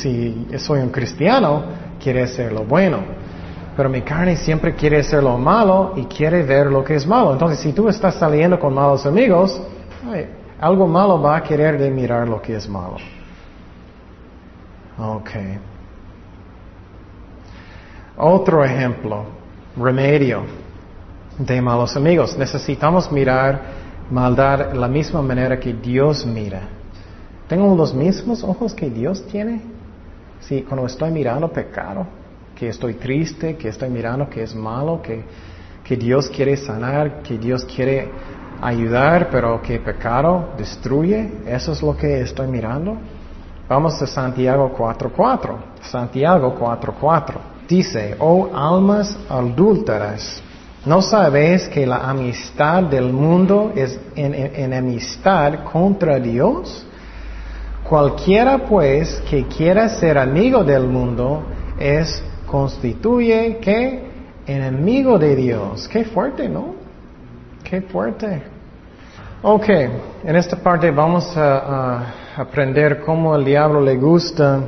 soy 0.56 0.80
un 0.80 0.90
cristiano, 0.90 1.64
quiere 2.00 2.22
hacer 2.22 2.52
lo 2.52 2.64
bueno. 2.64 3.17
Pero 3.78 3.88
mi 3.88 4.02
carne 4.02 4.36
siempre 4.36 4.74
quiere 4.74 4.98
hacer 4.98 5.22
lo 5.22 5.38
malo 5.38 5.92
y 5.94 6.06
quiere 6.06 6.42
ver 6.42 6.66
lo 6.66 6.82
que 6.82 6.96
es 6.96 7.06
malo. 7.06 7.32
Entonces, 7.32 7.60
si 7.60 7.72
tú 7.72 7.88
estás 7.88 8.16
saliendo 8.16 8.58
con 8.58 8.74
malos 8.74 9.06
amigos, 9.06 9.62
algo 10.60 10.88
malo 10.88 11.22
va 11.22 11.36
a 11.36 11.42
querer 11.44 11.78
de 11.78 11.88
mirar 11.88 12.28
lo 12.28 12.42
que 12.42 12.56
es 12.56 12.68
malo. 12.68 12.96
Ok. 14.98 15.30
Otro 18.16 18.64
ejemplo, 18.64 19.26
remedio 19.76 20.42
de 21.38 21.62
malos 21.62 21.96
amigos. 21.96 22.36
Necesitamos 22.36 23.12
mirar 23.12 23.62
maldad 24.10 24.70
de 24.70 24.74
la 24.74 24.88
misma 24.88 25.22
manera 25.22 25.60
que 25.60 25.72
Dios 25.72 26.26
mira. 26.26 26.62
¿Tengo 27.46 27.76
los 27.76 27.94
mismos 27.94 28.42
ojos 28.42 28.74
que 28.74 28.90
Dios 28.90 29.24
tiene? 29.28 29.62
Si 30.40 30.62
cuando 30.62 30.84
estoy 30.84 31.12
mirando 31.12 31.46
pecado, 31.46 32.18
que 32.58 32.68
estoy 32.68 32.94
triste, 32.94 33.56
que 33.56 33.68
estoy 33.68 33.88
mirando 33.88 34.28
que 34.28 34.42
es 34.42 34.52
malo, 34.52 35.00
que, 35.00 35.22
que 35.84 35.96
Dios 35.96 36.28
quiere 36.28 36.56
sanar, 36.56 37.22
que 37.22 37.38
Dios 37.38 37.64
quiere 37.64 38.10
ayudar, 38.60 39.28
pero 39.30 39.62
que 39.62 39.78
pecado 39.78 40.48
destruye. 40.58 41.30
Eso 41.46 41.70
es 41.70 41.80
lo 41.80 41.96
que 41.96 42.20
estoy 42.20 42.48
mirando. 42.48 42.96
Vamos 43.68 44.02
a 44.02 44.06
Santiago 44.08 44.74
4.4. 44.76 45.56
Santiago 45.82 46.56
4.4. 46.58 47.34
Dice, 47.68 48.16
oh 48.18 48.48
almas 48.52 49.16
adúlteras, 49.28 50.42
¿no 50.84 51.00
sabéis 51.00 51.68
que 51.68 51.86
la 51.86 52.10
amistad 52.10 52.82
del 52.82 53.12
mundo 53.12 53.70
es 53.76 54.00
enemistad 54.16 55.62
contra 55.70 56.18
Dios? 56.18 56.84
Cualquiera 57.88 58.58
pues 58.58 59.22
que 59.30 59.46
quiera 59.46 59.88
ser 59.88 60.18
amigo 60.18 60.64
del 60.64 60.88
mundo 60.88 61.44
es 61.78 62.22
constituye 62.50 63.58
que 63.58 64.02
enemigo 64.46 65.18
de 65.18 65.36
Dios. 65.36 65.86
Qué 65.88 66.04
fuerte, 66.04 66.48
¿no? 66.48 66.74
Qué 67.62 67.82
fuerte. 67.82 68.42
Ok, 69.42 69.68
en 69.68 70.36
esta 70.36 70.56
parte 70.56 70.90
vamos 70.90 71.36
a, 71.36 72.14
aprender 72.36 73.00
cómo 73.00 73.34
el 73.34 73.44
diablo 73.44 73.80
le 73.80 73.96
gusta 73.96 74.60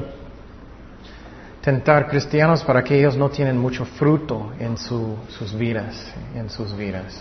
tentar 1.60 2.08
cristianos 2.08 2.64
para 2.64 2.82
que 2.82 2.98
ellos 2.98 3.16
no 3.16 3.28
tienen 3.30 3.56
mucho 3.56 3.84
fruto 3.84 4.52
en 4.58 4.76
sus 4.76 5.56
vidas, 5.56 6.12
en 6.34 6.50
sus 6.50 6.76
vidas. 6.76 7.20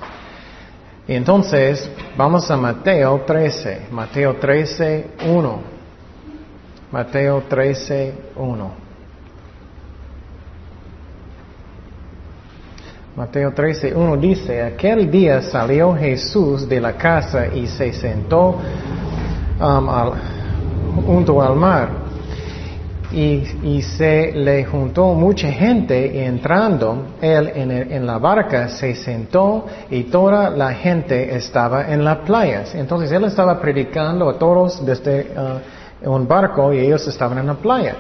Y 1.08 1.14
entonces, 1.14 1.90
vamos 2.18 2.50
a 2.50 2.58
Mateo 2.58 3.22
13, 3.26 3.88
Mateo 3.92 4.36
13, 4.36 5.08
1. 5.28 5.60
Mateo 6.92 7.44
13, 7.48 8.14
1. 8.36 8.89
Mateo 13.20 13.52
13, 13.52 13.94
1 13.94 14.16
dice, 14.16 14.62
aquel 14.64 15.12
día 15.12 15.42
salió 15.42 15.94
Jesús 15.94 16.70
de 16.70 16.80
la 16.80 16.94
casa 16.94 17.48
y 17.48 17.68
se 17.68 17.92
sentó 17.92 18.56
um, 19.60 21.04
junto 21.06 21.42
al 21.42 21.54
mar. 21.58 21.90
Y, 23.12 23.44
y, 23.62 23.82
se 23.82 24.32
le 24.32 24.64
juntó 24.64 25.16
mucha 25.16 25.52
gente 25.52 26.14
y 26.16 26.20
entrando 26.20 27.08
él 27.20 27.52
en, 27.56 27.72
en, 27.72 28.06
la 28.06 28.20
barca 28.20 28.70
se 28.70 28.96
sentó 28.96 29.66
y 29.90 30.04
toda 30.04 30.50
la 30.52 30.74
gente 30.74 31.36
estaba 31.36 31.92
en 31.92 32.06
las 32.06 32.20
playas. 32.20 32.74
Entonces 32.74 33.12
él 33.12 33.26
estaba 33.26 33.60
predicando 33.60 34.30
a 34.30 34.40
todos 34.40 34.86
desde 34.86 35.28
uh, 36.06 36.10
un 36.10 36.26
barco 36.26 36.72
y 36.72 36.80
ellos 36.80 37.06
estaban 37.06 37.40
en 37.40 37.48
la 37.48 37.56
playa. 37.56 37.96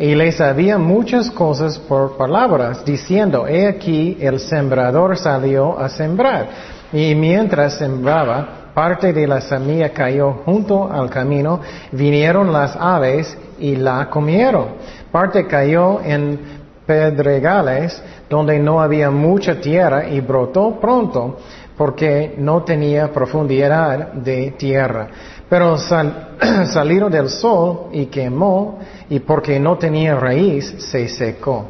Y 0.00 0.14
les 0.14 0.40
había 0.40 0.78
muchas 0.78 1.30
cosas 1.30 1.78
por 1.78 2.16
palabras, 2.16 2.82
diciendo, 2.86 3.46
he 3.46 3.66
aquí 3.68 4.16
el 4.18 4.40
sembrador 4.40 5.18
salió 5.18 5.78
a 5.78 5.90
sembrar. 5.90 6.48
Y 6.90 7.14
mientras 7.14 7.74
sembraba, 7.74 8.72
parte 8.72 9.12
de 9.12 9.26
la 9.26 9.42
semilla 9.42 9.90
cayó 9.90 10.40
junto 10.46 10.90
al 10.90 11.10
camino, 11.10 11.60
vinieron 11.92 12.50
las 12.50 12.74
aves 12.76 13.36
y 13.58 13.76
la 13.76 14.08
comieron. 14.08 14.68
Parte 15.12 15.46
cayó 15.46 16.00
en 16.02 16.60
pedregales 16.86 18.02
donde 18.30 18.58
no 18.58 18.80
había 18.80 19.10
mucha 19.10 19.60
tierra 19.60 20.08
y 20.08 20.20
brotó 20.20 20.80
pronto 20.80 21.36
porque 21.76 22.34
no 22.38 22.62
tenía 22.62 23.12
profundidad 23.12 24.12
de 24.12 24.52
tierra. 24.52 25.08
Pero 25.50 25.76
sal, 25.76 26.36
salieron 26.72 27.10
del 27.10 27.28
sol 27.28 27.88
y 27.92 28.06
quemó 28.06 28.78
y 29.10 29.18
porque 29.18 29.58
no 29.58 29.76
tenía 29.76 30.14
raíz 30.14 30.76
se 30.78 31.08
secó. 31.08 31.66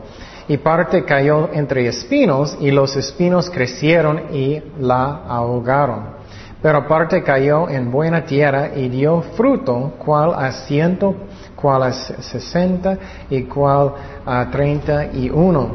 Y 0.48 0.58
parte 0.58 1.04
cayó 1.04 1.48
entre 1.52 1.86
espinos 1.86 2.58
y 2.60 2.70
los 2.70 2.94
espinos 2.96 3.48
crecieron 3.48 4.34
y 4.34 4.62
la 4.78 5.22
ahogaron. 5.26 6.20
Pero 6.60 6.86
parte 6.86 7.22
cayó 7.22 7.70
en 7.70 7.90
buena 7.90 8.26
tierra 8.26 8.72
y 8.76 8.90
dio 8.90 9.22
fruto, 9.34 9.94
cual 10.04 10.34
a 10.34 10.52
ciento, 10.52 11.14
cual 11.56 11.84
a 11.84 11.92
sesenta 11.92 12.98
y 13.30 13.44
cual 13.44 13.94
a 14.26 14.50
treinta 14.50 15.06
y 15.06 15.30
uno. 15.30 15.70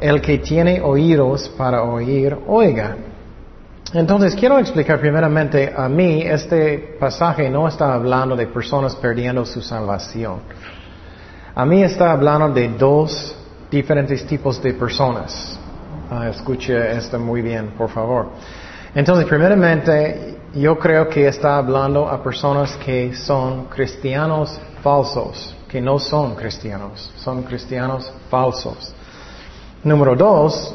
El 0.00 0.20
que 0.20 0.38
tiene 0.38 0.80
oídos 0.80 1.48
para 1.58 1.82
oír, 1.82 2.36
oiga. 2.46 2.96
Entonces 3.94 4.34
quiero 4.34 4.58
explicar 4.58 4.98
primeramente, 4.98 5.72
a 5.74 5.88
mí 5.88 6.22
este 6.22 6.96
pasaje 6.98 7.48
no 7.48 7.68
está 7.68 7.94
hablando 7.94 8.34
de 8.34 8.48
personas 8.48 8.96
perdiendo 8.96 9.46
su 9.46 9.62
salvación. 9.62 10.40
A 11.54 11.64
mí 11.64 11.80
está 11.80 12.10
hablando 12.10 12.48
de 12.48 12.70
dos 12.70 13.36
diferentes 13.70 14.26
tipos 14.26 14.60
de 14.60 14.74
personas. 14.74 15.56
Uh, 16.10 16.24
escuche 16.24 16.96
esto 16.96 17.20
muy 17.20 17.40
bien, 17.40 17.68
por 17.78 17.88
favor. 17.88 18.30
Entonces, 18.96 19.26
primeramente, 19.26 20.38
yo 20.54 20.76
creo 20.76 21.08
que 21.08 21.28
está 21.28 21.56
hablando 21.56 22.08
a 22.08 22.20
personas 22.20 22.76
que 22.84 23.14
son 23.14 23.66
cristianos 23.66 24.60
falsos, 24.82 25.54
que 25.68 25.80
no 25.80 26.00
son 26.00 26.34
cristianos, 26.34 27.12
son 27.16 27.44
cristianos 27.44 28.12
falsos. 28.28 28.92
Número 29.84 30.16
dos, 30.16 30.74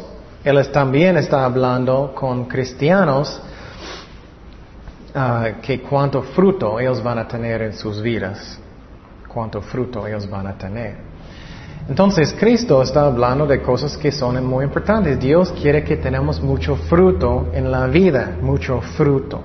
él 0.50 0.72
también 0.72 1.18
está 1.18 1.46
hablando 1.46 2.14
con 2.14 2.46
cristianos 2.46 3.42
uh, 5.16 5.62
que 5.62 5.82
cuánto 5.82 6.22
fruto 6.22 6.80
ellos 6.80 7.02
van 7.02 7.20
a 7.20 7.28
tener 7.28 7.62
en 7.62 7.74
sus 7.74 8.02
vidas 8.02 8.60
cuánto 9.30 9.62
fruto 9.62 10.06
ellos 10.06 10.30
van 10.30 10.48
a 10.48 10.58
tener. 10.58 10.98
Entonces, 11.88 12.36
Cristo 12.38 12.82
está 12.82 13.06
hablando 13.06 13.48
de 13.48 13.62
cosas 13.62 13.96
que 13.96 14.12
son 14.12 14.44
muy 14.46 14.66
importantes. 14.66 15.20
Dios 15.20 15.52
quiere 15.52 15.84
que 15.84 15.98
tenemos 15.98 16.42
mucho 16.42 16.76
fruto 16.76 17.50
en 17.54 17.72
la 17.72 17.88
vida, 17.88 18.38
mucho 18.42 18.82
fruto. 18.82 19.42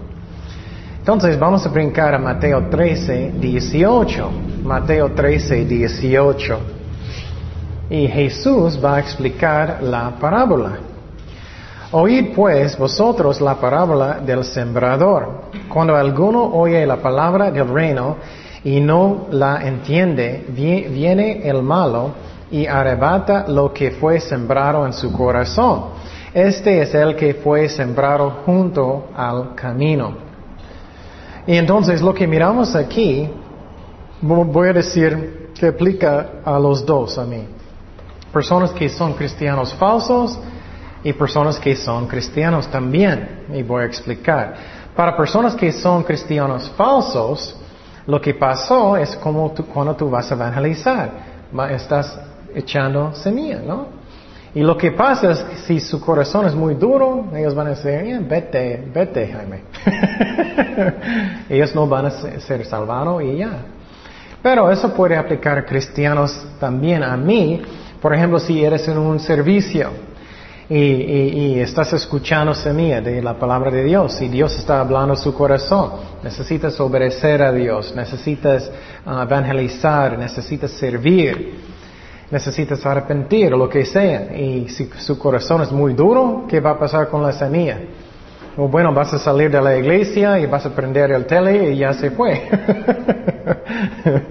Entonces, 0.98 1.38
vamos 1.38 1.64
a 1.64 1.68
brincar 1.68 2.14
a 2.14 2.18
Mateo 2.18 2.68
13, 2.68 3.34
18. 3.38 4.30
Mateo 4.64 5.12
13, 5.12 5.64
18. 5.64 6.58
Y 7.90 8.08
Jesús 8.08 8.78
va 8.82 8.96
a 8.96 9.00
explicar 9.00 9.82
la 9.82 10.10
parábola. 10.18 10.78
Oíd 11.96 12.34
pues 12.34 12.76
vosotros 12.76 13.40
la 13.40 13.54
parábola 13.54 14.18
del 14.18 14.42
sembrador. 14.42 15.42
Cuando 15.72 15.94
alguno 15.94 16.42
oye 16.42 16.84
la 16.84 16.96
palabra 16.96 17.52
del 17.52 17.68
reino 17.68 18.16
y 18.64 18.80
no 18.80 19.28
la 19.30 19.62
entiende, 19.62 20.44
viene 20.48 21.48
el 21.48 21.62
malo 21.62 22.10
y 22.50 22.66
arrebata 22.66 23.44
lo 23.46 23.72
que 23.72 23.92
fue 23.92 24.18
sembrado 24.18 24.84
en 24.84 24.92
su 24.92 25.12
corazón. 25.12 25.90
Este 26.34 26.82
es 26.82 26.92
el 26.96 27.14
que 27.14 27.34
fue 27.34 27.68
sembrado 27.68 28.42
junto 28.44 29.10
al 29.14 29.54
camino. 29.54 30.16
Y 31.46 31.56
entonces 31.56 32.02
lo 32.02 32.12
que 32.12 32.26
miramos 32.26 32.74
aquí, 32.74 33.30
voy 34.20 34.68
a 34.68 34.72
decir 34.72 35.50
que 35.54 35.68
aplica 35.68 36.40
a 36.44 36.58
los 36.58 36.84
dos 36.84 37.18
a 37.18 37.24
mí. 37.24 37.46
Personas 38.32 38.72
que 38.72 38.88
son 38.88 39.12
cristianos 39.12 39.72
falsos 39.74 40.40
y 41.04 41.12
personas 41.12 41.60
que 41.60 41.76
son 41.76 42.08
cristianos 42.08 42.66
también. 42.68 43.44
Y 43.52 43.62
voy 43.62 43.82
a 43.82 43.86
explicar. 43.86 44.54
Para 44.96 45.16
personas 45.16 45.54
que 45.54 45.70
son 45.70 46.02
cristianos 46.02 46.70
falsos, 46.76 47.56
lo 48.06 48.20
que 48.20 48.34
pasó 48.34 48.96
es 48.96 49.14
como 49.16 49.54
cuando 49.72 49.94
tú 49.94 50.08
vas 50.08 50.30
a 50.30 50.34
evangelizar, 50.34 51.10
estás 51.70 52.18
echando 52.54 53.14
semilla, 53.14 53.60
¿no? 53.60 54.04
Y 54.54 54.60
lo 54.60 54.78
que 54.78 54.92
pasa 54.92 55.32
es 55.32 55.42
que 55.42 55.56
si 55.56 55.80
su 55.80 56.00
corazón 56.00 56.46
es 56.46 56.54
muy 56.54 56.74
duro, 56.74 57.26
ellos 57.34 57.54
van 57.54 57.66
a 57.66 57.70
decir, 57.70 58.20
vete, 58.20 58.88
vete, 58.94 59.26
Jaime. 59.26 59.62
ellos 61.48 61.74
no 61.74 61.88
van 61.88 62.06
a 62.06 62.10
ser 62.10 62.64
salvados 62.64 63.20
y 63.24 63.38
ya. 63.38 63.50
Pero 64.40 64.70
eso 64.70 64.94
puede 64.94 65.16
aplicar 65.16 65.58
a 65.58 65.64
cristianos 65.64 66.46
también 66.60 67.02
a 67.02 67.16
mí. 67.16 67.62
Por 68.00 68.14
ejemplo, 68.14 68.38
si 68.38 68.64
eres 68.64 68.86
en 68.86 68.96
un 68.96 69.18
servicio 69.18 69.90
y, 70.68 71.60
estás 71.60 71.92
escuchando 71.92 72.54
semilla 72.54 73.00
de 73.00 73.20
la 73.22 73.38
palabra 73.38 73.70
de 73.70 73.84
Dios 73.84 74.20
y 74.22 74.28
Dios 74.28 74.56
está 74.58 74.80
hablando 74.80 75.12
a 75.14 75.16
su 75.16 75.34
corazón. 75.34 75.92
Necesitas 76.22 76.78
obedecer 76.80 77.42
a 77.42 77.52
Dios, 77.52 77.94
necesitas 77.94 78.70
uh, 79.04 79.20
evangelizar, 79.20 80.18
necesitas 80.18 80.70
servir, 80.70 81.54
necesitas 82.30 82.84
arrepentir 82.86 83.52
o 83.52 83.58
lo 83.58 83.68
que 83.68 83.84
sea. 83.84 84.34
Y 84.36 84.68
si 84.68 84.88
su 84.98 85.18
corazón 85.18 85.62
es 85.62 85.70
muy 85.70 85.92
duro, 85.92 86.46
¿qué 86.48 86.60
va 86.60 86.70
a 86.70 86.78
pasar 86.78 87.08
con 87.08 87.22
la 87.22 87.32
semilla? 87.32 87.78
O 88.56 88.68
bueno, 88.68 88.94
vas 88.94 89.12
a 89.12 89.18
salir 89.18 89.50
de 89.50 89.60
la 89.60 89.76
iglesia 89.76 90.38
y 90.38 90.46
vas 90.46 90.64
a 90.64 90.74
prender 90.74 91.10
el 91.10 91.26
tele 91.26 91.72
y 91.72 91.78
ya 91.78 91.92
se 91.92 92.10
fue. 92.10 92.48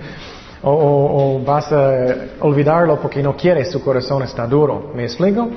o, 0.63 0.71
o, 0.71 1.43
vas 1.45 1.71
a 1.71 2.15
olvidarlo 2.39 2.99
porque 2.99 3.21
no 3.21 3.35
quieres, 3.35 3.69
su 3.69 3.83
corazón 3.83 4.23
está 4.23 4.47
duro. 4.47 4.91
¿Me 4.95 5.03
explico? 5.03 5.49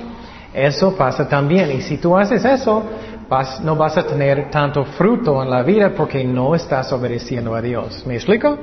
Eso 0.53 0.95
pasa 0.95 1.27
también. 1.27 1.71
Y 1.71 1.81
si 1.81 1.97
tú 1.97 2.17
haces 2.17 2.43
eso, 2.43 2.83
no 3.63 3.75
vas 3.75 3.97
a 3.97 4.03
tener 4.03 4.49
tanto 4.49 4.85
fruto 4.85 5.41
en 5.43 5.49
la 5.49 5.63
vida 5.63 5.91
porque 5.95 6.23
no 6.23 6.55
estás 6.55 6.91
obedeciendo 6.93 7.53
a 7.55 7.61
Dios. 7.61 8.03
¿Me 8.05 8.15
explico? 8.15 8.57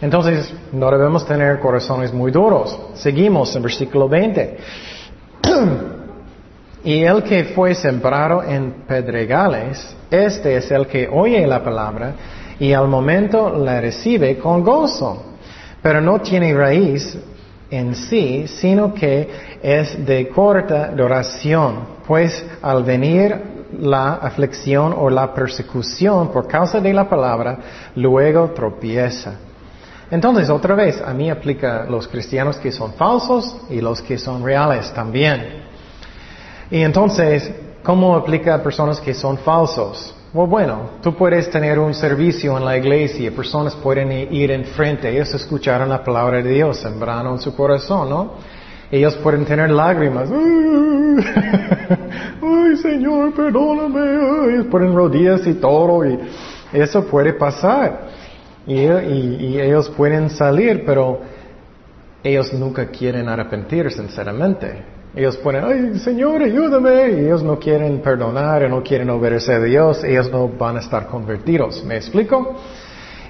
Entonces, 0.00 0.52
no 0.72 0.90
debemos 0.90 1.24
tener 1.26 1.60
corazones 1.60 2.12
muy 2.12 2.32
duros. 2.32 2.76
Seguimos 2.94 3.54
en 3.54 3.62
versículo 3.62 4.08
20. 4.08 4.56
y 6.84 7.02
el 7.02 7.22
que 7.22 7.44
fue 7.44 7.74
sembrado 7.74 8.42
en 8.42 8.84
pedregales, 8.86 9.94
este 10.10 10.56
es 10.56 10.70
el 10.70 10.86
que 10.86 11.08
oye 11.08 11.46
la 11.46 11.62
palabra 11.62 12.14
y 12.58 12.72
al 12.72 12.88
momento 12.88 13.50
la 13.50 13.80
recibe 13.80 14.38
con 14.38 14.64
gozo, 14.64 15.22
pero 15.80 16.00
no 16.00 16.20
tiene 16.20 16.52
raíz 16.54 17.16
en 17.72 17.94
sí, 17.94 18.46
sino 18.46 18.92
que 18.92 19.28
es 19.62 20.04
de 20.04 20.28
corta 20.28 20.90
duración, 20.90 22.02
pues 22.06 22.44
al 22.60 22.84
venir 22.84 23.34
la 23.80 24.16
aflicción 24.16 24.94
o 24.94 25.08
la 25.08 25.32
persecución 25.32 26.30
por 26.30 26.46
causa 26.46 26.80
de 26.80 26.92
la 26.92 27.08
palabra, 27.08 27.58
luego 27.96 28.50
tropieza. 28.50 29.36
Entonces, 30.10 30.50
otra 30.50 30.74
vez, 30.74 31.00
a 31.00 31.14
mí 31.14 31.30
aplica 31.30 31.86
los 31.88 32.06
cristianos 32.06 32.58
que 32.58 32.70
son 32.70 32.92
falsos 32.92 33.56
y 33.70 33.80
los 33.80 34.02
que 34.02 34.18
son 34.18 34.44
reales 34.44 34.92
también. 34.92 35.62
Y 36.70 36.82
entonces, 36.82 37.50
¿cómo 37.82 38.14
aplica 38.14 38.56
a 38.56 38.62
personas 38.62 39.00
que 39.00 39.14
son 39.14 39.38
falsos? 39.38 40.14
Bueno, 40.32 40.92
tú 41.02 41.14
puedes 41.14 41.50
tener 41.50 41.78
un 41.78 41.92
servicio 41.92 42.56
en 42.56 42.64
la 42.64 42.78
iglesia, 42.78 43.30
personas 43.30 43.76
pueden 43.76 44.32
ir 44.32 44.50
enfrente, 44.50 45.10
ellos 45.10 45.34
escucharon 45.34 45.90
la 45.90 46.02
palabra 46.02 46.42
de 46.42 46.50
Dios, 46.50 46.78
sembraron 46.78 47.38
su 47.38 47.54
corazón, 47.54 48.08
¿no? 48.08 48.32
Ellos 48.90 49.14
pueden 49.16 49.44
tener 49.44 49.70
lágrimas. 49.70 50.30
Ay, 52.42 52.76
Señor, 52.76 53.34
perdóname. 53.34 54.52
Ellos 54.52 54.66
ponen 54.66 54.94
rodillas 54.94 55.46
y 55.46 55.54
todo. 55.54 56.04
Y 56.04 56.18
eso 56.72 57.06
puede 57.06 57.32
pasar. 57.32 58.08
Y, 58.66 58.80
y, 58.80 59.58
ellos 59.60 59.88
pueden 59.90 60.28
salir, 60.28 60.84
pero 60.84 61.20
ellos 62.22 62.52
nunca 62.52 62.86
quieren 62.86 63.30
arrepentir 63.30 63.90
sinceramente. 63.90 64.84
Ellos 65.14 65.36
ponen, 65.36 65.64
ay 65.64 65.98
Señor, 65.98 66.42
ayúdame. 66.42 67.10
Y 67.12 67.24
ellos 67.26 67.42
no 67.42 67.58
quieren 67.58 68.00
perdonar, 68.00 68.68
no 68.68 68.82
quieren 68.82 69.10
obedecer 69.10 69.56
a 69.56 69.64
Dios, 69.64 70.02
ellos 70.04 70.30
no 70.30 70.48
van 70.48 70.76
a 70.76 70.80
estar 70.80 71.06
convertidos. 71.06 71.84
¿Me 71.84 71.96
explico? 71.96 72.56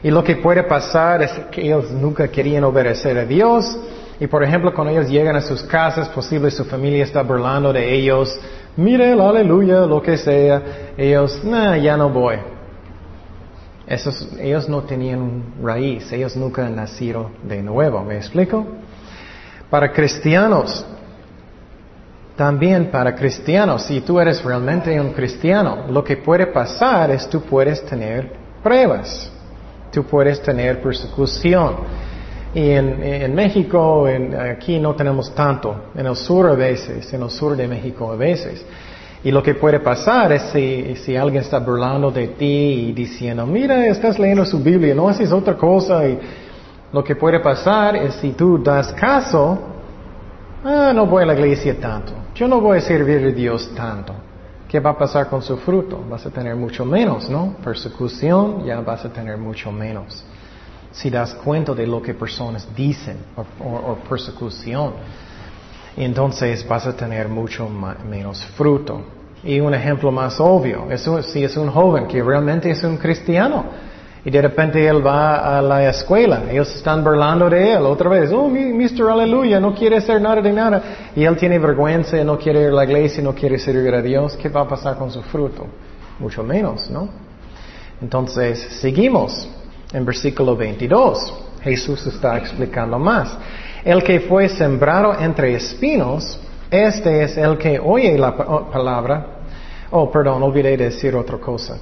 Y 0.02 0.10
lo 0.10 0.22
que 0.22 0.36
puede 0.36 0.62
pasar 0.64 1.22
es 1.22 1.32
que 1.50 1.62
ellos 1.62 1.90
nunca 1.90 2.28
querían 2.28 2.64
obedecer 2.64 3.18
a 3.18 3.24
Dios. 3.24 3.76
Y 4.20 4.26
por 4.28 4.44
ejemplo, 4.44 4.72
cuando 4.72 4.92
ellos 4.92 5.08
llegan 5.08 5.34
a 5.34 5.40
sus 5.40 5.62
casas, 5.64 6.08
posible 6.08 6.50
su 6.50 6.64
familia 6.64 7.02
está 7.02 7.22
burlando 7.22 7.72
de 7.72 7.92
ellos. 7.92 8.38
Mire, 8.76 9.12
aleluya, 9.12 9.80
lo 9.80 10.00
que 10.00 10.16
sea. 10.16 10.62
Ellos, 10.96 11.42
nah, 11.44 11.76
ya 11.76 11.96
no 11.96 12.08
voy. 12.08 12.36
Esos, 13.86 14.28
ellos 14.38 14.68
no 14.68 14.82
tenían 14.82 15.54
raíz, 15.62 16.12
ellos 16.12 16.36
nunca 16.36 16.66
han 16.66 16.76
nacido 16.76 17.30
de 17.42 17.62
nuevo. 17.62 18.02
¿Me 18.04 18.16
explico? 18.16 18.64
Para 19.68 19.92
cristianos, 19.92 20.86
también 22.43 22.90
para 22.90 23.14
cristianos, 23.14 23.84
si 23.84 24.01
tú 24.01 24.18
eres 24.18 24.43
realmente 24.43 25.01
un 25.01 25.12
cristiano, 25.12 25.84
lo 25.88 26.03
que 26.03 26.16
puede 26.16 26.49
pasar 26.49 27.09
es 27.12 27.28
tú 27.28 27.40
puedes 27.43 27.86
tener 27.86 28.32
pruebas, 28.61 29.30
tú 29.93 30.03
puedes 30.03 30.43
tener 30.43 30.82
persecución. 30.82 31.76
Y 32.53 32.70
en, 32.70 33.01
en 33.01 33.32
México, 33.32 34.09
en, 34.09 34.34
aquí 34.34 34.80
no 34.80 34.93
tenemos 34.97 35.32
tanto, 35.36 35.90
en 35.95 36.05
el 36.05 36.16
sur 36.16 36.49
a 36.49 36.55
veces, 36.55 37.12
en 37.12 37.22
el 37.22 37.30
sur 37.30 37.55
de 37.55 37.68
México 37.68 38.11
a 38.11 38.16
veces. 38.16 38.66
Y 39.22 39.30
lo 39.30 39.40
que 39.40 39.55
puede 39.55 39.78
pasar 39.78 40.32
es 40.32 40.43
si, 40.53 40.97
si, 40.97 41.14
alguien 41.14 41.45
está 41.45 41.61
burlando 41.61 42.11
de 42.11 42.26
ti 42.26 42.88
y 42.88 42.93
diciendo, 42.93 43.47
mira, 43.47 43.86
estás 43.86 44.18
leyendo 44.18 44.45
su 44.45 44.59
Biblia, 44.59 44.97
no 44.97 45.09
haces 45.09 45.30
otra 45.30 45.55
cosa. 45.57 46.09
Y 46.09 46.18
lo 46.93 47.05
que 47.05 47.14
puede 47.14 47.38
pasar 47.38 47.95
es 47.95 48.14
si 48.14 48.32
tú 48.32 48.61
das 48.61 48.93
caso, 48.95 49.71
ah, 50.64 50.92
no 50.94 51.06
voy 51.06 51.22
a 51.22 51.26
la 51.26 51.34
iglesia 51.34 51.78
tanto, 51.78 52.12
yo 52.34 52.48
no 52.48 52.60
voy 52.60 52.78
a 52.78 52.80
servir 52.80 53.24
a 53.26 53.30
Dios 53.30 53.70
tanto. 53.74 54.14
¿Qué 54.72 54.80
va 54.80 54.90
a 54.90 54.96
pasar 54.96 55.28
con 55.28 55.42
su 55.42 55.58
fruto? 55.58 56.02
Vas 56.08 56.24
a 56.24 56.30
tener 56.30 56.56
mucho 56.56 56.86
menos, 56.86 57.28
¿no? 57.28 57.56
Persecución, 57.62 58.64
ya 58.64 58.80
vas 58.80 59.04
a 59.04 59.12
tener 59.12 59.36
mucho 59.36 59.70
menos. 59.70 60.24
Si 60.92 61.10
das 61.10 61.34
cuenta 61.34 61.74
de 61.74 61.86
lo 61.86 62.00
que 62.00 62.14
personas 62.14 62.66
dicen 62.74 63.18
o, 63.36 63.96
persecución, 64.08 64.94
entonces 65.94 66.66
vas 66.66 66.86
a 66.86 66.96
tener 66.96 67.28
mucho 67.28 67.68
menos 67.68 68.42
fruto. 68.56 69.02
Y 69.44 69.60
un 69.60 69.74
ejemplo 69.74 70.10
más 70.10 70.40
obvio, 70.40 70.88
si 71.22 71.44
es 71.44 71.56
un 71.58 71.70
joven 71.70 72.06
que 72.06 72.22
realmente 72.22 72.70
es 72.70 72.82
un 72.82 72.96
cristiano, 72.96 73.66
y 74.24 74.30
de 74.30 74.40
repente 74.40 74.86
él 74.86 75.04
va 75.04 75.58
a 75.58 75.62
la 75.62 75.88
escuela. 75.88 76.44
Ellos 76.48 76.72
están 76.76 77.02
burlando 77.02 77.50
de 77.50 77.72
él 77.72 77.82
otra 77.82 78.08
vez. 78.08 78.30
Oh, 78.32 78.48
Mr. 78.48 79.10
Aleluya, 79.10 79.58
no 79.58 79.74
quiere 79.74 79.96
hacer 79.96 80.20
nada 80.20 80.40
de 80.40 80.52
nada. 80.52 80.82
Y 81.16 81.24
él 81.24 81.36
tiene 81.36 81.58
vergüenza, 81.58 82.22
no 82.22 82.38
quiere 82.38 82.62
ir 82.62 82.68
a 82.68 82.72
la 82.72 82.84
iglesia, 82.84 83.22
no 83.22 83.34
quiere 83.34 83.58
servir 83.58 83.92
a 83.94 84.00
Dios. 84.00 84.36
¿Qué 84.36 84.48
va 84.48 84.60
a 84.60 84.68
pasar 84.68 84.96
con 84.96 85.10
su 85.10 85.22
fruto? 85.22 85.66
Mucho 86.20 86.44
menos, 86.44 86.88
¿no? 86.88 87.08
Entonces, 88.00 88.60
seguimos 88.80 89.48
en 89.92 90.04
versículo 90.04 90.56
22. 90.56 91.34
Jesús 91.62 92.06
está 92.06 92.38
explicando 92.38 93.00
más. 93.00 93.36
El 93.84 94.04
que 94.04 94.20
fue 94.20 94.48
sembrado 94.48 95.18
entre 95.18 95.54
espinos, 95.54 96.38
este 96.70 97.24
es 97.24 97.36
el 97.36 97.58
que 97.58 97.80
oye 97.80 98.16
la 98.16 98.36
palabra. 98.36 99.26
Oh, 99.90 100.08
perdón, 100.10 100.44
olvidé 100.44 100.76
decir 100.76 101.14
otra 101.16 101.38
cosa. 101.38 101.76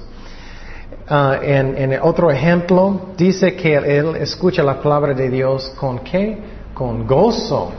Ah, 1.07 1.39
en, 1.41 1.99
otro 2.01 2.31
ejemplo, 2.31 3.09
dice 3.17 3.55
que 3.55 3.75
él 3.75 4.15
escucha 4.15 4.63
la 4.63 4.79
palabra 4.79 5.13
de 5.13 5.29
Dios 5.29 5.73
con 5.77 5.99
qué? 5.99 6.37
Con 6.73 7.05
gozo. 7.05 7.71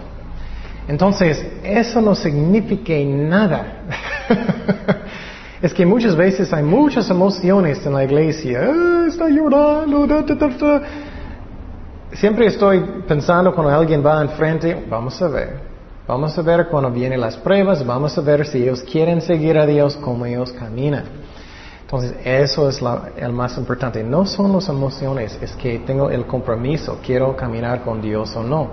Entonces, 0.87 1.45
eso 1.63 2.01
no 2.01 2.15
significa 2.15 2.93
nada. 3.07 3.85
es 5.63 5.73
que 5.73 5.87
muchas 5.87 6.15
veces 6.15 6.53
hay 6.53 6.63
muchas 6.63 7.09
emociones 7.09 7.85
en 7.87 7.95
la 7.95 8.05
iglesia. 8.05 8.69
Ah, 8.71 9.07
está 9.09 9.29
llorando. 9.29 10.07
Siempre 12.13 12.47
estoy 12.47 12.81
pensando 13.09 13.55
cuando 13.55 13.73
alguien 13.73 14.05
va 14.05 14.21
enfrente, 14.21 14.85
vamos 14.91 15.23
a 15.23 15.29
ver. 15.29 15.73
Vamos 16.07 16.37
a 16.37 16.43
ver 16.43 16.67
cuando 16.67 16.91
vienen 16.91 17.21
las 17.21 17.37
pruebas, 17.37 17.87
vamos 17.87 18.19
a 18.19 18.21
ver 18.21 18.45
si 18.45 18.63
ellos 18.63 18.83
quieren 18.83 19.23
seguir 19.23 19.57
a 19.57 19.65
Dios 19.65 19.97
como 19.97 20.27
ellos 20.27 20.53
caminan. 20.53 21.05
Entonces, 21.93 22.15
eso 22.25 22.71
es 22.71 22.83
el 23.19 23.35
más 23.35 23.59
importante. 23.59 24.03
No 24.03 24.25
son 24.25 24.55
las 24.55 24.67
emociones, 24.71 25.39
es 25.43 25.53
que 25.53 25.81
tengo 25.81 26.09
el 26.09 26.25
compromiso, 26.25 26.99
quiero 27.05 27.37
caminar 27.37 27.83
con 27.83 28.01
Dios 28.01 28.35
o 28.35 28.43
no. 28.43 28.71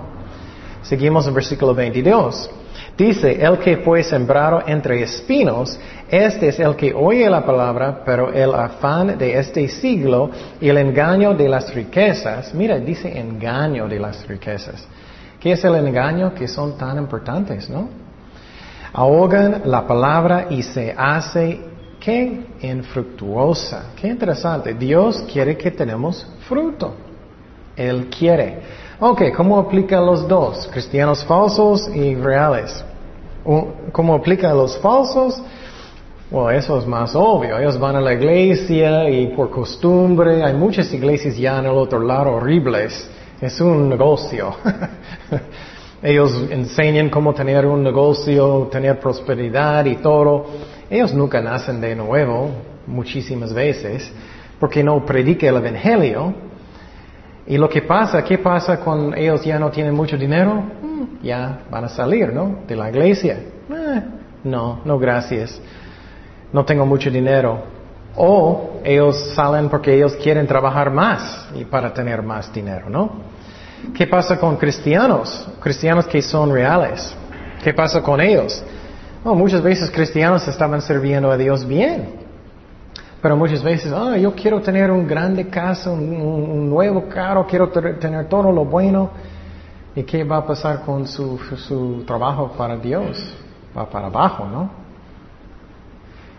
Seguimos 0.80 1.26
en 1.26 1.34
versículo 1.34 1.74
22. 1.74 2.50
Dice, 2.96 3.44
el 3.44 3.58
que 3.58 3.76
fue 3.76 4.02
sembrado 4.02 4.62
entre 4.66 5.02
espinos, 5.02 5.78
este 6.08 6.48
es 6.48 6.60
el 6.60 6.74
que 6.76 6.94
oye 6.94 7.28
la 7.28 7.44
palabra, 7.44 8.02
pero 8.06 8.32
el 8.32 8.54
afán 8.54 9.18
de 9.18 9.38
este 9.38 9.68
siglo 9.68 10.30
y 10.58 10.70
el 10.70 10.78
engaño 10.78 11.34
de 11.34 11.46
las 11.46 11.74
riquezas, 11.74 12.54
mira, 12.54 12.78
dice 12.78 13.18
engaño 13.18 13.86
de 13.86 13.98
las 13.98 14.26
riquezas. 14.26 14.88
¿Qué 15.38 15.52
es 15.52 15.62
el 15.62 15.74
engaño? 15.74 16.32
Que 16.32 16.48
son 16.48 16.78
tan 16.78 16.96
importantes, 16.96 17.68
¿no? 17.68 17.86
Ahogan 18.94 19.60
la 19.66 19.86
palabra 19.86 20.46
y 20.48 20.62
se 20.62 20.94
hace 20.96 21.69
Qué 22.00 22.46
infructuosa. 22.62 23.92
Qué 23.94 24.08
interesante. 24.08 24.72
Dios 24.72 25.22
quiere 25.30 25.56
que 25.56 25.70
tenemos 25.70 26.26
fruto. 26.48 26.94
Él 27.76 28.08
quiere. 28.08 28.58
Ok, 28.98 29.22
¿cómo 29.36 29.58
aplica 29.58 30.00
los 30.00 30.26
dos? 30.26 30.68
Cristianos 30.72 31.24
falsos 31.24 31.88
y 31.94 32.14
reales. 32.14 32.84
¿Cómo 33.92 34.14
aplica 34.14 34.52
los 34.54 34.78
falsos? 34.78 35.42
Bueno, 36.30 36.50
eso 36.50 36.78
es 36.78 36.86
más 36.86 37.14
obvio. 37.14 37.58
Ellos 37.58 37.78
van 37.78 37.96
a 37.96 38.00
la 38.00 38.14
iglesia 38.14 39.10
y 39.10 39.28
por 39.28 39.50
costumbre, 39.50 40.42
hay 40.42 40.54
muchas 40.54 40.92
iglesias 40.94 41.36
ya 41.36 41.58
en 41.58 41.66
el 41.66 41.72
otro 41.72 42.00
lado 42.00 42.32
horribles. 42.32 43.10
Es 43.40 43.60
un 43.60 43.88
negocio. 43.88 44.54
Ellos 46.02 46.46
enseñan 46.50 47.10
cómo 47.10 47.34
tener 47.34 47.66
un 47.66 47.82
negocio, 47.82 48.68
tener 48.70 48.98
prosperidad 49.00 49.84
y 49.84 49.96
todo. 49.96 50.46
Ellos 50.90 51.14
nunca 51.14 51.40
nacen 51.40 51.80
de 51.80 51.94
nuevo, 51.94 52.50
muchísimas 52.86 53.54
veces, 53.54 54.12
porque 54.58 54.82
no 54.82 55.06
predica 55.06 55.48
el 55.48 55.56
Evangelio. 55.56 56.34
Y 57.46 57.56
lo 57.56 57.68
que 57.68 57.82
pasa, 57.82 58.24
¿qué 58.24 58.38
pasa 58.38 58.80
cuando 58.80 59.14
ellos 59.16 59.44
ya 59.44 59.58
no 59.58 59.70
tienen 59.70 59.94
mucho 59.94 60.16
dinero? 60.16 60.54
Mm, 60.82 61.24
ya 61.24 61.60
van 61.70 61.84
a 61.84 61.88
salir, 61.88 62.32
¿no? 62.32 62.58
De 62.66 62.74
la 62.74 62.90
iglesia. 62.90 63.38
Eh, 63.70 64.02
no, 64.42 64.80
no 64.84 64.98
gracias. 64.98 65.60
No 66.52 66.64
tengo 66.64 66.84
mucho 66.84 67.08
dinero. 67.08 67.62
O 68.16 68.80
ellos 68.82 69.32
salen 69.34 69.68
porque 69.68 69.94
ellos 69.94 70.16
quieren 70.16 70.46
trabajar 70.46 70.90
más 70.90 71.48
y 71.54 71.64
para 71.64 71.94
tener 71.94 72.20
más 72.22 72.52
dinero, 72.52 72.90
¿no? 72.90 73.10
¿Qué 73.94 74.08
pasa 74.08 74.38
con 74.38 74.56
cristianos? 74.56 75.48
Cristianos 75.60 76.06
que 76.06 76.20
son 76.20 76.52
reales. 76.52 77.14
¿Qué 77.62 77.72
pasa 77.72 78.02
con 78.02 78.20
ellos? 78.20 78.62
Muchas 79.24 79.62
veces 79.62 79.90
cristianos 79.90 80.46
estaban 80.48 80.80
sirviendo 80.80 81.30
a 81.30 81.36
Dios 81.36 81.66
bien. 81.66 82.20
Pero 83.20 83.36
muchas 83.36 83.62
veces, 83.62 83.92
ah, 83.92 84.16
yo 84.16 84.34
quiero 84.34 84.62
tener 84.62 84.90
un 84.90 85.06
grande 85.06 85.48
casa, 85.48 85.90
un, 85.90 86.70
nuevo 86.70 87.06
carro, 87.08 87.46
quiero 87.46 87.68
tener 87.68 88.28
todo 88.28 88.50
lo 88.50 88.64
bueno. 88.64 89.10
¿Y 89.94 90.04
qué 90.04 90.24
va 90.24 90.38
a 90.38 90.46
pasar 90.46 90.82
con 90.82 91.06
su, 91.06 91.38
su 91.56 92.04
trabajo 92.06 92.52
para 92.56 92.76
Dios? 92.76 93.34
Va 93.76 93.88
para 93.88 94.06
abajo, 94.06 94.46
¿no? 94.46 94.70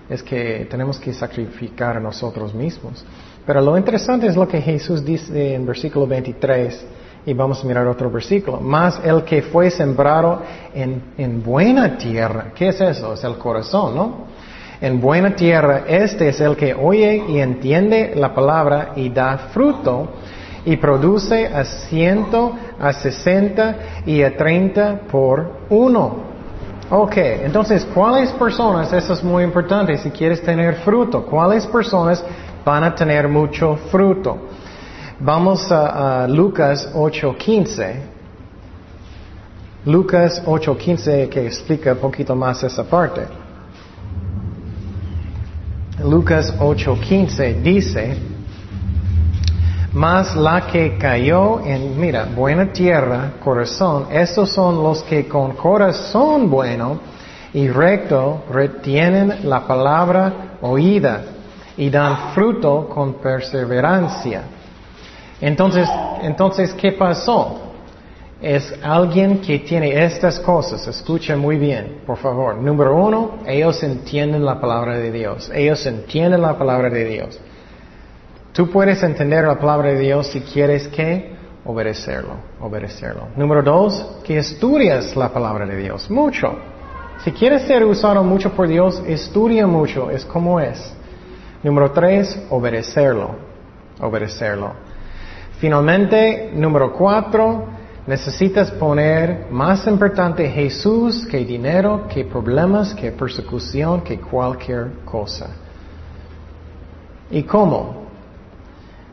Es 0.09 0.23
que 0.23 0.67
tenemos 0.69 0.99
que 0.99 1.13
sacrificar 1.13 1.97
a 1.97 1.99
nosotros 1.99 2.53
mismos. 2.53 3.05
Pero 3.45 3.61
lo 3.61 3.77
interesante 3.77 4.27
es 4.27 4.35
lo 4.35 4.47
que 4.47 4.59
Jesús 4.61 5.05
dice 5.05 5.53
en 5.53 5.65
versículo 5.65 6.07
23 6.07 6.85
y 7.25 7.33
vamos 7.33 7.63
a 7.63 7.67
mirar 7.67 7.87
otro 7.87 8.09
versículo. 8.09 8.59
Más 8.59 8.99
el 9.03 9.23
que 9.23 9.41
fue 9.41 9.69
sembrado 9.69 10.41
en, 10.73 11.13
en 11.17 11.43
buena 11.43 11.97
tierra. 11.97 12.51
¿Qué 12.55 12.69
es 12.69 12.81
eso? 12.81 13.13
Es 13.13 13.23
el 13.23 13.37
corazón, 13.37 13.95
¿no? 13.95 14.31
En 14.81 14.99
buena 14.99 15.35
tierra, 15.35 15.83
este 15.87 16.29
es 16.29 16.41
el 16.41 16.55
que 16.55 16.73
oye 16.73 17.23
y 17.29 17.39
entiende 17.39 18.13
la 18.15 18.33
palabra 18.33 18.93
y 18.95 19.09
da 19.09 19.37
fruto 19.53 20.07
y 20.65 20.75
produce 20.77 21.45
a 21.45 21.63
ciento, 21.63 22.53
a 22.79 22.91
sesenta 22.91 23.75
y 24.07 24.23
a 24.23 24.35
treinta 24.35 25.01
por 25.11 25.67
uno. 25.69 26.31
Ok, 26.89 27.15
entonces, 27.15 27.85
¿cuáles 27.93 28.31
personas, 28.31 28.91
eso 28.91 29.13
es 29.13 29.23
muy 29.23 29.43
importante 29.43 29.97
si 29.97 30.09
quieres 30.09 30.41
tener 30.41 30.75
fruto, 30.77 31.25
cuáles 31.25 31.65
personas 31.67 32.23
van 32.65 32.83
a 32.83 32.95
tener 32.95 33.27
mucho 33.27 33.77
fruto? 33.91 34.37
Vamos 35.23 35.71
a, 35.71 36.27
Lucas 36.27 36.89
8.15. 36.95 37.95
Lucas 39.85 40.43
8.15 40.43 41.29
que 41.29 41.45
explica 41.45 41.93
un 41.93 41.99
poquito 41.99 42.35
más 42.35 42.63
esa 42.63 42.83
parte. 42.83 43.21
Lucas 46.03 46.51
8.15 46.57 47.61
dice, 47.61 48.17
Mas 49.93 50.35
la 50.35 50.65
que 50.65 50.97
cayó 50.97 51.59
en, 51.63 51.99
mira, 51.99 52.25
buena 52.35 52.73
tierra, 52.73 53.33
corazón, 53.43 54.07
estos 54.11 54.49
son 54.49 54.81
los 54.81 55.03
que 55.03 55.27
con 55.27 55.51
corazón 55.51 56.49
bueno 56.49 56.99
y 57.53 57.67
recto 57.67 58.45
retienen 58.51 59.47
la 59.47 59.67
palabra 59.67 60.57
oída 60.61 61.21
y 61.77 61.91
dan 61.91 62.33
fruto 62.33 62.89
con 62.89 63.21
perseverancia. 63.21 64.60
Entonces, 65.41 65.89
entonces, 66.21 66.73
¿qué 66.73 66.91
pasó? 66.91 67.59
Es 68.41 68.73
alguien 68.81 69.39
que 69.41 69.59
tiene 69.59 70.03
estas 70.03 70.39
cosas. 70.39 70.87
Escucha 70.87 71.35
muy 71.35 71.57
bien, 71.57 72.01
por 72.05 72.17
favor. 72.17 72.55
Número 72.55 72.95
uno, 72.95 73.39
ellos 73.45 73.83
entienden 73.83 74.45
la 74.45 74.59
palabra 74.59 74.97
de 74.97 75.11
Dios. 75.11 75.51
Ellos 75.53 75.85
entienden 75.85 76.41
la 76.41 76.57
palabra 76.57 76.89
de 76.89 77.05
Dios. 77.05 77.39
Tú 78.53 78.69
puedes 78.69 79.01
entender 79.03 79.45
la 79.45 79.59
palabra 79.59 79.89
de 79.89 79.99
Dios 79.99 80.27
si 80.27 80.41
quieres 80.41 80.87
que 80.87 81.35
obedecerlo, 81.65 82.33
obedecerlo. 82.59 83.27
Número 83.35 83.61
dos, 83.61 84.05
que 84.23 84.37
estudias 84.37 85.15
la 85.15 85.29
palabra 85.29 85.65
de 85.65 85.77
Dios, 85.77 86.09
mucho. 86.09 86.53
Si 87.23 87.31
quieres 87.31 87.63
ser 87.63 87.85
usado 87.85 88.23
mucho 88.23 88.51
por 88.51 88.67
Dios, 88.67 89.01
estudia 89.05 89.67
mucho, 89.67 90.09
es 90.09 90.25
como 90.25 90.59
es. 90.59 90.93
Número 91.63 91.91
tres, 91.91 92.41
obedecerlo, 92.49 93.35
obedecerlo. 93.99 94.73
Finalmente, 95.61 96.49
número 96.55 96.91
cuatro, 96.91 97.65
necesitas 98.07 98.71
poner 98.71 99.45
más 99.51 99.85
importante 99.85 100.49
Jesús 100.49 101.27
que 101.27 101.45
dinero, 101.45 102.07
que 102.11 102.25
problemas, 102.25 102.95
que 102.95 103.11
persecución, 103.11 104.01
que 104.01 104.19
cualquier 104.19 105.03
cosa. 105.05 105.51
¿Y 107.29 107.43
cómo? 107.43 108.07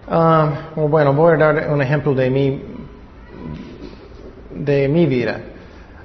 Ah, 0.08 0.70
bueno, 0.74 1.12
voy 1.12 1.34
a 1.34 1.36
dar 1.36 1.70
un 1.70 1.82
ejemplo 1.82 2.14
de 2.14 2.30
mi, 2.30 2.62
de 4.54 4.88
mi 4.88 5.04
vida. 5.04 5.38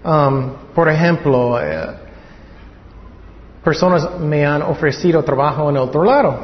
Um, 0.03 0.49
por 0.75 0.89
ejemplo, 0.89 1.57
eh, 1.61 1.87
personas 3.63 4.19
me 4.19 4.45
han 4.45 4.61
ofrecido 4.61 5.23
trabajo 5.23 5.69
en 5.69 5.77
otro 5.77 6.03
lado. 6.03 6.37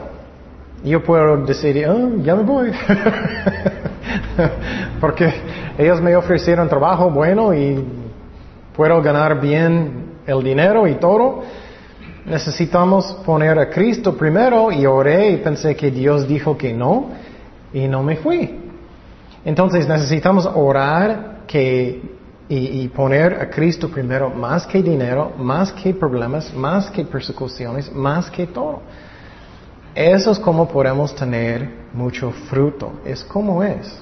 Yo 0.86 1.04
puedo 1.04 1.44
decir, 1.46 1.86
oh, 1.86 2.16
ya 2.24 2.34
me 2.36 2.44
voy. 2.44 2.72
Porque 5.00 5.32
ellos 5.78 6.02
me 6.02 6.16
ofrecieron 6.16 6.68
trabajo 6.68 7.10
bueno 7.10 7.54
y 7.54 7.84
puedo 8.76 9.02
ganar 9.02 9.40
bien 9.40 10.20
el 10.26 10.44
dinero 10.44 10.88
y 10.88 10.96
todo. 10.96 11.44
Necesitamos 12.26 13.14
poner 13.26 13.58
a 13.58 13.70
Cristo 13.70 14.16
primero 14.16 14.72
y 14.72 14.86
oré 14.86 15.32
y 15.32 15.38
pensé 15.38 15.76
que 15.76 15.90
Dios 15.90 16.28
dijo 16.28 16.58
que 16.58 16.74
no 16.74 17.10
y 17.74 17.88
no 17.88 18.04
me 18.04 18.18
fui. 18.18 18.56
Entonces 19.46 19.88
necesitamos 19.88 20.46
orar 20.54 21.40
que, 21.48 22.02
y, 22.50 22.88
poner 22.90 23.34
a 23.34 23.50
Cristo 23.50 23.90
primero 23.90 24.30
más 24.30 24.66
que 24.66 24.82
dinero, 24.82 25.34
más 25.38 25.72
que 25.72 25.94
problemas, 25.94 26.54
más 26.54 26.90
que 26.92 27.06
persecuciones, 27.06 27.94
más 27.94 28.30
que 28.30 28.48
todo. 28.48 28.82
Eso 29.96 30.32
es 30.32 30.40
como 30.40 30.68
podemos 30.68 31.16
tener 31.16 31.70
mucho 31.94 32.32
fruto. 32.32 32.94
Es 33.06 33.24
como 33.24 33.64
es. 33.64 34.02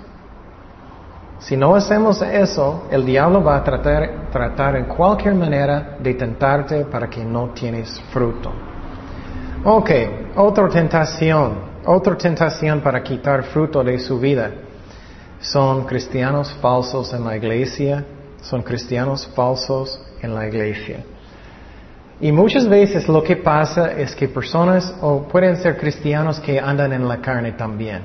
Si 1.40 1.56
no 1.56 1.76
hacemos 1.76 2.22
eso, 2.22 2.88
el 2.90 3.06
diablo 3.06 3.44
va 3.44 3.58
a 3.58 3.64
tratar, 3.64 4.76
en 4.76 4.86
cualquier 4.86 5.36
manera 5.36 5.98
de 6.00 6.14
tentarte 6.16 6.86
para 6.86 7.10
que 7.10 7.24
no 7.24 7.50
tienes 7.50 8.00
fruto. 8.12 8.52
Ok, 9.64 9.92
otra 10.36 10.68
tentación. 10.70 11.78
Otra 11.86 12.18
tentación 12.18 12.82
para 12.82 13.02
quitar 13.02 13.44
fruto 13.44 13.82
de 13.84 13.98
su 13.98 14.20
vida. 14.20 14.52
Son 15.40 15.86
cristianos 15.86 16.52
falsos 16.60 17.14
en 17.14 17.24
la 17.24 17.38
iglesia, 17.38 18.04
son 18.42 18.62
cristianos 18.62 19.26
falsos 19.36 20.02
en 20.22 20.36
la 20.36 20.48
iglesia. 20.48 21.06
Y 22.20 22.32
muchas 22.32 22.68
veces 22.68 23.08
lo 23.08 23.24
que 23.24 23.36
pasa 23.36 23.92
es 23.92 24.16
que 24.16 24.28
personas, 24.28 24.96
o 25.02 25.24
pueden 25.24 25.58
ser 25.58 25.78
cristianos 25.78 26.40
que 26.40 26.60
andan 26.60 26.92
en 26.94 27.08
la 27.08 27.18
carne 27.18 27.52
también, 27.52 28.02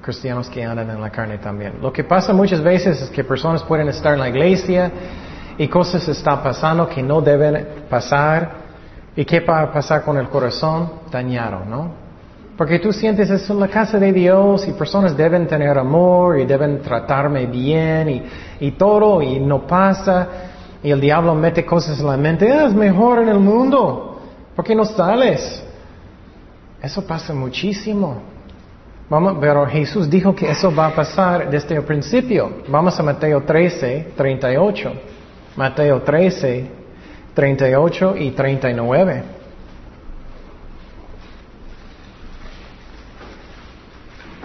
cristianos 0.00 0.48
que 0.48 0.64
andan 0.64 0.88
en 0.88 1.00
la 1.00 1.10
carne 1.10 1.38
también. 1.38 1.74
Lo 1.82 1.92
que 1.92 2.04
pasa 2.04 2.32
muchas 2.32 2.62
veces 2.62 3.02
es 3.02 3.10
que 3.10 3.22
personas 3.22 3.62
pueden 3.62 3.88
estar 3.88 4.14
en 4.14 4.20
la 4.20 4.28
iglesia 4.28 4.90
y 5.58 5.68
cosas 5.68 6.08
están 6.08 6.42
pasando 6.42 6.88
que 6.88 7.02
no 7.02 7.20
deben 7.20 7.66
pasar. 7.88 8.64
¿Y 9.16 9.24
qué 9.24 9.40
va 9.40 9.60
a 9.60 9.72
pasar 9.72 10.02
con 10.02 10.16
el 10.16 10.28
corazón? 10.28 10.90
Dañado, 11.10 11.64
¿no? 11.64 12.04
Porque 12.56 12.78
tú 12.78 12.92
sientes 12.92 13.30
es 13.30 13.50
la 13.50 13.68
casa 13.68 13.98
de 13.98 14.12
Dios 14.12 14.66
y 14.68 14.72
personas 14.72 15.16
deben 15.16 15.46
tener 15.46 15.76
amor 15.76 16.38
y 16.38 16.46
deben 16.46 16.80
tratarme 16.80 17.46
bien 17.46 18.24
y, 18.60 18.70
todo 18.72 19.20
y 19.20 19.40
no 19.40 19.66
pasa. 19.66 20.28
Y 20.84 20.90
el 20.90 21.00
diablo 21.00 21.34
mete 21.34 21.64
cosas 21.64 21.98
en 21.98 22.06
la 22.06 22.18
mente, 22.18 22.52
ah, 22.52 22.66
es 22.66 22.74
mejor 22.74 23.22
en 23.22 23.30
el 23.30 23.38
mundo. 23.38 24.20
¿Por 24.54 24.62
qué 24.62 24.74
no 24.74 24.84
sales? 24.84 25.64
Eso 26.82 27.06
pasa 27.06 27.32
muchísimo. 27.32 28.20
Vamos, 29.08 29.38
pero 29.40 29.66
Jesús 29.66 30.10
dijo 30.10 30.34
que 30.34 30.50
eso 30.50 30.74
va 30.74 30.88
a 30.88 30.94
pasar 30.94 31.48
desde 31.48 31.76
el 31.76 31.84
principio. 31.84 32.58
Vamos 32.68 33.00
a 33.00 33.02
Mateo 33.02 33.42
13, 33.44 34.12
38. 34.14 34.92
Mateo 35.56 36.02
13, 36.02 36.70
38 37.32 38.16
y 38.18 38.30
39. 38.32 39.22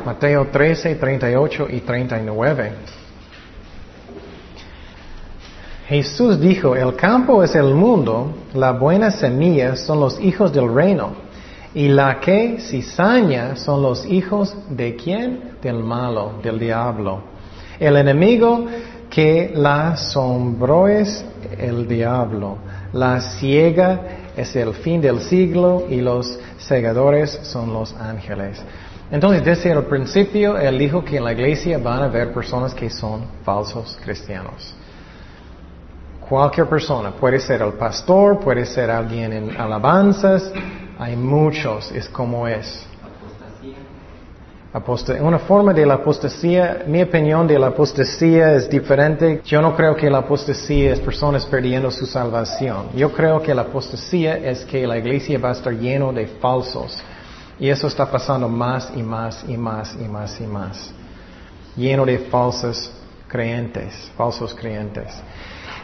Mateo 0.06 0.48
13, 0.48 0.96
38 0.96 1.68
y 1.70 1.82
39. 1.82 2.72
Jesús 5.90 6.40
dijo, 6.40 6.76
el 6.76 6.96
campo 6.96 7.44
es 7.44 7.56
el 7.56 7.74
mundo, 7.74 8.32
la 8.54 8.74
buena 8.74 9.10
semilla 9.10 9.76
son 9.76 10.00
los 10.00 10.20
hijos 10.22 10.54
del 10.54 10.72
reino, 10.72 11.14
y 11.74 11.88
la 11.88 12.20
que 12.20 12.60
cizaña 12.60 13.56
son 13.56 13.82
los 13.82 14.06
hijos 14.06 14.56
de 14.70 14.96
quién? 14.96 15.56
Del 15.64 15.80
malo, 15.80 16.34
del 16.44 16.60
diablo. 16.60 17.24
El 17.80 17.98
enemigo 17.98 18.68
que 19.10 19.52
la 19.56 19.98
sombró 19.98 20.88
es 20.88 21.26
el 21.58 21.88
diablo, 21.88 22.60
la 22.94 23.20
ciega 23.20 24.02
es 24.38 24.56
el 24.56 24.76
fin 24.76 25.02
del 25.02 25.22
siglo 25.22 25.88
y 25.90 26.02
los 26.02 26.38
segadores 26.60 27.32
son 27.42 27.74
los 27.74 27.96
ángeles. 27.96 28.62
Entonces, 29.10 29.44
desde 29.44 29.72
el 29.72 29.86
principio, 29.86 30.56
Él 30.56 30.78
dijo 30.78 31.04
que 31.04 31.18
en 31.18 31.24
la 31.24 31.34
iglesia 31.34 31.80
van 31.80 32.04
a 32.04 32.06
haber 32.06 32.32
personas 32.32 32.76
que 32.76 32.92
son 32.92 33.22
falsos 33.44 33.98
cristianos. 34.04 34.76
Cualquier 36.30 36.68
persona, 36.68 37.10
puede 37.12 37.40
ser 37.40 37.64
el 37.64 37.74
pastor, 37.74 38.40
puede 38.40 38.64
ser 38.64 38.92
alguien 38.92 39.34
en 39.34 39.60
alabanzas, 39.60 40.52
hay 41.00 41.16
muchos, 41.16 41.92
es 41.92 42.08
como 42.08 42.48
es. 42.48 42.86
Apostasía. 44.72 45.24
Una 45.24 45.40
forma 45.40 45.74
de 45.74 45.84
la 45.88 45.96
apostasía, 45.96 46.84
mi 46.86 47.02
opinión 47.02 47.48
de 47.48 47.58
la 47.58 47.68
apostasía 47.68 48.54
es 48.54 48.70
diferente. 48.70 49.42
Yo 49.44 49.60
no 49.60 49.76
creo 49.76 49.96
que 49.96 50.08
la 50.08 50.20
apostasía 50.20 50.94
es 50.94 51.00
personas 51.00 51.48
perdiendo 51.48 51.90
su 51.90 52.06
salvación. 52.06 52.90
Yo 52.96 53.12
creo 53.12 53.42
que 53.42 53.56
la 53.56 53.64
apostasía 53.64 54.38
es 54.38 54.64
que 54.66 54.86
la 54.86 55.00
iglesia 55.00 55.40
va 55.40 55.50
a 55.50 55.54
estar 55.54 55.74
lleno 55.74 56.14
de 56.14 56.28
falsos. 56.28 56.96
Y 57.60 57.70
eso 57.70 57.88
está 57.88 58.06
pasando 58.06 58.48
más 58.48 58.92
y 58.96 59.02
más 59.02 59.44
y 59.48 59.58
más 59.58 59.98
y 60.00 60.08
más 60.08 60.40
y 60.40 60.44
más. 60.46 60.94
Lleno 61.76 62.06
de 62.06 62.20
falsos 62.20 62.92
creyentes, 63.28 64.12
falsos 64.16 64.54
creyentes. 64.54 65.08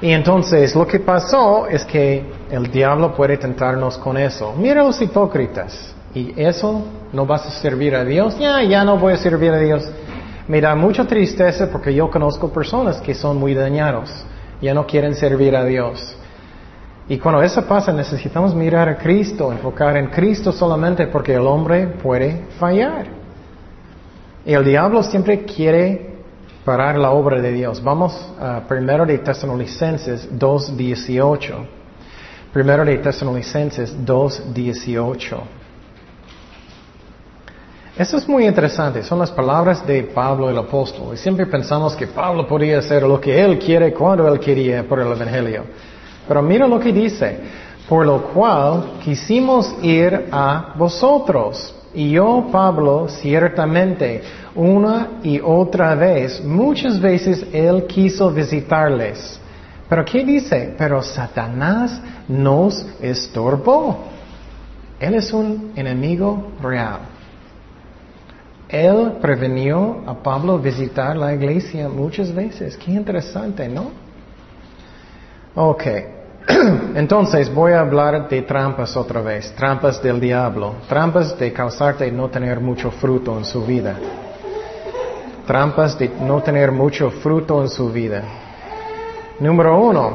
Y 0.02 0.12
entonces 0.12 0.76
lo 0.76 0.86
que 0.86 1.00
pasó 1.00 1.68
es 1.68 1.86
que 1.86 2.24
el 2.50 2.70
diablo 2.72 3.16
puede 3.16 3.38
tentarnos 3.38 3.98
con 3.98 4.18
eso. 4.18 4.54
Mira 4.58 4.84
los 4.84 5.02
hipócritas. 5.02 5.94
Y 6.14 6.34
eso 6.42 6.84
no 7.12 7.26
vas 7.26 7.46
a 7.46 7.52
servir 7.52 7.96
a 7.96 8.04
Dios. 8.04 8.38
Ya, 8.38 8.62
ya 8.64 8.84
no 8.84 8.98
voy 8.98 9.14
a 9.14 9.18
servir 9.18 9.52
a 9.52 9.60
Dios. 9.60 9.86
Me 10.48 10.62
da 10.62 10.76
mucha 10.76 11.06
tristeza 11.06 11.70
porque 11.72 11.94
yo 11.94 12.10
conozco 12.10 12.50
personas 12.50 13.02
que 13.02 13.14
son 13.14 13.38
muy 13.38 13.54
dañados. 13.54 14.12
Ya 14.62 14.74
no 14.74 14.86
quieren 14.86 15.16
servir 15.16 15.56
a 15.56 15.66
Dios. 15.66 16.16
Y 17.08 17.18
cuando 17.18 17.42
eso 17.42 17.66
pasa 17.66 17.92
necesitamos 17.92 18.56
mirar 18.56 18.90
a 18.90 18.98
Cristo, 18.98 19.52
enfocar 19.52 19.96
en 19.98 20.08
Cristo 20.08 20.52
solamente 20.52 21.08
porque 21.08 21.36
el 21.36 21.46
hombre 21.46 21.88
puede 21.88 22.46
fallar. 22.60 23.06
Y 24.46 24.54
el 24.54 24.64
diablo 24.64 25.04
siempre 25.04 25.44
quiere 25.44 26.15
parar 26.66 26.98
la 26.98 27.12
obra 27.12 27.40
de 27.40 27.54
Dios. 27.54 27.82
Vamos 27.82 28.20
a 28.42 28.62
primero 28.68 29.06
de 29.06 29.20
Tesalonicenses 29.20 30.28
2.18. 30.32 31.54
Primero 32.52 32.84
de 32.84 32.98
Tesalonicenses 32.98 33.96
2.18. 34.04 35.38
Eso 37.98 38.18
es 38.18 38.28
muy 38.28 38.46
interesante, 38.46 39.04
son 39.04 39.20
las 39.20 39.32
palabras 39.32 39.86
de 39.88 40.04
Pablo 40.04 40.50
el 40.50 40.58
apóstol. 40.58 41.14
Y 41.14 41.18
siempre 41.18 41.46
pensamos 41.46 41.96
que 41.96 42.08
Pablo 42.08 42.46
podía 42.46 42.80
hacer 42.80 43.04
lo 43.04 43.22
que 43.22 43.40
él 43.40 43.58
quiere 43.60 43.94
cuando 43.94 44.28
él 44.28 44.40
quería 44.40 44.84
por 44.84 45.00
el 45.00 45.08
Evangelio. 45.08 45.64
Pero 46.28 46.42
mira 46.42 46.68
lo 46.68 46.80
que 46.80 46.92
dice, 46.92 47.40
por 47.88 48.06
lo 48.06 48.24
cual 48.24 48.96
quisimos 49.04 49.76
ir 49.84 50.28
a 50.32 50.74
vosotros. 50.76 51.75
Y 51.96 52.12
yo, 52.12 52.48
Pablo, 52.52 53.08
ciertamente, 53.08 54.22
una 54.54 55.20
y 55.24 55.40
otra 55.40 55.96
vez, 55.96 56.44
muchas 56.44 57.00
veces 57.00 57.46
Él 57.54 57.86
quiso 57.88 58.32
visitarles. 58.32 59.40
Pero 59.88 60.04
¿qué 60.04 60.26
dice? 60.26 60.74
Pero 60.78 61.02
Satanás 61.02 62.02
nos 62.28 62.86
estorbó. 63.02 64.04
Él 65.00 65.16
es 65.16 65.32
un 65.32 65.72
enemigo 65.76 66.52
real. 66.62 67.00
Él 68.68 69.14
prevenió 69.22 70.04
a 70.06 70.16
Pablo 70.16 70.58
visitar 70.58 71.16
la 71.16 71.34
iglesia 71.34 71.88
muchas 71.88 72.34
veces. 72.34 72.76
Qué 72.78 72.92
interesante, 72.92 73.70
¿no? 73.70 73.92
Ok. 75.56 76.15
Entonces 76.96 77.54
voy 77.54 77.74
a 77.74 77.80
hablar 77.80 78.30
de 78.30 78.42
trampas 78.44 78.96
otra 78.96 79.22
vez, 79.22 79.52
trampas 79.56 80.02
del 80.02 80.20
diablo, 80.20 80.76
trampas 80.88 81.38
de 81.40 81.52
causarte 81.52 82.12
no 82.12 82.30
tener 82.30 82.60
mucho 82.60 82.92
fruto 82.92 83.38
en 83.38 83.46
su 83.46 83.66
vida, 83.66 83.96
trampas 85.48 85.98
de 85.98 86.10
no 86.22 86.42
tener 86.42 86.72
mucho 86.72 87.10
fruto 87.10 87.62
en 87.62 87.70
su 87.70 87.90
vida. 87.92 88.24
Número 89.40 89.80
uno, 89.80 90.14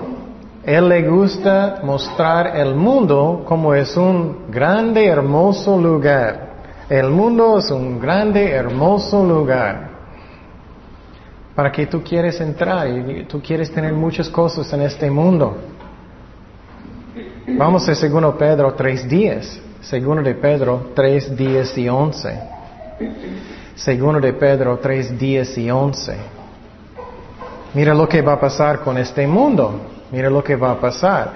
él 0.63 0.89
le 0.89 1.09
gusta 1.09 1.81
mostrar 1.83 2.57
el 2.57 2.75
mundo 2.75 3.45
como 3.47 3.75
es 3.75 3.97
un 3.97 4.51
grande, 4.51 5.07
hermoso 5.07 5.79
lugar. 5.79 6.49
El 6.89 7.11
mundo 7.11 7.59
es 7.59 7.71
un 7.71 7.99
grande, 7.99 8.51
hermoso 8.51 9.25
lugar. 9.25 9.91
Para 11.55 11.73
que 11.73 11.87
tú 11.87 12.03
quieres 12.03 12.41
entrar 12.41 12.89
y 12.89 13.25
tú 13.25 13.41
quieres 13.41 13.71
tener 13.71 13.93
muchas 13.93 14.29
cosas 14.29 14.73
en 14.73 14.83
este 14.83 15.11
mundo. 15.11 15.57
Vamos 17.47 17.89
a 17.89 17.93
2 17.93 18.35
Pedro 18.37 18.77
3.10. 18.77 19.71
2 19.81 20.25
de 20.25 20.35
Pedro 20.35 20.93
3.10 20.95 21.79
y 21.79 21.89
11. 21.89 22.41
2 23.99 24.23
de 24.23 24.33
Pedro 24.35 24.81
3.10 24.81 25.59
y 25.59 25.71
11. 25.71 26.17
Mira 27.75 27.95
lo 27.95 28.09
que 28.09 28.21
va 28.21 28.35
a 28.35 28.41
pasar 28.41 28.81
con 28.81 28.99
este 28.99 29.27
mundo. 29.27 29.81
Mira 30.11 30.29
lo 30.29 30.43
que 30.43 30.57
va 30.57 30.73
a 30.73 30.81
pasar. 30.81 31.33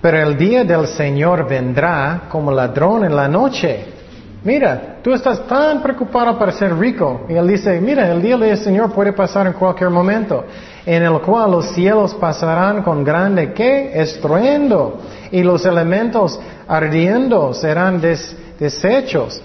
Pero 0.00 0.18
el 0.18 0.36
día 0.36 0.64
del 0.64 0.86
Señor 0.86 1.48
vendrá 1.48 2.22
como 2.28 2.50
ladrón 2.50 3.04
en 3.04 3.14
la 3.14 3.28
noche. 3.28 3.99
Mira, 4.42 4.96
tú 5.02 5.12
estás 5.12 5.46
tan 5.46 5.82
preocupado 5.82 6.38
para 6.38 6.52
ser 6.52 6.74
rico. 6.78 7.26
Y 7.28 7.34
él 7.34 7.46
dice, 7.46 7.78
mira, 7.80 8.10
el 8.10 8.22
día 8.22 8.38
del 8.38 8.56
Señor 8.56 8.90
puede 8.92 9.12
pasar 9.12 9.46
en 9.46 9.52
cualquier 9.52 9.90
momento, 9.90 10.44
en 10.86 11.02
el 11.02 11.20
cual 11.20 11.50
los 11.50 11.66
cielos 11.74 12.14
pasarán 12.14 12.82
con 12.82 13.04
grande, 13.04 13.52
¿qué? 13.52 13.90
Estruendo 14.00 15.00
y 15.30 15.42
los 15.42 15.64
elementos 15.66 16.40
ardiendo 16.66 17.52
serán 17.52 18.00
deshechos 18.00 19.42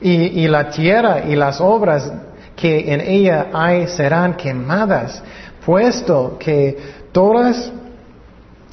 y, 0.00 0.46
la 0.46 0.68
tierra 0.68 1.24
y 1.26 1.36
las 1.36 1.60
obras 1.60 2.12
que 2.54 2.92
en 2.92 3.00
ella 3.00 3.46
hay 3.54 3.86
serán 3.88 4.34
quemadas, 4.34 5.22
puesto 5.64 6.36
que 6.38 6.76
todas 7.12 7.72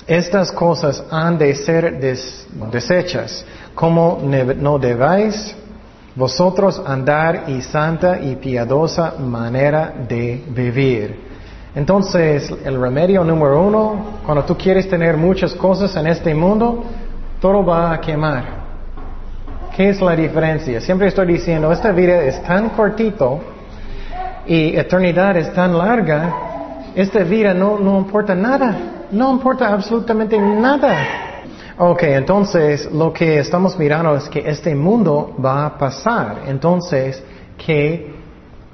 estas 0.05 0.51
cosas 0.51 1.01
han 1.09 1.37
de 1.37 1.55
ser 1.55 1.97
deshechas, 2.71 3.45
como 3.73 4.21
no 4.21 4.77
debáis 4.77 5.55
vosotros 6.15 6.81
andar 6.85 7.45
y 7.47 7.61
santa 7.61 8.19
y 8.19 8.35
piadosa 8.35 9.15
manera 9.19 9.93
de 10.07 10.43
vivir 10.49 11.31
entonces, 11.73 12.53
el 12.65 12.79
remedio 12.79 13.23
número 13.23 13.61
uno, 13.61 14.19
cuando 14.25 14.43
tú 14.43 14.57
quieres 14.57 14.89
tener 14.89 15.15
muchas 15.15 15.53
cosas 15.53 15.95
en 15.95 16.07
este 16.07 16.35
mundo, 16.35 16.83
todo 17.39 17.63
va 17.65 17.93
a 17.93 18.01
quemar. 18.01 18.61
¿Qué 19.75 19.89
es 19.89 20.01
la 20.01 20.13
diferencia? 20.15 20.81
Siempre 20.81 21.07
estoy 21.07 21.27
diciendo, 21.27 21.71
esta 21.71 21.93
vida 21.93 22.23
es 22.23 22.43
tan 22.43 22.69
cortito 22.71 23.39
y 24.45 24.75
eternidad 24.75 25.37
es 25.37 25.53
tan 25.53 25.77
larga, 25.77 26.89
esta 26.93 27.19
vida 27.23 27.53
no, 27.53 27.79
no 27.79 27.99
importa 27.99 28.35
nada, 28.35 28.75
no 29.09 29.31
importa 29.31 29.69
absolutamente 29.69 30.37
nada. 30.37 31.20
Ok, 31.83 32.03
entonces 32.03 32.91
lo 32.91 33.11
que 33.11 33.39
estamos 33.39 33.75
mirando 33.75 34.15
es 34.15 34.29
que 34.29 34.47
este 34.47 34.75
mundo 34.75 35.35
va 35.43 35.65
a 35.65 35.77
pasar. 35.79 36.43
Entonces, 36.45 37.23
¿qué 37.57 38.21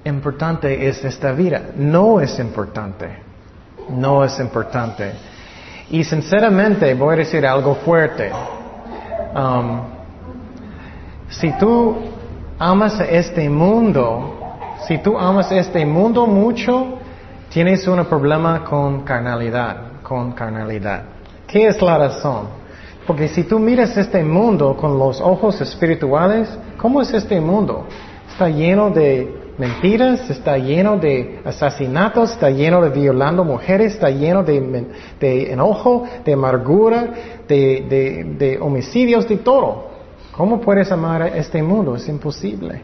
importante 0.04 0.88
es 0.88 1.04
esta 1.06 1.32
vida. 1.32 1.62
No 1.76 2.20
es 2.20 2.38
importante. 2.38 3.10
No 3.90 4.26
es 4.26 4.38
importante. 4.40 5.14
Y 5.90 6.04
sinceramente 6.04 6.94
voy 6.96 7.14
a 7.14 7.18
decir 7.20 7.46
algo 7.46 7.76
fuerte. 7.76 8.30
Um, 9.34 9.82
si 11.30 11.52
tú 11.54 11.96
amas 12.60 13.00
este 13.00 13.50
mundo, 13.50 14.38
si 14.86 14.98
tú 14.98 15.18
amas 15.18 15.50
este 15.54 15.86
mundo 15.86 16.28
mucho, 16.28 17.00
tienes 17.50 17.88
un 17.88 18.04
problema 18.04 18.66
con 18.66 19.04
carnalidad, 19.04 20.02
con 20.04 20.34
carnalidad. 20.34 21.04
¿Qué 21.48 21.68
es 21.68 21.82
la 21.82 21.98
razón? 21.98 22.67
Porque 23.08 23.30
si 23.30 23.44
tú 23.44 23.58
miras 23.58 23.96
este 23.96 24.22
mundo 24.22 24.76
con 24.76 25.00
los 25.00 25.22
ojos 25.22 25.62
espirituales, 25.62 26.50
¿cómo 26.78 27.02
es 27.02 27.14
este 27.14 27.40
mundo? 27.40 27.86
Está 28.30 28.50
lleno 28.50 28.90
de 28.90 29.54
mentiras, 29.58 30.30
está 30.30 30.58
lleno 30.58 30.98
de 30.98 31.40
asesinatos, 31.46 32.34
está 32.34 32.50
lleno 32.50 32.82
de 32.82 32.90
violando 32.90 33.46
mujeres, 33.46 33.94
está 33.94 34.10
lleno 34.10 34.44
de, 34.44 34.58
enojo, 35.52 36.04
de 36.26 36.34
amargura, 36.34 37.14
de, 37.48 38.60
homicidios, 38.62 39.26
de 39.26 39.38
todo. 39.38 39.88
¿Cómo 40.34 40.60
puedes 40.60 40.92
amar 40.92 41.22
a 41.22 41.28
este 41.30 41.64
mundo? 41.64 41.96
Es 41.96 42.10
imposible. 42.10 42.82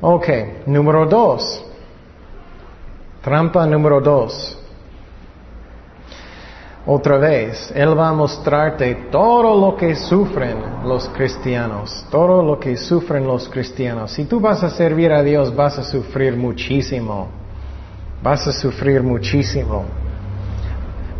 Ok, 0.00 0.28
número 0.66 1.04
dos. 1.04 1.64
Trampa 3.22 3.66
número 3.66 4.00
dos. 4.00 4.63
Otra 6.86 7.16
vez, 7.16 7.72
Él 7.74 7.98
va 7.98 8.10
a 8.10 8.12
mostrarte 8.12 8.94
todo 9.10 9.58
lo 9.58 9.74
que 9.74 9.96
sufren 9.96 10.58
los 10.84 11.08
cristianos, 11.08 12.04
todo 12.10 12.42
lo 12.42 12.60
que 12.60 12.76
sufren 12.76 13.26
los 13.26 13.48
cristianos. 13.48 14.12
Si 14.12 14.26
tú 14.26 14.38
vas 14.38 14.62
a 14.62 14.68
servir 14.68 15.10
a 15.10 15.22
Dios, 15.22 15.54
vas 15.54 15.78
a 15.78 15.82
sufrir 15.82 16.36
muchísimo. 16.36 17.28
Vas 18.22 18.46
a 18.46 18.52
sufrir 18.52 19.02
muchísimo. 19.02 19.84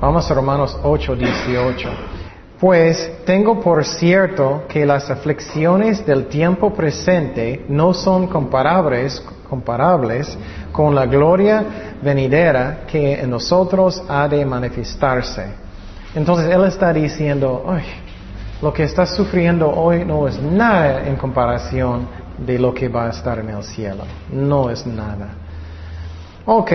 Vamos 0.00 0.30
a 0.30 0.34
Romanos 0.34 0.78
8, 0.82 1.16
18. 1.16 1.88
Pues 2.60 3.24
tengo 3.24 3.58
por 3.60 3.86
cierto 3.86 4.64
que 4.68 4.84
las 4.84 5.10
aflicciones 5.10 6.04
del 6.04 6.26
tiempo 6.26 6.74
presente 6.74 7.64
no 7.68 7.94
son 7.94 8.26
comparables, 8.26 9.24
comparables 9.48 10.36
con 10.72 10.94
la 10.94 11.06
gloria 11.06 11.64
venidera 12.02 12.80
que 12.86 13.20
en 13.20 13.30
nosotros 13.30 14.02
ha 14.08 14.28
de 14.28 14.44
manifestarse. 14.44 15.46
Entonces 16.14 16.48
Él 16.50 16.64
está 16.64 16.92
diciendo, 16.92 17.64
Ay, 17.66 17.84
lo 18.62 18.72
que 18.72 18.84
estás 18.84 19.14
sufriendo 19.14 19.70
hoy 19.70 20.04
no 20.04 20.26
es 20.26 20.40
nada 20.40 21.06
en 21.06 21.16
comparación 21.16 22.08
de 22.38 22.58
lo 22.58 22.72
que 22.72 22.88
va 22.88 23.06
a 23.06 23.10
estar 23.10 23.38
en 23.38 23.50
el 23.50 23.62
cielo. 23.62 24.04
No 24.32 24.70
es 24.70 24.86
nada. 24.86 25.28
Ok, 26.46 26.72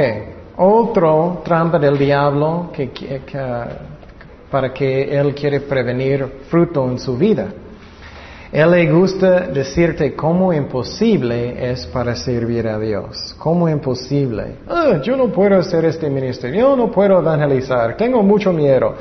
otro 0.57 1.41
trampa 1.43 1.79
del 1.79 1.97
diablo 1.97 2.69
que, 2.73 3.21
para 4.49 4.73
que 4.73 5.17
Él 5.17 5.33
quiere 5.33 5.61
prevenir 5.61 6.41
fruto 6.49 6.89
en 6.89 6.99
su 6.99 7.17
vida. 7.17 7.47
Él 8.51 8.71
le 8.71 8.91
gusta 8.91 9.41
decirte 9.41 10.15
cómo 10.15 10.51
imposible 10.51 11.71
es 11.71 11.85
para 11.85 12.15
servir 12.15 12.67
a 12.67 12.79
Dios. 12.79 13.35
Cómo 13.37 13.69
imposible. 13.69 14.55
Ah, 14.67 14.99
yo 15.03 15.15
no 15.15 15.27
puedo 15.27 15.55
hacer 15.59 15.85
este 15.85 16.09
ministerio, 16.09 16.61
yo 16.61 16.75
no 16.75 16.89
puedo 16.89 17.19
evangelizar, 17.19 17.95
tengo 17.95 18.23
mucho 18.23 18.51
miedo, 18.51 18.95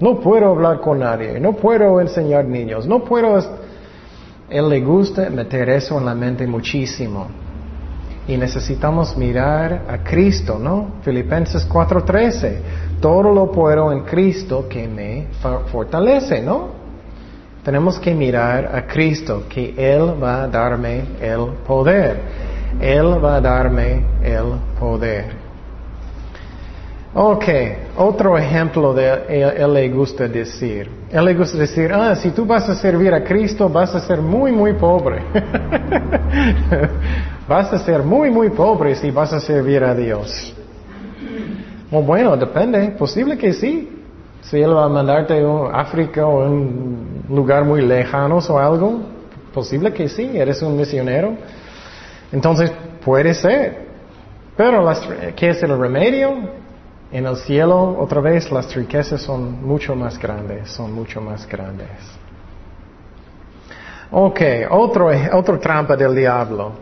no 0.00 0.18
puedo 0.20 0.46
hablar 0.46 0.80
con 0.80 1.00
nadie, 1.00 1.38
no 1.38 1.52
puedo 1.52 2.00
enseñar 2.00 2.46
niños, 2.46 2.86
no 2.86 3.04
puedo... 3.04 3.38
Él 4.48 4.68
le 4.70 4.80
gusta 4.80 5.28
meter 5.28 5.68
eso 5.68 5.98
en 5.98 6.06
la 6.06 6.14
mente 6.14 6.46
muchísimo. 6.46 7.26
Y 8.26 8.38
necesitamos 8.38 9.18
mirar 9.18 9.82
a 9.86 9.98
Cristo, 9.98 10.58
¿no? 10.58 10.94
Filipenses 11.02 11.68
4:13. 11.68 12.56
Todo 13.00 13.34
lo 13.34 13.52
puedo 13.52 13.92
en 13.92 14.00
Cristo 14.00 14.66
que 14.66 14.88
me 14.88 15.26
fortalece, 15.70 16.40
¿no? 16.40 16.83
Tenemos 17.64 17.98
que 17.98 18.14
mirar 18.14 18.76
a 18.76 18.86
Cristo, 18.86 19.44
que 19.48 19.74
Él 19.76 20.22
va 20.22 20.42
a 20.42 20.48
darme 20.48 21.02
el 21.18 21.46
poder. 21.66 22.20
Él 22.78 23.24
va 23.24 23.36
a 23.36 23.40
darme 23.40 24.04
el 24.22 24.58
poder. 24.78 25.44
Ok, 27.16 27.44
otro 27.96 28.36
ejemplo 28.36 28.92
de 28.92 29.22
él, 29.28 29.72
le 29.72 29.88
gusta 29.88 30.26
decir. 30.26 30.90
Él 31.10 31.24
le 31.24 31.34
gusta 31.34 31.56
decir, 31.56 31.92
ah, 31.92 32.16
si 32.16 32.32
tú 32.32 32.44
vas 32.44 32.68
a 32.68 32.74
servir 32.74 33.14
a 33.14 33.22
Cristo, 33.22 33.68
vas 33.68 33.94
a 33.94 34.00
ser 34.00 34.20
muy, 34.20 34.50
muy 34.50 34.72
pobre. 34.72 35.22
vas 37.48 37.72
a 37.72 37.78
ser 37.78 38.02
muy, 38.02 38.32
muy 38.32 38.50
pobre 38.50 38.96
si 38.96 39.12
vas 39.12 39.32
a 39.32 39.38
servir 39.38 39.84
a 39.84 39.94
Dios. 39.94 40.52
bueno, 41.88 42.36
depende, 42.36 42.88
posible 42.98 43.38
que 43.38 43.52
sí. 43.52 43.93
Si 44.44 44.60
Él 44.60 44.76
va 44.76 44.84
a 44.84 44.88
mandarte 44.88 45.42
a 45.42 45.80
África 45.80 46.26
o 46.26 46.44
un 46.44 47.24
lugar 47.28 47.64
muy 47.64 47.80
lejano 47.80 48.38
o 48.38 48.58
algo, 48.58 49.00
posible 49.52 49.92
que 49.92 50.08
sí, 50.08 50.30
eres 50.34 50.60
un 50.62 50.76
misionero. 50.76 51.34
Entonces, 52.30 52.70
puede 53.04 53.32
ser. 53.34 53.84
Pero, 54.56 54.82
las, 54.82 55.00
¿qué 55.34 55.50
es 55.50 55.62
el 55.62 55.78
remedio? 55.78 56.64
En 57.10 57.26
el 57.26 57.36
cielo, 57.36 57.96
otra 57.98 58.20
vez, 58.20 58.50
las 58.50 58.74
riquezas 58.74 59.22
son 59.22 59.64
mucho 59.64 59.94
más 59.94 60.18
grandes, 60.18 60.70
son 60.70 60.92
mucho 60.92 61.20
más 61.20 61.46
grandes. 61.46 61.88
Ok, 64.10 64.40
otro, 64.70 65.10
otro 65.32 65.58
trampa 65.58 65.96
del 65.96 66.14
diablo. 66.14 66.72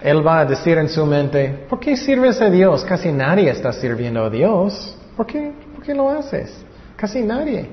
Él 0.00 0.26
va 0.26 0.40
a 0.40 0.44
decir 0.44 0.78
en 0.78 0.88
su 0.88 1.04
mente, 1.06 1.66
¿por 1.68 1.78
qué 1.80 1.96
sirves 1.96 2.40
a 2.40 2.50
Dios? 2.50 2.84
Casi 2.84 3.12
nadie 3.12 3.50
está 3.50 3.72
sirviendo 3.72 4.24
a 4.24 4.30
Dios. 4.30 4.96
¿Por 5.16 5.26
qué, 5.26 5.52
¿Por 5.52 5.63
qué 5.84 5.94
lo 5.94 6.08
haces? 6.10 6.64
Casi 6.96 7.22
nadie. 7.22 7.68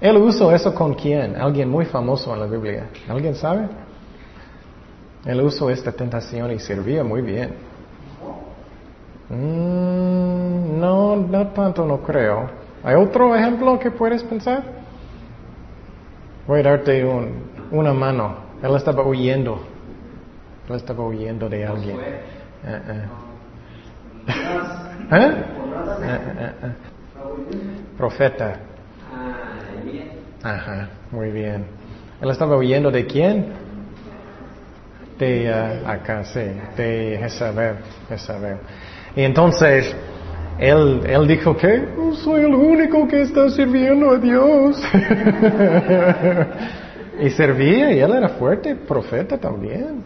Él 0.00 0.16
usó 0.16 0.52
eso 0.52 0.74
con 0.74 0.94
quién? 0.94 1.36
Alguien 1.36 1.68
muy 1.68 1.84
famoso 1.84 2.32
en 2.32 2.40
la 2.40 2.46
Biblia. 2.46 2.88
¿Alguien 3.08 3.34
sabe? 3.34 3.68
Él 5.24 5.40
usó 5.40 5.68
esta 5.70 5.90
tentación 5.90 6.52
y 6.52 6.58
servía 6.58 7.02
muy 7.02 7.22
bien. 7.22 7.54
Mm, 9.28 10.78
no, 10.80 11.16
no 11.16 11.48
tanto, 11.48 11.84
no 11.84 11.98
creo. 11.98 12.48
¿Hay 12.84 12.94
otro 12.94 13.34
ejemplo 13.34 13.78
que 13.78 13.90
puedes 13.90 14.22
pensar? 14.22 14.62
Voy 16.46 16.60
a 16.60 16.62
darte 16.62 17.04
un, 17.04 17.50
una 17.72 17.92
mano. 17.92 18.36
Él 18.62 18.74
estaba 18.76 19.02
huyendo. 19.02 19.60
Él 20.68 20.76
estaba 20.76 21.04
huyendo 21.04 21.48
de 21.48 21.66
alguien. 21.66 21.98
Eh, 22.60 22.82
eh. 22.88 23.04
¿Eh? 25.12 25.32
Profeta. 27.96 28.60
Ajá, 30.42 30.88
muy 31.10 31.30
bien. 31.30 31.64
Él 32.20 32.30
estaba 32.30 32.56
huyendo 32.56 32.90
de 32.90 33.06
quién? 33.06 33.46
De 35.18 35.52
acá, 35.86 36.24
sí, 36.24 36.40
de 36.76 37.18
Jezabel. 37.20 37.76
Jezabel. 38.08 38.58
Y 39.16 39.22
entonces, 39.22 39.94
él, 40.58 41.02
él 41.06 41.26
dijo 41.26 41.56
que 41.56 41.88
soy 42.22 42.42
el 42.42 42.54
único 42.54 43.06
que 43.08 43.22
está 43.22 43.48
sirviendo 43.50 44.10
a 44.10 44.18
Dios. 44.18 44.82
Y 47.20 47.30
servía 47.30 47.92
y 47.92 47.98
él 47.98 48.12
era 48.12 48.28
fuerte, 48.30 48.76
profeta 48.76 49.38
también. 49.38 50.04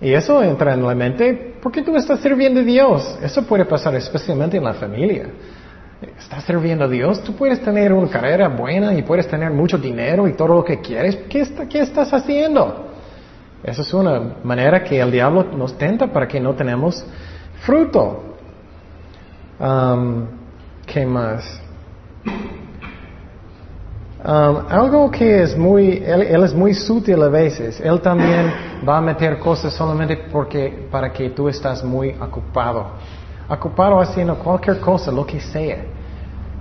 Y 0.00 0.12
eso 0.12 0.42
entra 0.42 0.74
en 0.74 0.86
la 0.86 0.94
mente, 0.94 1.56
¿por 1.60 1.72
qué 1.72 1.82
tú 1.82 1.96
estás 1.96 2.20
sirviendo 2.20 2.60
a 2.60 2.62
Dios? 2.62 3.18
Eso 3.20 3.44
puede 3.44 3.64
pasar 3.64 3.94
especialmente 3.96 4.56
en 4.56 4.64
la 4.64 4.74
familia. 4.74 5.26
Estás 6.00 6.44
sirviendo 6.44 6.84
a 6.84 6.88
Dios, 6.88 7.24
tú 7.24 7.34
puedes 7.34 7.60
tener 7.60 7.92
una 7.92 8.08
carrera 8.08 8.48
buena 8.48 8.94
y 8.94 9.02
puedes 9.02 9.26
tener 9.26 9.50
mucho 9.50 9.76
dinero 9.78 10.28
y 10.28 10.34
todo 10.34 10.48
lo 10.48 10.64
que 10.64 10.80
quieres. 10.80 11.16
¿Qué, 11.28 11.44
qué 11.68 11.80
estás 11.80 12.12
haciendo? 12.12 12.86
Esa 13.64 13.82
es 13.82 13.92
una 13.92 14.36
manera 14.44 14.84
que 14.84 15.00
el 15.00 15.10
diablo 15.10 15.42
nos 15.42 15.76
tenta 15.76 16.06
para 16.06 16.28
que 16.28 16.38
no 16.38 16.54
tenemos 16.54 17.04
fruto. 17.62 18.36
Um, 19.58 20.26
¿Qué 20.86 21.04
más? 21.04 21.60
Um, 24.24 24.66
algo 24.68 25.10
que 25.10 25.42
es 25.42 25.56
muy, 25.56 26.02
él, 26.04 26.44
es 26.44 26.54
muy 26.54 26.74
sutil 26.74 27.20
a 27.22 27.28
veces. 27.28 27.80
Él 27.80 28.00
también 28.00 28.52
va 28.88 28.98
a 28.98 29.00
meter 29.00 29.40
cosas 29.40 29.74
solamente 29.74 30.16
porque, 30.30 30.86
para 30.90 31.12
que 31.12 31.30
tú 31.30 31.48
estás 31.48 31.82
muy 31.82 32.10
ocupado. 32.20 32.92
Ocupado 33.48 34.00
haciendo 34.00 34.38
cualquier 34.38 34.80
cosa, 34.80 35.10
lo 35.10 35.26
que 35.26 35.40
sea. 35.40 35.84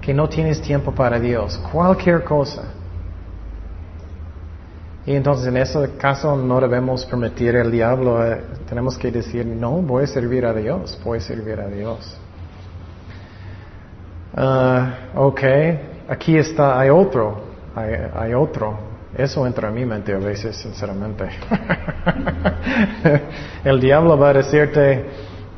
Que 0.01 0.13
no 0.13 0.29
tienes 0.29 0.61
tiempo 0.61 0.91
para 0.91 1.19
Dios. 1.19 1.57
Cualquier 1.71 2.23
cosa. 2.23 2.63
Y 5.05 5.15
entonces 5.15 5.47
en 5.47 5.57
ese 5.57 5.95
caso 5.97 6.35
no 6.35 6.59
debemos 6.59 7.05
permitir 7.05 7.55
al 7.55 7.71
diablo. 7.71 8.25
Eh, 8.25 8.41
tenemos 8.67 8.97
que 8.97 9.11
decir, 9.11 9.45
no, 9.45 9.71
voy 9.81 10.03
a 10.03 10.07
servir 10.07 10.45
a 10.45 10.53
Dios. 10.53 10.99
Voy 11.03 11.17
a 11.17 11.21
servir 11.21 11.59
a 11.59 11.67
Dios. 11.67 12.17
Uh, 14.35 15.19
ok, 15.19 15.41
aquí 16.09 16.38
está, 16.38 16.79
hay 16.79 16.89
otro 16.89 17.47
hay, 18.15 18.33
otro. 18.33 18.77
Eso 19.15 19.45
entra 19.45 19.69
en 19.69 19.75
mi 19.75 19.85
mente 19.85 20.13
a 20.13 20.17
veces, 20.17 20.57
sinceramente. 20.57 21.23
El 23.63 23.79
diablo 23.79 24.17
va 24.17 24.29
a 24.29 24.33
decirte, 24.33 25.05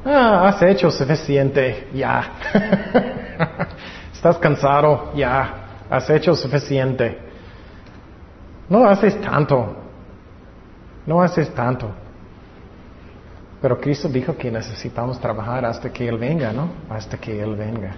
ah, 0.10 0.48
has 0.48 0.62
hecho 0.62 0.90
suficiente, 0.92 1.88
ya. 1.94 2.32
Estás 4.14 4.38
cansado, 4.38 5.12
ya. 5.16 5.84
Has 5.90 6.10
hecho 6.10 6.36
suficiente. 6.36 7.18
No 8.68 8.88
haces 8.88 9.20
tanto. 9.22 9.76
No 11.06 11.22
haces 11.22 11.50
tanto. 11.54 11.90
Pero 13.62 13.80
Cristo 13.80 14.08
dijo 14.08 14.38
que 14.38 14.52
necesitamos 14.52 15.20
trabajar 15.20 15.66
hasta 15.66 15.92
que 15.92 16.08
Él 16.08 16.18
venga, 16.18 16.52
¿no? 16.54 16.70
Hasta 16.90 17.18
que 17.18 17.42
Él 17.42 17.56
venga. 17.56 17.94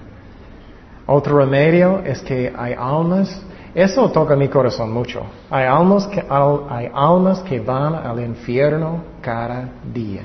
Otro 1.06 1.38
remedio 1.38 2.02
es 2.06 2.22
que 2.22 2.54
hay 2.56 2.74
almas 2.78 3.44
eso 3.74 4.12
toca 4.12 4.36
mi 4.36 4.50
corazón 4.50 4.92
mucho. 4.92 5.26
Hay 5.50 5.66
almas 5.66 6.06
que, 6.08 6.22
hay 6.70 6.92
almas 6.94 7.40
que 7.40 7.60
van 7.62 7.96
al 7.96 8.20
infierno 8.20 9.02
cada 9.22 9.70
día, 9.94 10.24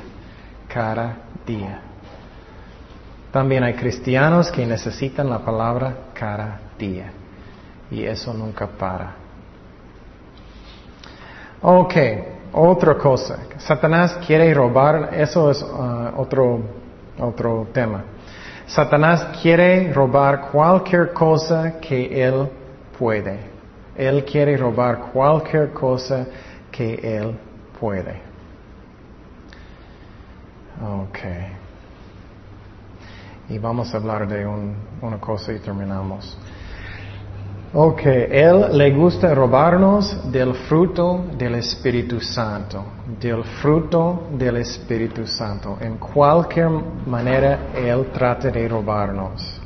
cada 0.67 1.17
día. 1.47 1.81
También 3.33 3.65
hay 3.65 3.75
cristianos 3.75 4.51
que 4.51 4.67
necesitan 4.67 5.29
la 5.31 5.39
palabra 5.39 5.95
cada 6.15 6.61
día. 6.79 7.11
Y 7.91 8.05
eso 8.05 8.33
nunca 8.35 8.67
para. 8.67 9.15
Ok, 11.63 11.95
otra 12.53 12.97
cosa. 12.97 13.39
Satanás 13.59 14.19
quiere 14.27 14.53
robar, 14.53 15.11
eso 15.13 15.51
es 15.51 15.63
uh, 15.63 16.13
otro, 16.17 16.61
otro 17.19 17.69
tema. 17.73 18.05
Satanás 18.67 19.39
quiere 19.41 19.93
robar 19.93 20.51
cualquier 20.51 21.13
cosa 21.13 21.79
que 21.81 22.25
él 22.25 22.49
puede. 22.99 23.57
Él 23.97 24.25
quiere 24.25 24.57
robar 24.57 25.11
cualquier 25.13 25.73
cosa 25.73 26.27
que 26.71 26.95
Él 26.95 27.37
puede. 27.81 28.26
Ok. 30.83 31.19
Y 33.49 33.59
vamos 33.59 33.95
a 33.95 33.99
hablar 33.99 34.27
de 34.27 34.47
una 34.47 35.19
cosa 35.21 35.53
y 35.53 35.59
terminamos. 35.61 36.37
Ok, 37.73 38.01
Él 38.07 38.77
le 38.79 38.91
gusta 38.93 39.35
robarnos 39.35 40.31
del 40.33 40.55
fruto 40.55 41.27
del 41.37 41.57
Espíritu 41.57 42.21
Santo, 42.21 42.85
del 43.21 43.45
fruto 43.61 44.29
del 44.33 44.57
Espíritu 44.59 45.27
Santo. 45.27 45.77
En 45.81 45.99
cualquier 45.99 46.71
manera 47.07 47.71
Él 47.75 48.07
trata 48.13 48.51
de 48.51 48.69
robarnos. 48.69 49.61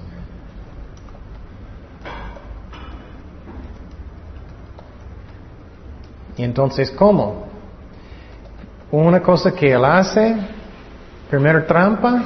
Entonces, 6.36 6.90
¿cómo? 6.90 7.44
Una 8.90 9.22
cosa 9.22 9.52
que 9.52 9.70
Él 9.72 9.84
hace, 9.84 10.36
primera 11.30 11.64
trampa, 11.64 12.22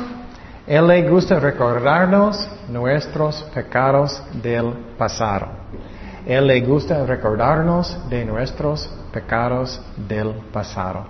Él 0.67 0.87
le 0.87 1.09
gusta 1.09 1.39
recordarnos 1.39 2.49
nuestros 2.71 3.43
pecados 3.55 4.23
del 4.43 4.73
pasado. 4.97 5.49
Él 6.27 6.47
le 6.47 6.63
gusta 6.63 7.05
recordarnos 7.05 7.99
de 8.09 8.25
nuestros 8.25 8.89
pecados 9.13 9.79
del 10.09 10.33
pasado. 10.51 11.05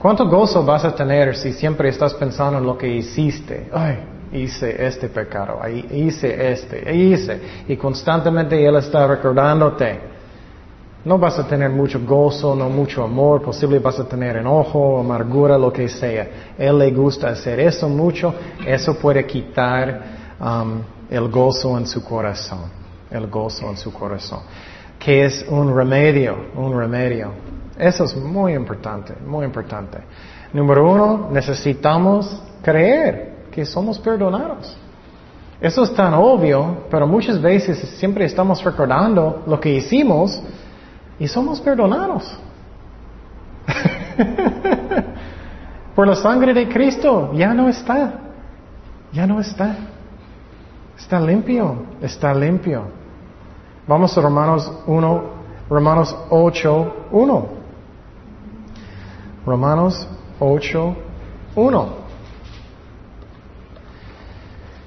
¿Cuánto 0.00 0.28
gozo 0.28 0.64
vas 0.64 0.84
a 0.84 0.94
tener 0.94 1.36
si 1.36 1.52
siempre 1.52 1.88
estás 1.90 2.12
pensando 2.14 2.58
en 2.58 2.66
lo 2.66 2.76
que 2.76 2.88
hiciste? 2.88 3.70
Ay, 3.72 3.98
hice 4.32 4.84
este 4.84 5.08
pecado, 5.08 5.60
hice 5.68 6.50
este, 6.50 6.92
hice. 6.92 7.40
Y 7.68 7.76
constantemente 7.76 8.66
Él 8.66 8.74
está 8.76 9.06
recordándote. 9.06 10.15
No 11.06 11.18
vas 11.18 11.38
a 11.38 11.46
tener 11.46 11.70
mucho 11.70 12.00
gozo, 12.04 12.56
no 12.56 12.68
mucho 12.68 13.04
amor, 13.04 13.40
posible 13.40 13.78
vas 13.78 13.96
a 14.00 14.08
tener 14.08 14.38
enojo, 14.38 14.98
amargura, 14.98 15.56
lo 15.56 15.72
que 15.72 15.88
sea. 15.88 16.54
Él 16.58 16.76
le 16.76 16.90
gusta 16.90 17.28
hacer 17.28 17.60
eso 17.60 17.88
mucho, 17.88 18.34
eso 18.66 18.98
puede 18.98 19.24
quitar 19.24 20.02
um, 20.40 20.80
el 21.08 21.28
gozo 21.28 21.78
en 21.78 21.86
su 21.86 22.02
corazón, 22.02 22.62
el 23.08 23.28
gozo 23.28 23.70
en 23.70 23.76
su 23.76 23.92
corazón, 23.92 24.40
que 24.98 25.26
es 25.26 25.46
un 25.48 25.72
remedio, 25.72 26.36
un 26.56 26.76
remedio. 26.76 27.30
Eso 27.78 28.02
es 28.02 28.16
muy 28.16 28.54
importante, 28.54 29.14
muy 29.24 29.44
importante. 29.44 29.98
Número 30.52 30.90
uno, 30.90 31.28
necesitamos 31.30 32.36
creer 32.60 33.46
que 33.52 33.64
somos 33.64 33.96
perdonados. 34.00 34.76
Eso 35.60 35.84
es 35.84 35.94
tan 35.94 36.14
obvio, 36.14 36.78
pero 36.90 37.06
muchas 37.06 37.40
veces 37.40 37.78
siempre 37.96 38.24
estamos 38.24 38.64
recordando 38.64 39.44
lo 39.46 39.60
que 39.60 39.72
hicimos 39.72 40.42
y 41.18 41.28
somos 41.28 41.60
perdonados. 41.60 42.38
Por 45.94 46.06
la 46.06 46.14
sangre 46.14 46.52
de 46.52 46.68
Cristo 46.68 47.32
ya 47.34 47.54
no 47.54 47.68
está. 47.68 48.20
Ya 49.12 49.26
no 49.26 49.40
está. 49.40 49.76
Está 50.98 51.20
limpio. 51.20 51.86
Está 52.00 52.34
limpio. 52.34 52.84
Vamos 53.86 54.16
a 54.18 54.20
Romanos 54.20 54.70
1, 54.86 55.22
Romanos 55.70 56.16
8, 56.28 56.94
1. 57.10 57.46
Romanos 59.46 60.08
8, 60.40 60.96
1. 61.54 61.88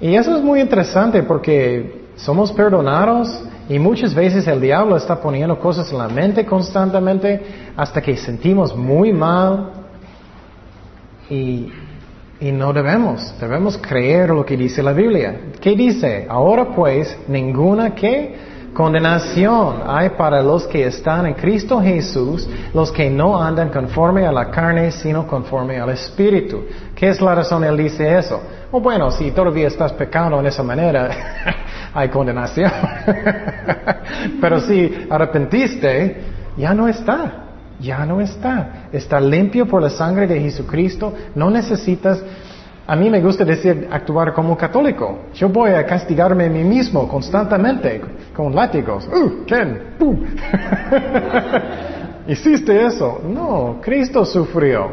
Y 0.01 0.15
eso 0.15 0.35
es 0.35 0.43
muy 0.43 0.61
interesante 0.61 1.23
porque 1.23 2.07
somos 2.15 2.51
perdonados 2.51 3.43
y 3.69 3.77
muchas 3.77 4.15
veces 4.15 4.47
el 4.47 4.59
diablo 4.59 4.97
está 4.97 5.21
poniendo 5.21 5.59
cosas 5.59 5.91
en 5.91 5.99
la 5.99 6.07
mente 6.07 6.43
constantemente 6.43 7.39
hasta 7.77 8.01
que 8.01 8.17
sentimos 8.17 8.75
muy 8.75 9.13
mal 9.13 9.71
y, 11.29 11.71
y 12.39 12.51
no 12.51 12.73
debemos, 12.73 13.33
debemos 13.39 13.77
creer 13.77 14.31
lo 14.31 14.43
que 14.43 14.57
dice 14.57 14.81
la 14.81 14.91
Biblia. 14.91 15.51
¿Qué 15.61 15.75
dice? 15.75 16.25
Ahora 16.27 16.73
pues, 16.75 17.15
ninguna 17.27 17.93
que 17.93 18.35
condenación 18.73 19.83
hay 19.85 20.09
para 20.09 20.41
los 20.41 20.67
que 20.67 20.85
están 20.85 21.25
en 21.25 21.33
Cristo 21.33 21.81
Jesús, 21.81 22.47
los 22.73 22.91
que 22.91 23.09
no 23.09 23.41
andan 23.41 23.69
conforme 23.69 24.25
a 24.25 24.31
la 24.31 24.49
carne, 24.49 24.91
sino 24.91 25.27
conforme 25.27 25.79
al 25.79 25.89
Espíritu. 25.89 26.63
¿Qué 26.95 27.09
es 27.09 27.21
la 27.21 27.35
razón 27.35 27.63
él 27.63 27.77
dice 27.77 28.17
eso? 28.17 28.41
Oh, 28.71 28.79
bueno, 28.79 29.09
si 29.11 29.31
todavía 29.31 29.67
estás 29.67 29.93
pecando 29.93 30.39
en 30.39 30.45
esa 30.45 30.63
manera, 30.63 31.09
hay 31.93 32.09
condenación. 32.09 32.71
Pero 34.41 34.59
si 34.61 35.07
arrepentiste, 35.09 36.21
ya 36.57 36.73
no 36.73 36.87
está. 36.87 37.45
Ya 37.79 38.05
no 38.05 38.19
está. 38.19 38.89
Está 38.91 39.19
limpio 39.19 39.65
por 39.65 39.81
la 39.81 39.89
sangre 39.89 40.27
de 40.27 40.39
Jesucristo. 40.39 41.13
No 41.35 41.49
necesitas 41.49 42.21
a 42.89 42.95
mí 42.95 43.07
me 43.07 43.21
gusta 43.21 43.45
decir 43.45 43.87
actuar 43.91 44.33
como 44.33 44.57
católico. 44.57 45.25
Yo 45.35 45.47
voy 45.47 45.73
a 45.73 45.85
castigarme 45.85 46.47
a 46.47 46.49
mí 46.49 46.63
mismo 46.63 47.07
constantemente 47.07 48.01
con 48.35 48.55
látigos. 48.55 49.07
¡Uh! 49.07 49.43
¿Quién? 49.45 49.93
¿Hiciste 52.27 52.87
eso? 52.87 53.21
No, 53.23 53.79
Cristo 53.79 54.25
sufrió. 54.25 54.89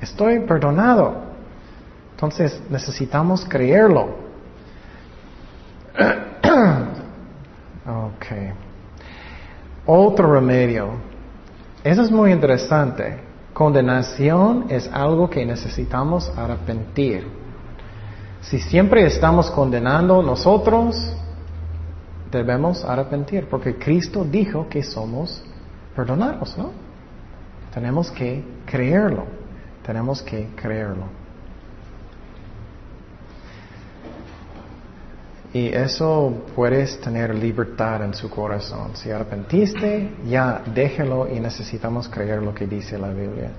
Estoy 0.00 0.40
perdonado. 0.40 1.26
Entonces 2.10 2.60
necesitamos 2.70 3.44
creerlo. 3.44 4.08
ok. 7.86 8.26
Otro 9.86 10.34
remedio. 10.34 10.88
Eso 11.84 12.02
es 12.02 12.10
muy 12.10 12.32
interesante. 12.32 13.25
Condenación 13.56 14.66
es 14.68 14.86
algo 14.92 15.30
que 15.30 15.46
necesitamos 15.46 16.30
arrepentir. 16.36 17.26
Si 18.42 18.58
siempre 18.58 19.06
estamos 19.06 19.50
condenando 19.50 20.22
nosotros, 20.22 20.94
debemos 22.30 22.84
arrepentir, 22.84 23.48
porque 23.48 23.76
Cristo 23.78 24.26
dijo 24.30 24.68
que 24.68 24.82
somos 24.82 25.42
perdonados, 25.94 26.58
¿no? 26.58 26.68
Tenemos 27.72 28.10
que 28.10 28.44
creerlo, 28.66 29.24
tenemos 29.86 30.20
que 30.20 30.48
creerlo. 30.54 31.06
Y 35.56 35.68
eso 35.68 36.44
puedes 36.54 37.00
tener 37.00 37.34
libertad 37.34 38.04
en 38.04 38.12
su 38.12 38.28
corazón. 38.28 38.90
Si 38.94 39.10
arrepentiste, 39.10 40.16
ya 40.26 40.60
déjelo 40.66 41.26
y 41.32 41.40
necesitamos 41.40 42.08
creer 42.08 42.42
lo 42.42 42.52
que 42.52 42.66
dice 42.66 42.98
la 42.98 43.08
Biblia. 43.08 43.52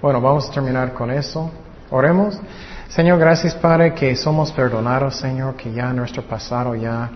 Bueno, 0.00 0.20
vamos 0.20 0.50
a 0.50 0.52
terminar 0.52 0.92
con 0.92 1.12
eso. 1.12 1.48
Oremos. 1.90 2.40
Señor, 2.88 3.20
gracias 3.20 3.54
Padre 3.54 3.94
que 3.94 4.16
somos 4.16 4.50
perdonados, 4.50 5.14
Señor, 5.14 5.54
que 5.54 5.72
ya 5.72 5.92
nuestro 5.92 6.24
pasado 6.24 6.74
ya, 6.74 7.08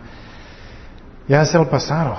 ya 1.26 1.42
es 1.42 1.52
el 1.52 1.66
pasado, 1.66 2.16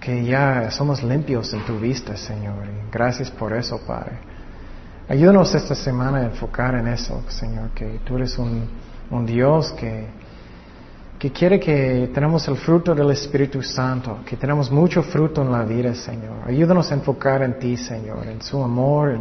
que 0.00 0.24
ya 0.24 0.72
somos 0.72 1.04
limpios 1.04 1.54
en 1.54 1.64
tu 1.64 1.78
vista, 1.78 2.16
Señor. 2.16 2.64
Gracias 2.90 3.30
por 3.30 3.52
eso, 3.52 3.80
Padre. 3.86 4.18
Ayúdanos 5.08 5.54
esta 5.54 5.76
semana 5.76 6.18
a 6.18 6.24
enfocar 6.24 6.74
en 6.74 6.88
eso, 6.88 7.22
Señor, 7.28 7.70
que 7.76 8.00
tú 8.04 8.16
eres 8.16 8.36
un 8.38 9.24
Dios 9.24 9.70
que 9.74 10.25
que 11.18 11.30
quiere 11.32 11.58
que 11.58 12.10
tenemos 12.12 12.46
el 12.48 12.56
fruto 12.56 12.94
del 12.94 13.10
Espíritu 13.10 13.62
Santo, 13.62 14.18
que 14.26 14.36
tenemos 14.36 14.70
mucho 14.70 15.02
fruto 15.02 15.42
en 15.42 15.50
la 15.50 15.64
vida, 15.64 15.94
Señor. 15.94 16.42
Ayúdanos 16.46 16.90
a 16.90 16.94
enfocar 16.94 17.42
en 17.42 17.58
ti, 17.58 17.76
Señor, 17.76 18.26
en 18.26 18.42
su 18.42 18.62
amor 18.62 19.18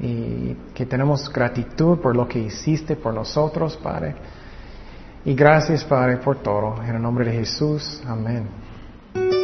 y 0.00 0.54
que 0.74 0.84
tenemos 0.86 1.32
gratitud 1.32 1.98
por 1.98 2.14
lo 2.14 2.28
que 2.28 2.40
hiciste 2.40 2.96
por 2.96 3.14
nosotros, 3.14 3.76
Padre. 3.82 4.14
Y 5.24 5.34
gracias, 5.34 5.84
Padre, 5.84 6.18
por 6.18 6.42
todo. 6.42 6.82
En 6.82 6.96
el 6.96 7.02
nombre 7.02 7.24
de 7.24 7.32
Jesús, 7.38 8.02
amén. 8.06 9.43